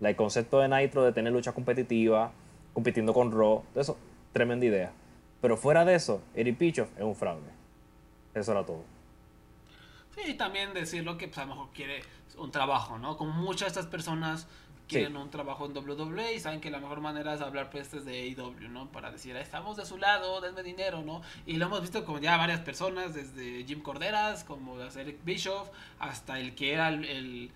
[0.00, 2.30] el concepto de Nitro de tener lucha competitiva,
[2.72, 3.96] compitiendo con Raw, eso,
[4.32, 4.92] tremenda idea.
[5.40, 7.50] Pero fuera de eso, Eric Bischoff es un fraude.
[8.34, 8.84] Eso era todo.
[10.14, 12.02] Sí, y también decirlo que pues, a lo mejor quiere
[12.36, 13.16] un trabajo, ¿no?
[13.16, 14.46] Como muchas de estas personas
[14.90, 18.34] quieren un trabajo en WWE y saben que la mejor manera es hablar pestes de
[18.36, 18.90] AEW, ¿no?
[18.90, 21.22] Para decir, estamos de su lado, denme dinero, ¿no?
[21.46, 25.68] Y lo hemos visto como ya varias personas, desde Jim Corderas, como Eric Bischoff,
[26.00, 27.50] hasta el que era el, el,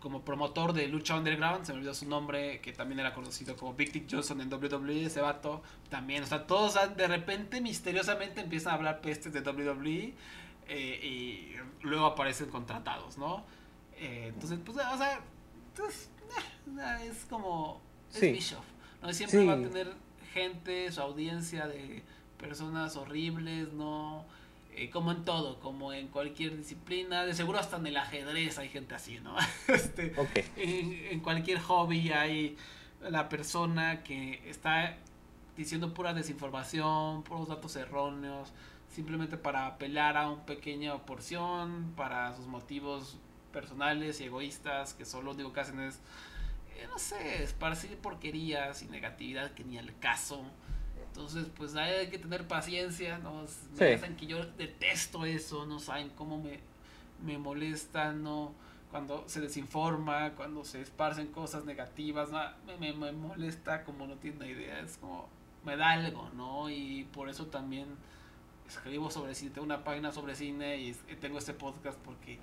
[0.00, 3.74] como promotor de Lucha Underground, se me olvidó su nombre, que también era conocido como
[3.74, 8.72] Big Dick Johnson en WWE, ese vato, también, o sea, todos de repente misteriosamente empiezan
[8.72, 10.14] a hablar pestes de WWE
[10.68, 13.44] eh, y luego aparecen contratados, ¿no?
[13.96, 15.20] Eh, entonces, pues, o sea,
[15.76, 16.10] pues,
[17.02, 17.80] es como.
[18.14, 18.64] Es Bischoff.
[19.02, 19.12] ¿no?
[19.12, 19.92] Siempre va a tener
[20.32, 22.02] gente, su audiencia de
[22.38, 24.24] personas horribles, ¿no?
[24.76, 28.68] Eh, como en todo, como en cualquier disciplina, de seguro hasta en el ajedrez hay
[28.68, 29.36] gente así, ¿no?
[29.68, 30.14] este,
[30.56, 32.56] en, cualquier hobby hay
[33.02, 34.96] la persona que está
[35.56, 38.52] diciendo pura desinformación, puros datos erróneos,
[38.88, 43.18] simplemente para apelar a una pequeña porción, para sus motivos
[43.52, 46.00] personales y egoístas, que solo lo único que hacen es
[46.80, 50.42] eh, no sé, esparcir porquerías y negatividad que ni al caso.
[51.20, 53.44] Entonces, pues hay que tener paciencia, ¿no?
[53.78, 56.60] Me dicen que yo detesto eso, no saben cómo me,
[57.22, 58.54] me molesta, ¿no?
[58.90, 62.30] Cuando se desinforma, cuando se esparcen cosas negativas,
[62.80, 65.28] me, me, molesta como no tiene idea, es como,
[65.62, 66.70] me da algo, ¿no?
[66.70, 67.88] Y por eso también
[68.66, 72.38] escribo sobre cine, tengo una página sobre cine y tengo este podcast porque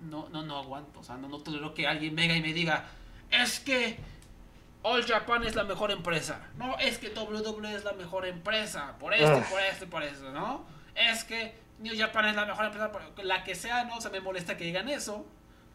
[0.00, 2.88] no, no, no aguanto, o sea, no, no tolero que alguien venga y me diga,
[3.32, 3.98] es que
[4.82, 6.40] All Japan es la mejor empresa.
[6.56, 8.96] No, es que WWE es la mejor empresa.
[8.98, 10.64] Por esto, por esto por eso, ¿no?
[10.94, 12.90] Es que New Japan es la mejor empresa.
[13.22, 14.00] La que sea, ¿no?
[14.00, 15.24] se me molesta que digan eso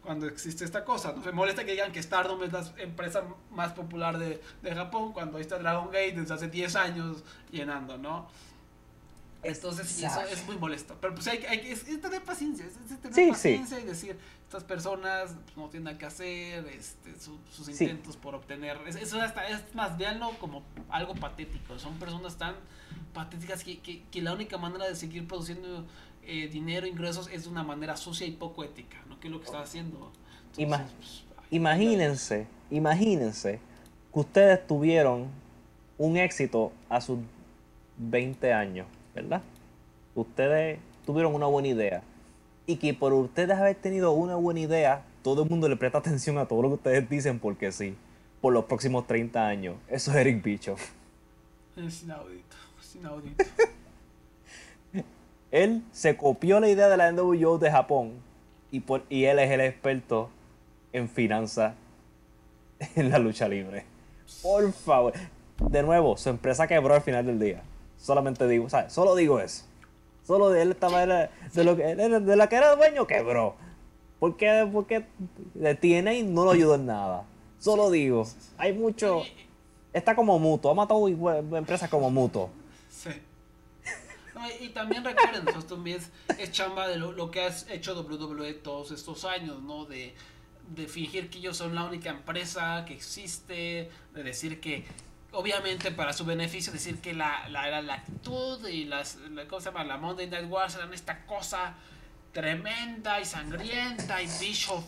[0.02, 1.12] cuando existe esta cosa.
[1.12, 1.22] ¿no?
[1.22, 5.36] Me molesta que digan que Stardom es la empresa más popular de, de Japón cuando
[5.38, 8.28] ahí está Dragon Gate desde hace 10 años llenando, ¿no?
[9.42, 10.96] Entonces, eso es muy molesto.
[11.00, 15.68] Pero pues hay, hay que tener paciencia, es, tener paciencia y decir, estas personas no
[15.68, 18.78] tienen nada que hacer, este, sus intentos por obtener.
[18.86, 21.78] Eso hasta, es más, véanlo como algo patético.
[21.78, 22.56] Son personas tan
[23.14, 25.86] patéticas que, que, que la única manera de seguir produciendo
[26.24, 29.20] eh, dinero, ingresos, es de una manera sucia y poco ética, ¿no?
[29.20, 30.12] Que es lo que está haciendo.
[30.54, 33.60] Pues, imagínense, imagínense
[34.12, 35.28] que ustedes tuvieron
[35.96, 37.18] un éxito a sus
[37.98, 38.86] 20 años
[39.22, 39.42] ¿verdad?
[40.14, 42.02] Ustedes tuvieron una buena idea.
[42.66, 46.38] Y que por ustedes haber tenido una buena idea, todo el mundo le presta atención
[46.38, 47.96] a todo lo que ustedes dicen porque sí.
[48.40, 49.76] Por los próximos 30 años.
[49.88, 50.90] Eso es Eric Bischoff.
[51.76, 52.56] Es inaudito.
[52.80, 53.44] Es inaudito.
[55.50, 58.12] él se copió la idea de la NWO de Japón.
[58.70, 60.30] Y, por, y él es el experto
[60.92, 61.74] en finanzas
[62.96, 63.84] en la lucha libre.
[64.42, 65.14] Por favor.
[65.58, 67.62] De nuevo, su empresa quebró al final del día.
[67.98, 68.92] Solamente digo, ¿sabes?
[68.92, 69.64] Solo digo eso.
[70.26, 73.56] Solo de él estaba de, lo que, de la que era dueño quebró.
[74.18, 74.68] ¿Por qué?
[74.70, 75.06] Porque
[75.54, 77.24] de TNA no lo ayudó en nada.
[77.58, 78.26] Solo digo,
[78.56, 79.22] hay mucho.
[79.92, 82.50] Está como mutuo, ha matado empresas como mutuo.
[82.90, 83.10] Sí.
[84.60, 85.98] y también recuerden, esto también
[86.38, 89.86] es, chamba de lo, que ha hecho WWE todos estos años, ¿no?
[89.86, 90.14] De,
[90.74, 94.84] de fingir que ellos son la única empresa que existe, de decir que
[95.32, 99.84] obviamente para su beneficio decir que la, la, actitud y las, la, ¿cómo se llama?
[99.84, 101.74] La Monday Night Wars eran esta cosa
[102.32, 104.84] tremenda y sangrienta y Bischoff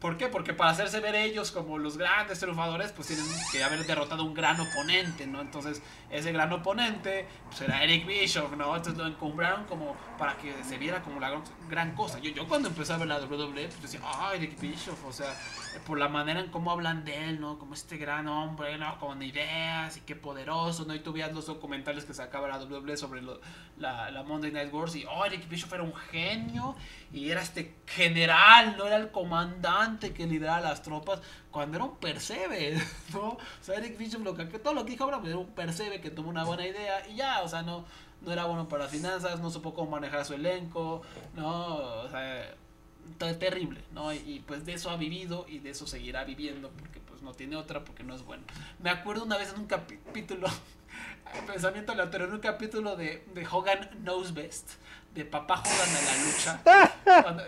[0.00, 0.28] ¿Por qué?
[0.28, 4.32] Porque para hacerse ver ellos como los grandes triunfadores, pues tienen que haber derrotado un
[4.32, 5.42] gran oponente, ¿no?
[5.42, 8.74] Entonces, ese gran oponente, pues era Eric Bischoff, ¿no?
[8.74, 12.18] Entonces lo encumbraron como para que se viera como la gran cosa.
[12.18, 15.38] Yo, yo cuando empecé a ver la WWE, pues decía, ah, Eric Bischoff, o sea,
[15.86, 17.58] por la manera en cómo hablan de él, ¿no?
[17.58, 18.98] Como este gran hombre, ¿no?
[18.98, 20.94] Con ideas y qué poderoso, ¿no?
[20.94, 23.22] Y tú veías los documentales que sacaba la WWE sobre
[23.78, 26.74] la, la Monday Night Wars y, oh, Eric Bischoff era un genio
[27.12, 31.20] y era este general, no era el comandante que lideraba las tropas,
[31.50, 32.80] cuando era un percebe,
[33.12, 33.30] ¿no?
[33.30, 36.10] O sea, Eric Bishop, lo que, todo lo que dijo ahora, era un percebe que
[36.10, 37.84] tomó una buena idea y ya, o sea, no,
[38.22, 41.02] no era bueno para finanzas, no supo cómo manejar su elenco,
[41.34, 41.76] ¿no?
[41.76, 42.54] O sea,
[43.18, 44.12] terrible, ¿no?
[44.12, 47.56] Y, pues de eso ha vivido y de eso seguirá viviendo porque pues no tiene
[47.56, 48.42] otra porque no es bueno.
[48.78, 50.48] Me acuerdo una vez en un capítulo,
[51.46, 54.72] pensamiento aleatorio, en un capítulo de, de Hogan Knows Best
[55.14, 56.60] de Papá Hogan a la lucha.
[57.22, 57.42] Cuando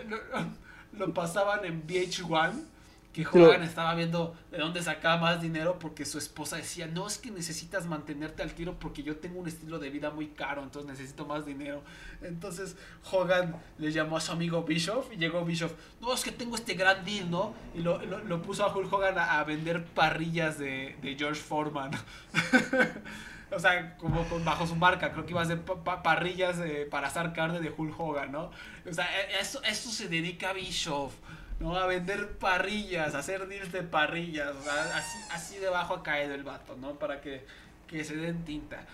[0.93, 2.65] lo, pasaban en VH1.
[3.13, 7.19] Que Hogan estaba viendo de dónde sacaba más dinero porque su esposa decía, no es
[7.19, 10.89] que necesitas mantenerte al tiro porque yo tengo un estilo de vida muy caro, entonces
[10.89, 11.83] necesito más dinero.
[12.23, 12.75] Entonces
[13.11, 16.73] Hogan le llamó a su amigo Bischoff y llegó Bischoff, no, es que tengo este
[16.73, 17.53] gran deal, ¿no?
[17.75, 21.91] Y lo, lo, puso a Hulk Hogan a, vender parrillas de, de George Foreman.
[23.55, 26.57] o sea, como bajo su marca, creo que iba a ser parrillas
[26.89, 28.51] para asar carne de Hulk Hogan, ¿no?
[28.89, 31.13] O sea, e, eso, eso se dedica a Bischoff,
[31.63, 31.75] ¿no?
[31.77, 36.35] A vender parrillas, a hacer deals de parrillas, o sea, así, así debajo ha caído
[36.35, 36.93] el vato, ¿no?
[36.99, 37.45] Para que,
[37.87, 38.85] que se den tinta.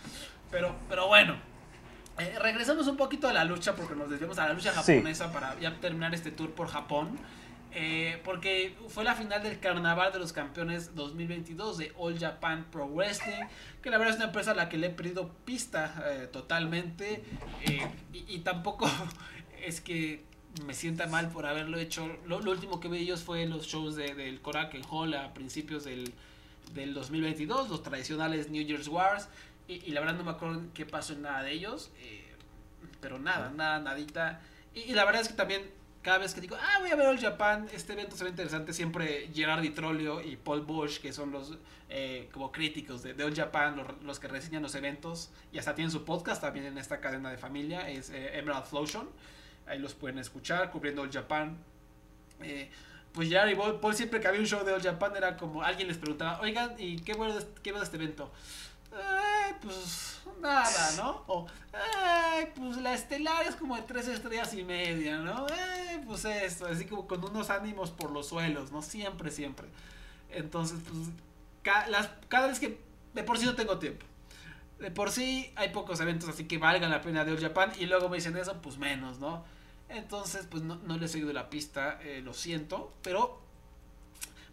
[0.52, 1.36] Pero, pero bueno,
[2.20, 5.60] eh, regresamos un poquito a la lucha porque nos desviamos a la lucha japonesa para
[5.60, 7.18] ya terminar este tour por Japón.
[7.72, 12.88] Eh, porque fue la final del Carnaval de los Campeones 2022 de All Japan Pro
[12.88, 13.46] Wrestling,
[13.84, 17.24] que la verdad es una empresa a la que le he perdido pista eh, totalmente
[18.12, 18.90] y, tampoco
[19.64, 20.26] es que
[20.66, 22.08] me sienta mal por haberlo hecho.
[22.26, 26.14] Lo, último que vi ellos fue los shows de, del Korakuen Hall a principios del,
[26.74, 29.28] del 2022, los tradicionales New Year's Wars,
[29.68, 31.92] y, la verdad no me acuerdo qué pasó en nada de ellos,
[33.02, 34.42] pero nada, nada, nadita.
[34.74, 35.62] y la verdad es que también
[36.02, 38.74] cada vez que digo, ah, voy a ver All Japan, este evento se ve interesante,
[38.74, 41.58] siempre Gerard Di Trollio y Paul Bush, que son los
[41.90, 45.92] eh, como críticos de, de All Japan, los, que reseñan los eventos, y hasta tienen
[45.92, 49.10] su podcast también en esta cadena de familia, es eh, Emerald Flotion,
[49.70, 51.58] ahí los pueden escuchar, cubriendo All Japan.
[52.42, 52.70] Eh,
[53.14, 55.88] pues Gerard y Paul, siempre que había un show de All Japan era como, alguien
[55.88, 58.32] les preguntaba, oigan, ¿y qué bueno qué de este evento?
[58.92, 61.24] Eh, pues nada, ¿no?
[61.28, 61.48] O,
[62.56, 65.48] pues la estelar es como de tres estrellas y media, ¿no?
[65.48, 68.82] Eh, pues esto, así como con unos ánimos por los suelos, ¿no?
[68.82, 69.68] Siempre, siempre.
[70.30, 72.80] Entonces, pues, las, cada vez que,
[73.14, 74.06] de por sí no tengo tiempo.
[74.80, 77.86] De por sí hay pocos eventos así que valgan la pena de All Japan y
[77.86, 79.44] luego me dicen eso, pues menos, ¿no?
[79.90, 83.42] Entonces, pues no, no le he seguido la pista, eh, lo siento, pero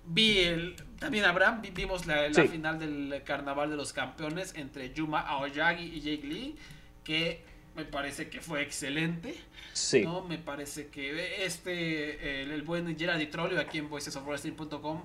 [0.08, 5.84] Vi el, también Abraham, vimos la, final del Carnaval de los Campeones entre Yuma Aoyagi
[5.84, 6.56] y Jake Lee,
[7.02, 7.42] que
[7.74, 9.34] me parece que fue excelente.
[9.72, 10.02] Sí.
[10.02, 10.22] ¿no?
[10.22, 15.02] Me parece que este, el, buen Gerard Di aquí en voicesofwrestling.com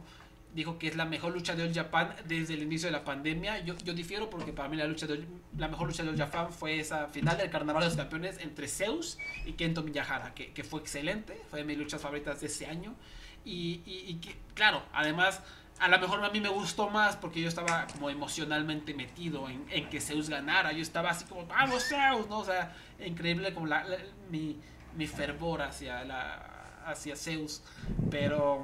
[0.53, 3.59] dijo que es la mejor lucha de All Japan desde el inicio de la pandemia.
[3.63, 5.25] Yo, yo difiero porque para mí la, lucha de,
[5.57, 8.67] la mejor lucha de All Japan fue esa final del Carnaval de los Campeones entre
[8.67, 12.65] Zeus y Kento Miyahara, que, que fue excelente, fue de mis luchas favoritas de ese
[12.65, 12.95] año.
[13.43, 15.41] Y, y, que, claro, además,
[15.79, 19.65] a lo mejor a mí me gustó más porque yo estaba como emocionalmente metido en,
[19.69, 20.71] en que Zeus ganara.
[20.73, 22.39] Yo estaba así como, vamos Zeus, ¿no?
[22.39, 23.85] O sea, increíble como la,
[24.29, 24.59] mi,
[24.95, 27.63] mi, fervor hacia, la, hacia Zeus.
[28.11, 28.63] Pero,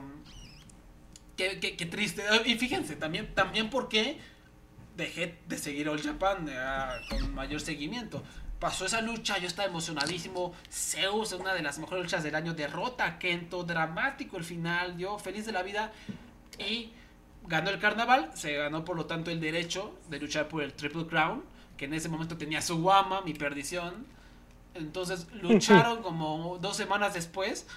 [1.37, 2.23] qué, qué, qué, triste.
[2.45, 4.19] Y fíjense, también, también porque
[4.95, 8.23] dejé de seguir All Japan eh, con mayor seguimiento
[8.59, 10.53] pasó esa lucha, yo estaba emocionadísimo.
[10.71, 15.17] Zeus, una de las mejores luchas del año, derrota a Kento, dramático el final, yo
[15.19, 15.91] feliz de la vida.
[16.59, 16.91] Y
[17.45, 21.05] ganó el carnaval, se ganó por lo tanto el derecho de luchar por el Triple
[21.07, 21.43] Crown,
[21.77, 24.05] que en ese momento tenía su guama, mi perdición.
[24.73, 27.67] Entonces lucharon como dos semanas después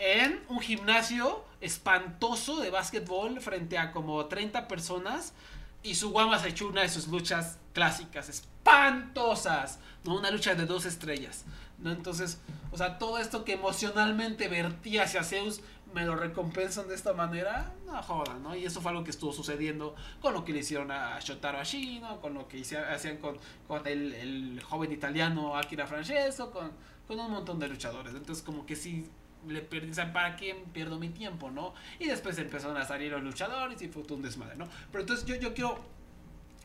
[0.00, 5.34] en un gimnasio espantoso de básquetbol frente a como 30 personas.
[5.82, 10.16] Y su guama se echó una de sus luchas clásicas, espantosas ¿no?
[10.16, 11.44] Una lucha de dos estrellas,
[11.78, 11.90] ¿no?
[11.90, 12.40] Entonces,
[12.72, 15.60] o sea, todo esto que emocionalmente vertía hacia Zeus,
[15.94, 18.54] me lo recompensan de esta manera, no joda, ¿no?
[18.54, 22.20] Y eso fue algo que estuvo sucediendo con lo que le hicieron a Shotaro Ashino,
[22.20, 23.36] con lo que hacían con,
[23.66, 26.70] con el, joven italiano Akira Francesco, con,
[27.08, 28.14] con un montón de luchadores.
[28.14, 29.08] Entonces, como que sí
[29.48, 31.74] le perdí, ¿para qué pierdo mi tiempo, no?
[31.98, 34.68] Y después empezaron a salir los luchadores y fue todo un desmadre, ¿no?
[34.92, 35.78] Pero entonces yo, yo quiero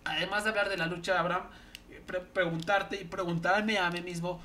[0.04, 1.44] además de hablar de la lucha, Abraham,
[1.90, 4.40] eh, pre- preguntarte y preguntarme a mí mismo,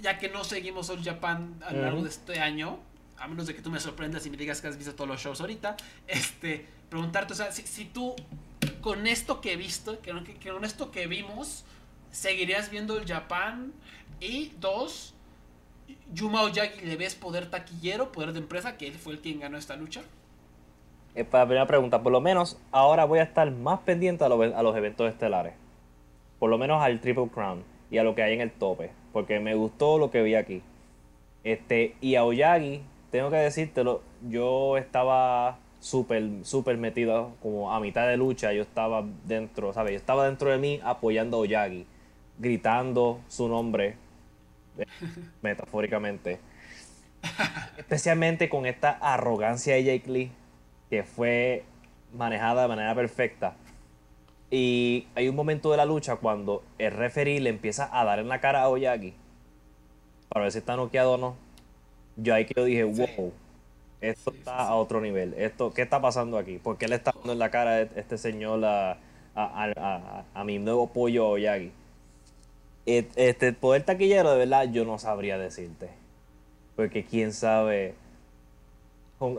[0.00, 2.04] ya que no seguimos All Japan a lo largo Ujú.
[2.04, 2.78] de este año,
[3.18, 5.20] a menos de que tú me sorprendas y me digas que has visto todos los
[5.22, 5.76] shows ahorita,
[6.08, 8.14] este, preguntarte, o sea, si, si tú
[8.80, 11.64] con esto que he visto, que, que- que con esto que vimos,
[12.10, 13.72] seguirías viendo el Japan
[14.20, 15.14] y dos,
[16.12, 19.56] Yuma Oyagi le ves poder taquillero, poder de empresa, que él fue el quien ganó
[19.58, 20.02] esta lucha.
[21.14, 24.28] Eh, Para la primera pregunta, por lo menos ahora voy a estar más pendiente a,
[24.28, 25.54] los- eventos estelares.
[26.38, 28.90] Por lo menos al Triple Crown y a lo que hay en el tope.
[29.12, 30.62] Porque me gustó lo que vi aquí.
[31.44, 38.06] Este, y a Oyagi, tengo que decírtelo, yo estaba súper, súper metido, como a mitad
[38.08, 39.92] de lucha, yo estaba dentro, ¿sabes?
[39.92, 41.84] Yo estaba dentro de mí apoyando a Oyagi,
[42.38, 43.96] gritando su nombre,
[45.42, 46.38] metafóricamente.
[47.76, 50.32] Especialmente con esta arrogancia de Jake Lee,
[50.90, 51.64] que fue
[52.12, 53.54] manejada de manera perfecta.
[54.50, 58.28] Y hay un momento de la lucha cuando el referee le empieza a dar en
[58.28, 59.14] la cara a Oyagi
[60.28, 61.36] para ver si está noqueado o no.
[62.16, 63.32] Yo ahí que yo dije, wow,
[64.02, 65.32] esto está a otro nivel.
[65.38, 66.58] Esto, ¿Qué está pasando aquí?
[66.58, 68.98] ¿Por qué le está dando en la cara a este señor a-
[69.34, 71.72] a- a mi nuevo pollo Oyagi?
[72.86, 75.90] Este poder taquillero, de verdad, yo no sabría decirte.
[76.76, 77.94] Porque quién sabe,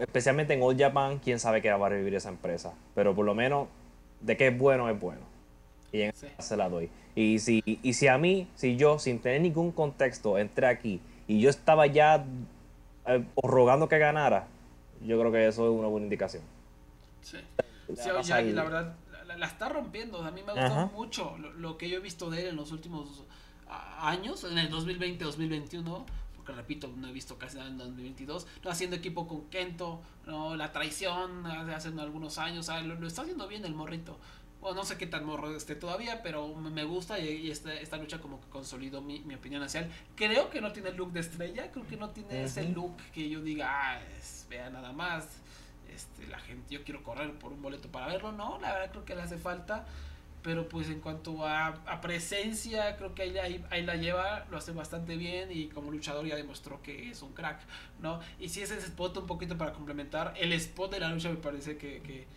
[0.02, 2.74] especialmente en All Japan, quién sabe que va a revivir esa empresa.
[2.96, 3.68] Pero por lo menos,
[4.22, 5.22] de que es bueno, es bueno.
[5.92, 6.28] Y en Sí.
[6.40, 6.90] se la doy.
[7.16, 11.40] Y si, y si a mí, si yo, sin tener ningún contexto, entré aquí y
[11.40, 12.26] yo estaba ya
[13.06, 14.48] eh, rogando que ganara,
[15.06, 16.42] yo creo que eso es una buena indicación.
[17.22, 17.38] Sí.
[17.96, 18.94] La verdad,
[19.34, 20.24] la, la está rompiendo.
[20.24, 20.92] A mí me ha gustado Ajá.
[20.94, 23.24] mucho lo, lo que yo he visto de él en los últimos
[24.00, 26.06] años, en el 2020-2021.
[26.36, 28.48] Porque repito, no he visto casi nada en 2022.
[28.64, 32.68] No haciendo equipo con Kento, no la traición hace algunos años.
[32.68, 34.18] Lo, lo está haciendo bien el morrito.
[34.60, 37.98] Bueno, no sé qué tan morro esté todavía, pero me gusta y, y esta, esta
[37.98, 39.92] lucha como que consolidó mi, mi opinión hacia él.
[40.16, 43.28] Creo que no tiene el look de estrella, creo que no tiene ese look que
[43.30, 45.28] yo diga, ah, es, vea nada más,
[45.94, 49.06] este, la gente, yo quiero correr por un boleto para verlo, no, la verdad creo
[49.06, 49.86] que le hace falta,
[50.42, 54.58] pero pues en cuanto a, a presencia, creo que ahí, ahí, ahí la lleva, lo
[54.58, 57.62] hace bastante bien y como luchador ya demostró que es un crack,
[58.02, 58.20] ¿no?
[58.40, 61.78] Y si ese spot un poquito para complementar, el spot de la lucha me parece
[61.78, 62.28] que, que,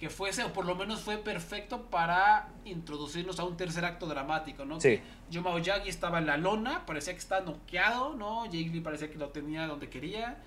[0.00, 4.64] que fuese, o por lo menos fue perfecto para introducirnos a un tercer acto dramático,
[4.64, 4.80] ¿no?
[4.80, 5.00] Sí.
[5.30, 8.44] Yuma Oyagi estaba en la lona, parecía que estaba noqueado, ¿no?
[8.46, 10.38] Jake Lee parecía que lo tenía donde quería.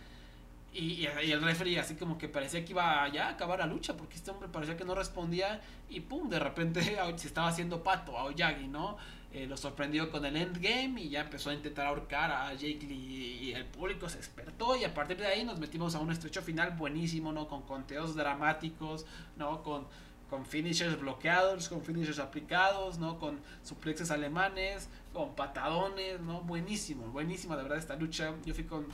[0.75, 3.65] Y, y- y el referee así como que parecía que iba ya a acabar la
[3.65, 6.81] lucha, porque este hombre parecía que no respondía y pum, de repente
[7.17, 8.97] se estaba haciendo pato a Oyagi, ¿no?
[9.31, 13.39] Eh, lo sorprendió con el endgame y ya empezó a intentar ahorcar a Jake Lee
[13.41, 16.41] y el público se despertó y a partir de ahí nos metimos a un estrecho
[16.41, 17.47] final buenísimo, ¿no?
[17.47, 19.05] Con conteos dramáticos,
[19.37, 19.61] ¿no?
[19.63, 19.87] Con,
[20.29, 23.19] con finishers bloqueados, con finishers aplicados, ¿no?
[23.19, 26.41] Con suplexes alemanes, con patadones, ¿no?
[26.41, 28.33] Buenísimo, buenísima de verdad esta lucha.
[28.45, 28.87] Yo fui con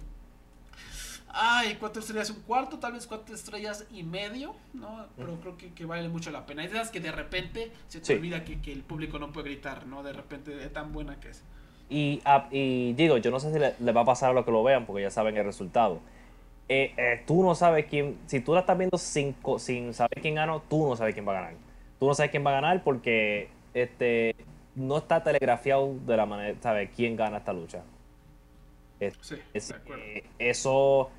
[1.34, 5.06] Ay, cuatro estrellas, un cuarto, tal vez cuatro estrellas y medio, ¿no?
[5.16, 6.64] Pero creo que, que vale mucho la pena.
[6.64, 8.14] Es de que de repente se te Sí.
[8.14, 10.04] olvida que, que el público no puede gritar, ¿no?
[10.04, 11.44] De repente, de tan buena que es.
[11.90, 14.46] Y, ah, y digo, yo no sé si le, le va a pasar a los
[14.46, 16.00] que lo vean, porque ya saben el resultado.
[16.70, 20.36] Eh, eh, tú no sabes quién, si tú la estás viendo sin, sin saber quién
[20.36, 21.54] ganó, tú no sabes quién va a ganar.
[22.00, 24.36] Tú no sabes quién va a ganar porque este,
[24.76, 26.90] no está telegrafiado de la manera, ¿sabes?
[26.96, 27.84] ¿Quién gana esta lucha?
[29.00, 30.04] Es- Sí, es- de acuerdo.
[30.04, 31.10] eh, eso,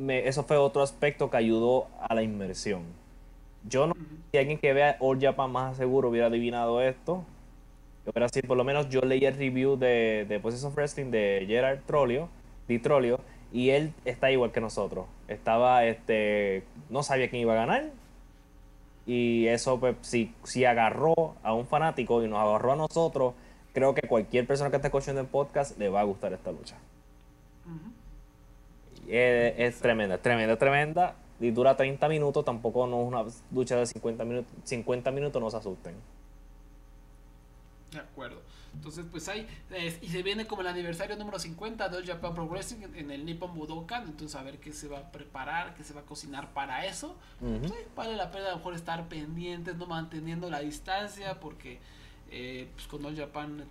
[0.00, 2.82] me- eso fue otro aspecto que ayudó a la inmersión.
[3.68, 3.94] Yo no
[4.32, 7.24] si alguien que vea All Japan más seguro hubiera adivinado esto.
[8.06, 11.10] Yo hubiera sido, por lo menos yo leí el review de, de Voices of Wrestling
[11.10, 12.28] de Gerard Trolio,
[12.68, 13.20] Di Trolio,
[13.52, 15.06] y él está igual que nosotros.
[15.28, 17.90] Estaba, este, no sabía quién iba a ganar.
[19.06, 23.34] Y eso, pues, si, si agarró a un fanático y nos agarró a nosotros,
[23.74, 26.76] creo que cualquier persona que esté escuchando el podcast le va a gustar esta lucha.
[29.10, 29.62] Ujú.
[29.62, 31.16] Es, tremenda, tremenda, tremenda.
[31.40, 34.52] Y dura 30 minutos, tampoco no es una lucha de 50 minutos.
[34.64, 35.94] 50 minutos no se asusten.
[37.92, 38.40] De acuerdo.
[38.74, 42.34] Entonces, pues ahí, eh, y se viene como el aniversario número 50 de All Japan
[42.34, 44.04] Pro Wrestling en, el Nippon Budokan.
[44.04, 47.16] Entonces, a ver qué se va a preparar, qué se va a cocinar para eso.
[47.40, 51.80] Sí, vale la pena a lo mejor estar pendientes, no manteniendo la distancia, porque
[52.30, 53.64] eh, pues con All Japan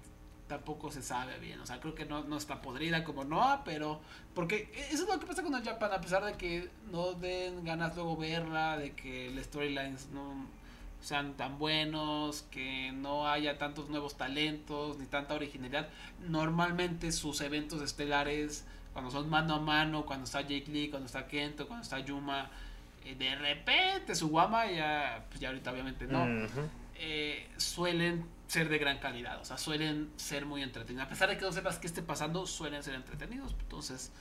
[0.50, 1.62] tampoco se sabe bien.
[1.62, 4.02] O sea, creo que no, no está podrida como Noah, pero.
[4.34, 7.64] Porque eso es lo que pasa con All Japan, a pesar de que no den
[7.64, 10.48] ganas luego verla, de que los storylines no
[11.00, 15.88] sean tan buenos, que no haya tantos nuevos talentos, ni tanta originalidad.
[16.28, 21.28] Normalmente sus eventos estelares, cuando son mano a mano, cuando está Jake Lee, cuando está
[21.28, 22.50] Kento, cuando está Yuma,
[23.06, 26.28] eh, de repente su guama ya, pues ya ahorita obviamente no.
[26.96, 31.06] Eh, suelen ser de gran calidad, o sea, suelen ser muy entretenidos.
[31.06, 33.56] A pesar de que no sepas qué esté pasando, suelen ser entretenidos.
[33.62, 34.12] Entonces,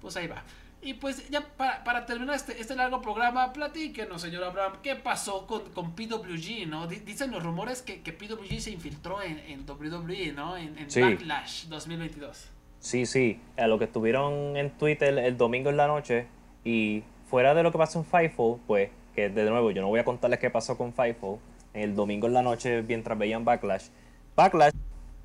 [0.00, 0.42] pues ahí va.
[0.82, 5.70] Y pues ya para, terminar este, este largo programa, platíquenos, señor Abraham, ¿qué pasó con,
[5.70, 6.88] con PWG, no?
[6.88, 10.56] dicen los rumores que, que, PWG se infiltró en, en WWE, ¿no?
[10.56, 12.50] En, Backlash 2022.
[12.80, 16.26] Sí, sí, a lo que estuvieron en Twitter el domingo en la noche
[16.64, 20.00] y fuera de lo que pasó en Fightful, pues, que de nuevo yo no voy
[20.00, 21.38] a contarles qué pasó con Fightful,
[21.74, 23.88] el domingo en la noche mientras veían Backlash.
[24.36, 24.72] Backlash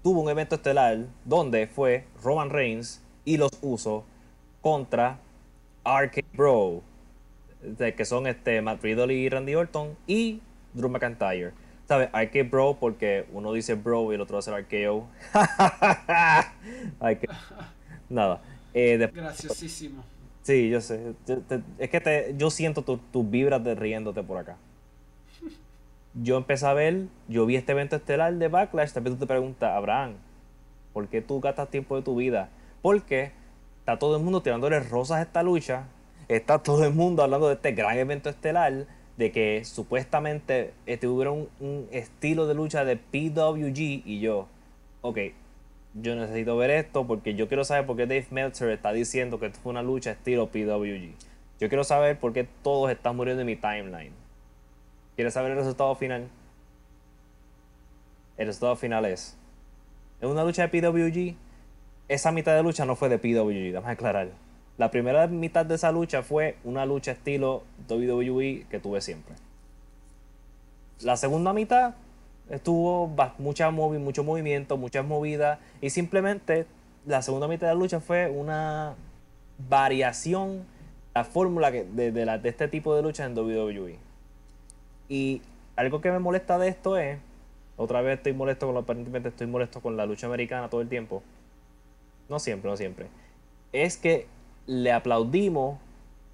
[0.01, 4.03] tuvo un evento estelar donde fue Roman Reigns y los Usos
[4.61, 5.19] contra
[5.83, 6.81] Arcade Bro,
[7.77, 10.41] que son este, Matt Riddle y Randy Orton, y
[10.73, 11.51] Drew McIntyre.
[11.87, 12.09] ¿Sabes?
[12.13, 15.07] Arcade Bro porque uno dice bro y el otro ser arqueo.
[18.09, 18.41] Nada.
[18.73, 20.03] Eh, Graciosísimo.
[20.43, 21.13] Sí, yo sé.
[21.77, 24.57] Es que te, yo siento tus vibras de riéndote por acá.
[26.15, 29.71] Yo empecé a ver, yo vi este evento estelar de Backlash, también tú te preguntas,
[29.71, 30.13] Abraham,
[30.93, 32.49] ¿por qué tú gastas tiempo de tu vida?
[32.83, 33.31] Porque
[33.79, 35.87] está todo el mundo tirándole rosas a esta lucha,
[36.27, 38.85] está todo el mundo hablando de este gran evento estelar,
[39.17, 41.49] de que supuestamente este, hubiera un,
[41.91, 44.47] estilo de lucha de PWG y yo,
[45.01, 45.17] ok,
[45.95, 49.47] yo necesito ver esto porque yo quiero saber por qué Dave Meltzer está diciendo que
[49.47, 51.13] esto fue una lucha estilo PWG.
[51.59, 54.22] Yo quiero saber por qué todos están muriendo en mi timeline.
[55.15, 56.27] ¿Quieres saber el resultado final?
[58.37, 59.37] El resultado final es,
[60.21, 61.35] en una lucha de PWG
[62.07, 64.29] esa mitad de lucha no fue de PWG, vamos a aclarar.
[64.77, 69.35] La primera mitad de esa lucha fue una lucha estilo WWE que tuve siempre.
[71.01, 71.95] La segunda mitad
[72.49, 73.07] estuvo
[73.37, 76.65] mucha mucho movimiento, muchas movidas y simplemente
[77.05, 78.95] la segunda mitad de la lucha fue una
[79.69, 80.65] variación
[81.13, 83.99] la fórmula de, de, de este tipo de lucha en WWE.
[85.13, 85.41] Y
[85.75, 87.19] algo que me molesta de esto es,
[87.77, 91.21] otra vez estoy molesto con aparentemente estoy molesto con la lucha americana todo el tiempo
[92.29, 93.07] no siempre, no siempre,
[93.71, 94.27] es que
[94.65, 95.77] le aplaudimos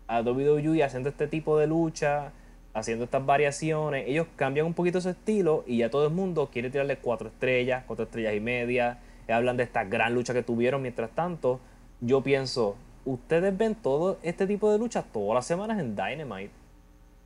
[0.08, 2.32] a WWE haciendo este tipo de lucha,
[2.74, 4.08] haciendo estas variaciones.
[4.08, 7.84] Ellos cambian un poquito su estilo y ya todo el mundo quiere tirarle cuatro estrellas,
[7.86, 9.00] cuatro estrellas y media.
[9.28, 10.82] Hablan de esta gran lucha que tuvieron.
[10.82, 11.60] Mientras tanto,
[12.02, 12.76] yo pienso,
[13.06, 16.52] ustedes ven todo este tipo de lucha todas las semanas en Dynamite.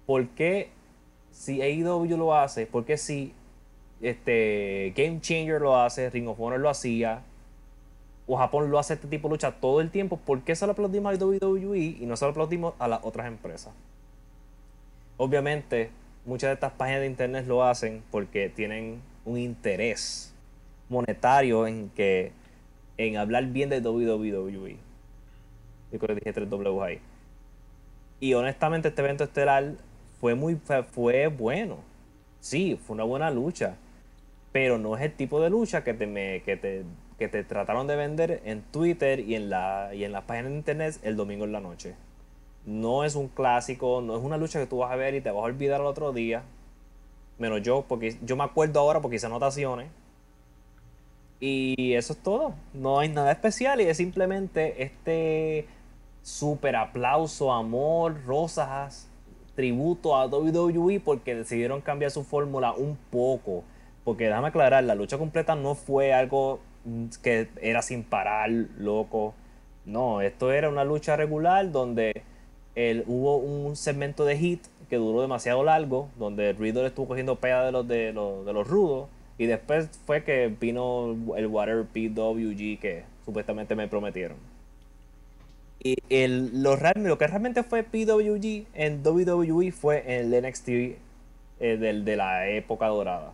[0.05, 0.69] ¿Por qué
[1.33, 2.65] si AEW lo hace?
[2.65, 3.33] ¿Por qué si
[4.01, 6.09] este, Game Changer lo hace?
[6.09, 7.23] Ring of Honor lo hacía
[8.25, 10.71] o Japón lo hace este tipo de lucha todo el tiempo, ¿por qué se lo
[10.71, 13.73] aplaudimos a WWE y no se lo aplaudimos a las otras empresas?
[15.17, 15.91] Obviamente,
[16.25, 20.33] muchas de estas páginas de internet lo hacen porque tienen un interés
[20.89, 22.31] monetario en que
[22.97, 24.77] en hablar bien de WWE.
[25.91, 26.99] Yo creo que dije tres W ahí.
[28.19, 29.73] Y honestamente este evento estelar
[30.23, 30.55] fue muy
[30.93, 31.79] fue bueno.
[32.39, 33.75] Sí, fue una buena lucha,
[34.53, 36.85] pero no es el tipo de lucha que te me que te
[37.19, 40.57] que te trataron de vender en Twitter y en, la, y en las páginas de
[40.59, 41.95] internet el domingo en la noche.
[42.65, 45.29] No es un clásico, no es una lucha que tú vas a ver y te
[45.29, 46.43] vas a olvidar el otro día.
[47.37, 49.89] Menos yo, porque yo me acuerdo ahora porque hice anotaciones.
[51.41, 52.53] Y eso es todo.
[52.73, 55.67] No hay nada especial y es simplemente este
[56.21, 59.09] super aplauso, amor, rosas,
[59.55, 63.63] tributo a WWE porque decidieron cambiar su fórmula un poco.
[64.03, 66.59] Porque déjame aclarar, la lucha completa no fue algo
[67.21, 69.33] que era sin parar, loco.
[69.85, 72.23] No, esto era una lucha regular donde
[72.75, 77.65] el, hubo un segmento de hit que duró demasiado largo, donde Riddle estuvo cogiendo pega
[77.65, 79.09] de los, de los, de los rudos.
[79.37, 84.37] Y después fue que vino el Water PWG que supuestamente me prometieron.
[86.09, 90.97] El, lo, lo que realmente fue PWG en WWE fue en el NXT eh,
[91.59, 93.33] de la época dorada.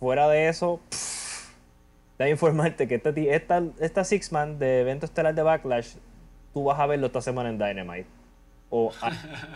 [0.00, 0.80] Fuera de eso,
[2.18, 5.96] Debe informarte que esta, esta, Six Man de evento estelar de Backlash,
[6.52, 8.06] tú vas a verlo esta semana en Dynamite.
[8.70, 8.92] O.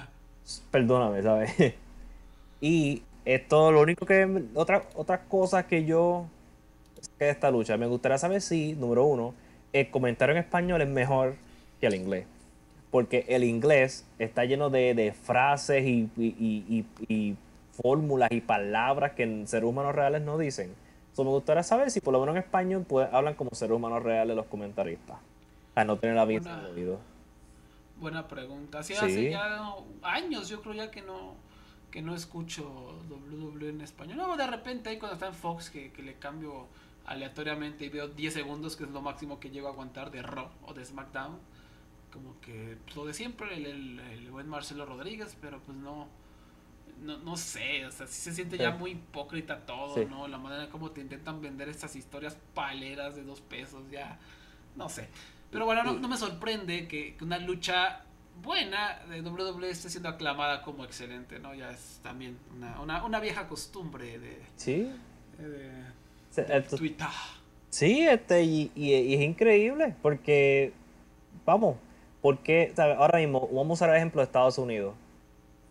[0.70, 1.74] perdóname, ¿sabes?
[2.60, 4.46] y esto, lo único que.
[4.54, 6.26] Otra, otras cosas que yo.
[7.16, 7.76] que de esta lucha.
[7.76, 9.34] Me gustaría saber si, número uno,
[9.72, 11.36] el comentario en español es mejor
[11.80, 12.26] que el inglés.
[12.90, 17.36] Porque el inglés está lleno de, frases y, y, y
[17.72, 20.74] fórmulas y palabras que seres humanos reales no dicen
[21.24, 24.36] me gustaría saber si por lo menos en español pues, hablan como seres humanos reales
[24.36, 25.18] los comentaristas.
[25.74, 26.98] A no tener la vida en oído.
[27.98, 28.82] Buena pregunta.
[28.82, 31.34] Sí, hace ya años yo creo ya que no
[31.90, 34.18] que no escucho WWE en español.
[34.18, 36.66] No, de repente ahí cuando está en Fox que, le cambio
[37.06, 40.48] aleatoriamente y veo 10 segundos, que es lo máximo que llego a aguantar de Raw
[40.66, 41.38] o de SmackDown.
[42.12, 46.08] Como que pues, lo de siempre, el, el, el buen Marcelo Rodríguez, pero pues no
[47.02, 50.04] no, no sé, o sea, sí se siente ya muy hipócrita todo, Sí.
[50.10, 50.26] ¿no?
[50.26, 54.18] La manera como te intentan vender estas historias paleras de dos pesos, ya,
[54.74, 55.08] no sé.
[55.52, 58.02] Pero bueno, no, no me sorprende que, que una lucha
[58.42, 61.54] buena de WWE esté siendo aclamada como excelente, ¿no?
[61.54, 64.90] Ya es también una, una, una vieja costumbre de, Sí.
[65.38, 67.06] de, de esto- Twitter.
[67.70, 70.72] Sí, este, y, y- y es increíble porque,
[71.46, 71.76] vamos,
[72.20, 72.96] porque, ¿sabes?
[72.96, 74.94] Ahora mismo, vamos a usar el ejemplo de Estados Unidos.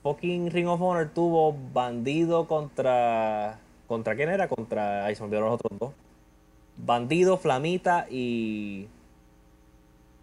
[0.04, 4.48] Fucking Ring of Honor tuvo bandido contra, ¿contra quién era?
[4.48, 5.94] Contra, ahí se me olvidaron los otros dos.
[6.78, 8.88] Bandido, Flamita y,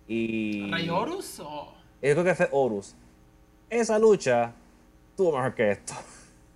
[0.09, 0.71] y...
[0.71, 1.75] ¿Ray Horus o...?
[2.01, 2.95] Yo creo que fue Horus.
[3.71, 4.53] Esa lucha
[5.17, 5.95] tuvo mejor que esto.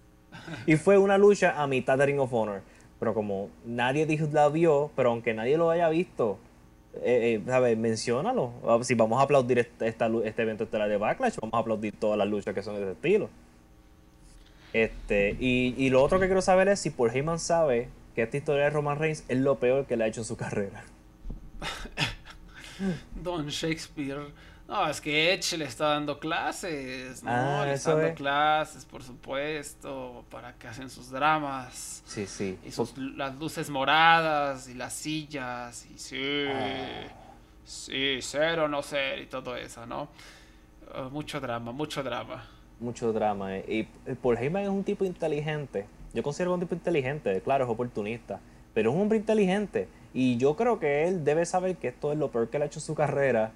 [0.67, 2.63] y fue una lucha a mitad de Ring of Honor.
[2.99, 6.39] Pero como nadie la vio, pero aunque nadie lo haya visto,
[6.95, 7.77] eh, eh, ¿sabes?
[7.79, 8.53] Menciónalo.
[8.67, 12.19] Ah, Si vamos a aplaudir esta este evento estelar de Backlash, vamos a aplaudir todas
[12.19, 13.29] las luchas que son de ese estilo.
[14.73, 18.37] Este, y, y lo otro que quiero saber es si Paul Heyman sabe que esta
[18.37, 20.85] historia de Roman Reigns es lo peor que le ha hecho en su carrera.
[23.23, 24.33] Don Shakespeare.
[24.69, 27.31] No, es que Edge le está dando clases, ¿no?
[27.33, 28.15] Ah, le está dando es.
[28.17, 32.03] clases, por supuesto, para que hacen sus dramas.
[32.05, 32.59] Sí, sí.
[32.67, 37.07] Y sus, las luces moradas y las sillas y sí, Ah.
[37.65, 40.09] sí, ser o no ser y todo eso, ¿no?
[40.95, 42.47] Uh, mucho drama, mucho drama.
[42.81, 43.57] mucho drama.
[43.57, 43.65] eh.
[44.07, 45.87] Y Paul Heyman es un tipo inteligente.
[46.13, 48.39] Yo considero un tipo inteligente, claro, es oportunista,
[48.75, 49.89] pero es un hombre inteligente.
[50.13, 52.67] Y yo creo que él debe saber que esto es lo peor que le ha
[52.67, 53.53] hecho en su carrera.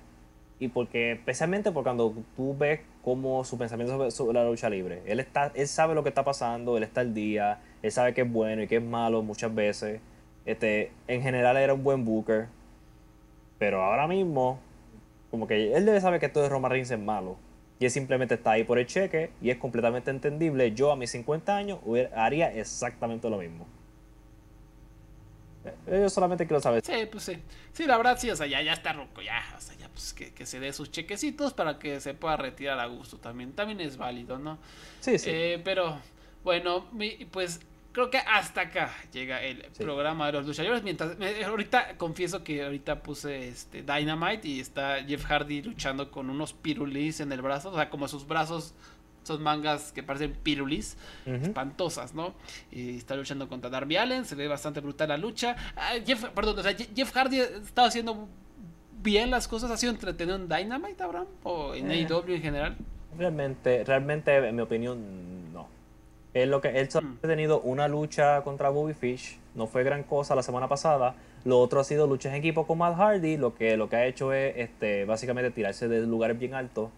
[0.58, 5.18] Y porque, especialmente porque cuando tú ves cómo su pensamiento sobre, la lucha libre, él,
[5.18, 8.30] está, él sabe lo que está pasando, él está al día, él sabe que es
[8.30, 10.00] bueno y que es malo muchas veces.
[10.44, 12.46] Este, en general era un buen booker.
[13.58, 14.58] Pero ahora mismo,
[15.30, 17.36] como que él debe saber que esto de Roman Reigns es malo.
[17.78, 20.72] Y él simplemente está ahí por el cheque y es completamente entendible.
[20.72, 21.80] Yo a mis 50 años
[22.14, 23.66] haría exactamente lo mismo.
[25.64, 26.84] Eh, Yo solamente quiero saber.
[26.84, 27.38] Sí, pues sí.
[27.72, 30.12] Sí, la verdad sí, o sea, ya, ya está ruco, ya, o sea, ya pues
[30.12, 33.52] que, que se dé sus chequecitos para que se pueda retirar a gusto también.
[33.52, 34.58] También es válido, ¿no?
[35.00, 35.30] Sí, sí.
[35.32, 35.98] Eh, pero
[36.44, 37.60] bueno, mi- pues
[37.92, 39.82] creo que hasta acá llega el Sí.
[39.84, 40.82] programa de los luchadores.
[40.82, 46.30] Mientras, me- ahorita confieso que ahorita puse este Dynamite y está Jeff Hardy luchando con
[46.30, 48.74] unos pirulis en el brazo, o sea, como sus brazos
[49.22, 50.96] son mangas que parecen pirulis,
[51.26, 51.36] Ujú.
[51.46, 52.34] espantosas, ¿no?
[52.70, 55.56] Y está luchando contra Darby Allen, se ve bastante brutal la lucha.
[55.76, 58.28] Ah, Jeff, perdón, o sea, Je- Jeff Hardy estaba haciendo
[59.02, 62.06] bien las cosas, ha sido entretenido en Dynamite, Abraham, o en Eh.
[62.08, 62.76] AEW en general.
[63.18, 65.68] Realmente, realmente, en mi opinión, no.
[66.34, 67.18] Él, lo que, él solo Mm.
[67.22, 71.14] ha tenido una lucha contra Bobby Fish, no fue gran cosa la semana pasada.
[71.44, 74.06] Lo otro ha sido luchas en equipo con Matt Hardy, lo que, lo que ha
[74.06, 76.88] hecho es este, básicamente tirarse de lugares bien altos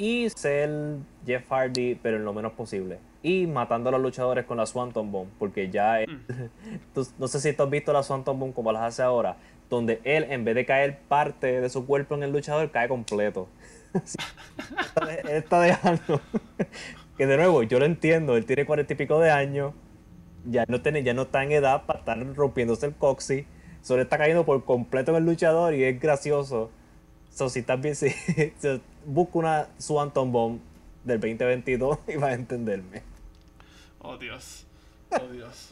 [0.00, 0.96] y ser
[1.26, 2.98] Jeff Hardy, pero en lo menos posible.
[3.22, 6.22] Y matando a los luchadores con la Swanton Bomb, porque ya, él-
[6.94, 9.36] tú- no sé si tú has visto la Swanton Bomb como las hace ahora,
[9.68, 13.46] donde él, en vez de caer parte de su cuerpo en el luchador, cae completo.
[13.92, 16.20] él está dejando.
[17.18, 19.74] que de nuevo, yo lo entiendo, él tiene cuarenta y pico de años,
[20.46, 23.44] ya no, tiene, ya no está en edad para estar rompiéndose el coxi,
[23.82, 26.70] solo está cayendo por completo en el luchador y es gracioso.
[27.28, 28.80] So, si estás bien, si, si-
[29.10, 30.60] busca una Swanton Bomb
[31.04, 33.02] del 2022 y vas a entenderme.
[34.00, 34.64] Oh Dios.
[35.10, 35.70] Oh Dios.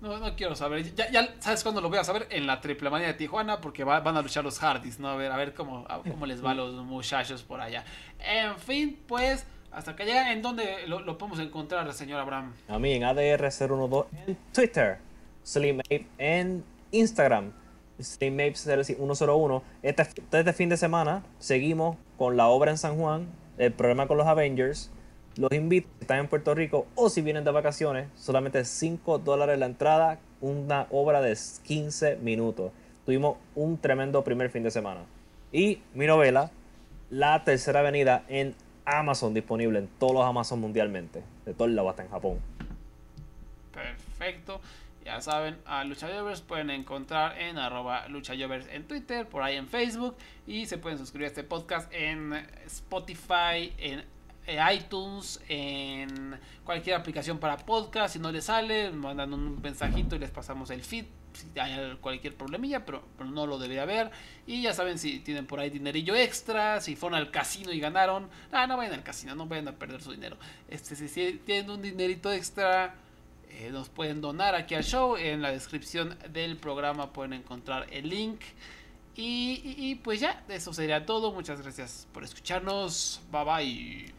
[0.00, 0.94] No, no quiero saber.
[0.96, 3.84] Ya, ya sabes cuándo lo voy a saber en la triple manía de Tijuana porque
[3.84, 5.08] va- van a luchar los Hardys, ¿no?
[5.08, 7.84] A ver, a ver cómo, a- cómo les va a los muchachos por allá.
[8.18, 12.52] En fin, pues, hasta que llega, ¿en dónde lo, lo podemos encontrar, señor Abraham?
[12.68, 14.98] A mí en ADR012 en Twitter,
[15.44, 15.80] Slim
[16.18, 17.52] en Instagram,
[18.02, 19.62] Slim Ape 101.
[19.82, 23.26] Este, este fin de semana seguimos con la obra en San Juan,
[23.58, 24.90] el programa con los Avengers.
[25.36, 29.58] Los invito, si están en Puerto Rico o si vienen de vacaciones, solamente 5 dólares
[29.58, 32.72] la entrada, una obra de 15 minutos.
[33.06, 35.00] Tuvimos un tremendo primer fin de semana.
[35.50, 36.50] Y mi novela,
[37.10, 38.54] La Tercera Avenida, en
[38.84, 42.38] Amazon, disponible en todos los Amazon mundialmente, de todo el lado hasta en Japón.
[43.72, 44.60] Perfecto.
[45.04, 50.16] Ya saben, a Luchayovers pueden encontrar en arroba luchayovers en Twitter, por ahí en Facebook.
[50.46, 52.32] Y se pueden suscribir a este podcast en
[52.66, 54.04] Spotify, en
[54.72, 58.14] iTunes, en cualquier aplicación para podcast.
[58.14, 61.06] Si no les sale, mandan un mensajito y les pasamos el feed.
[61.32, 64.10] Si hay cualquier problemilla, pero, pero no lo debería haber.
[64.46, 68.28] Y ya saben si tienen por ahí dinerillo extra, si fueron al casino y ganaron.
[68.52, 70.36] Ah, no vayan al casino, no vayan a perder su dinero.
[70.68, 71.08] Este, si
[71.44, 72.94] tienen un dinerito extra,
[73.52, 75.16] eh, nos pueden donar aquí al show.
[75.16, 78.40] En la descripción del programa pueden encontrar el link.
[79.14, 81.32] Y, y- y pues ya, eso sería todo.
[81.32, 83.20] Muchas gracias por escucharnos.
[83.30, 84.12] Bye bye.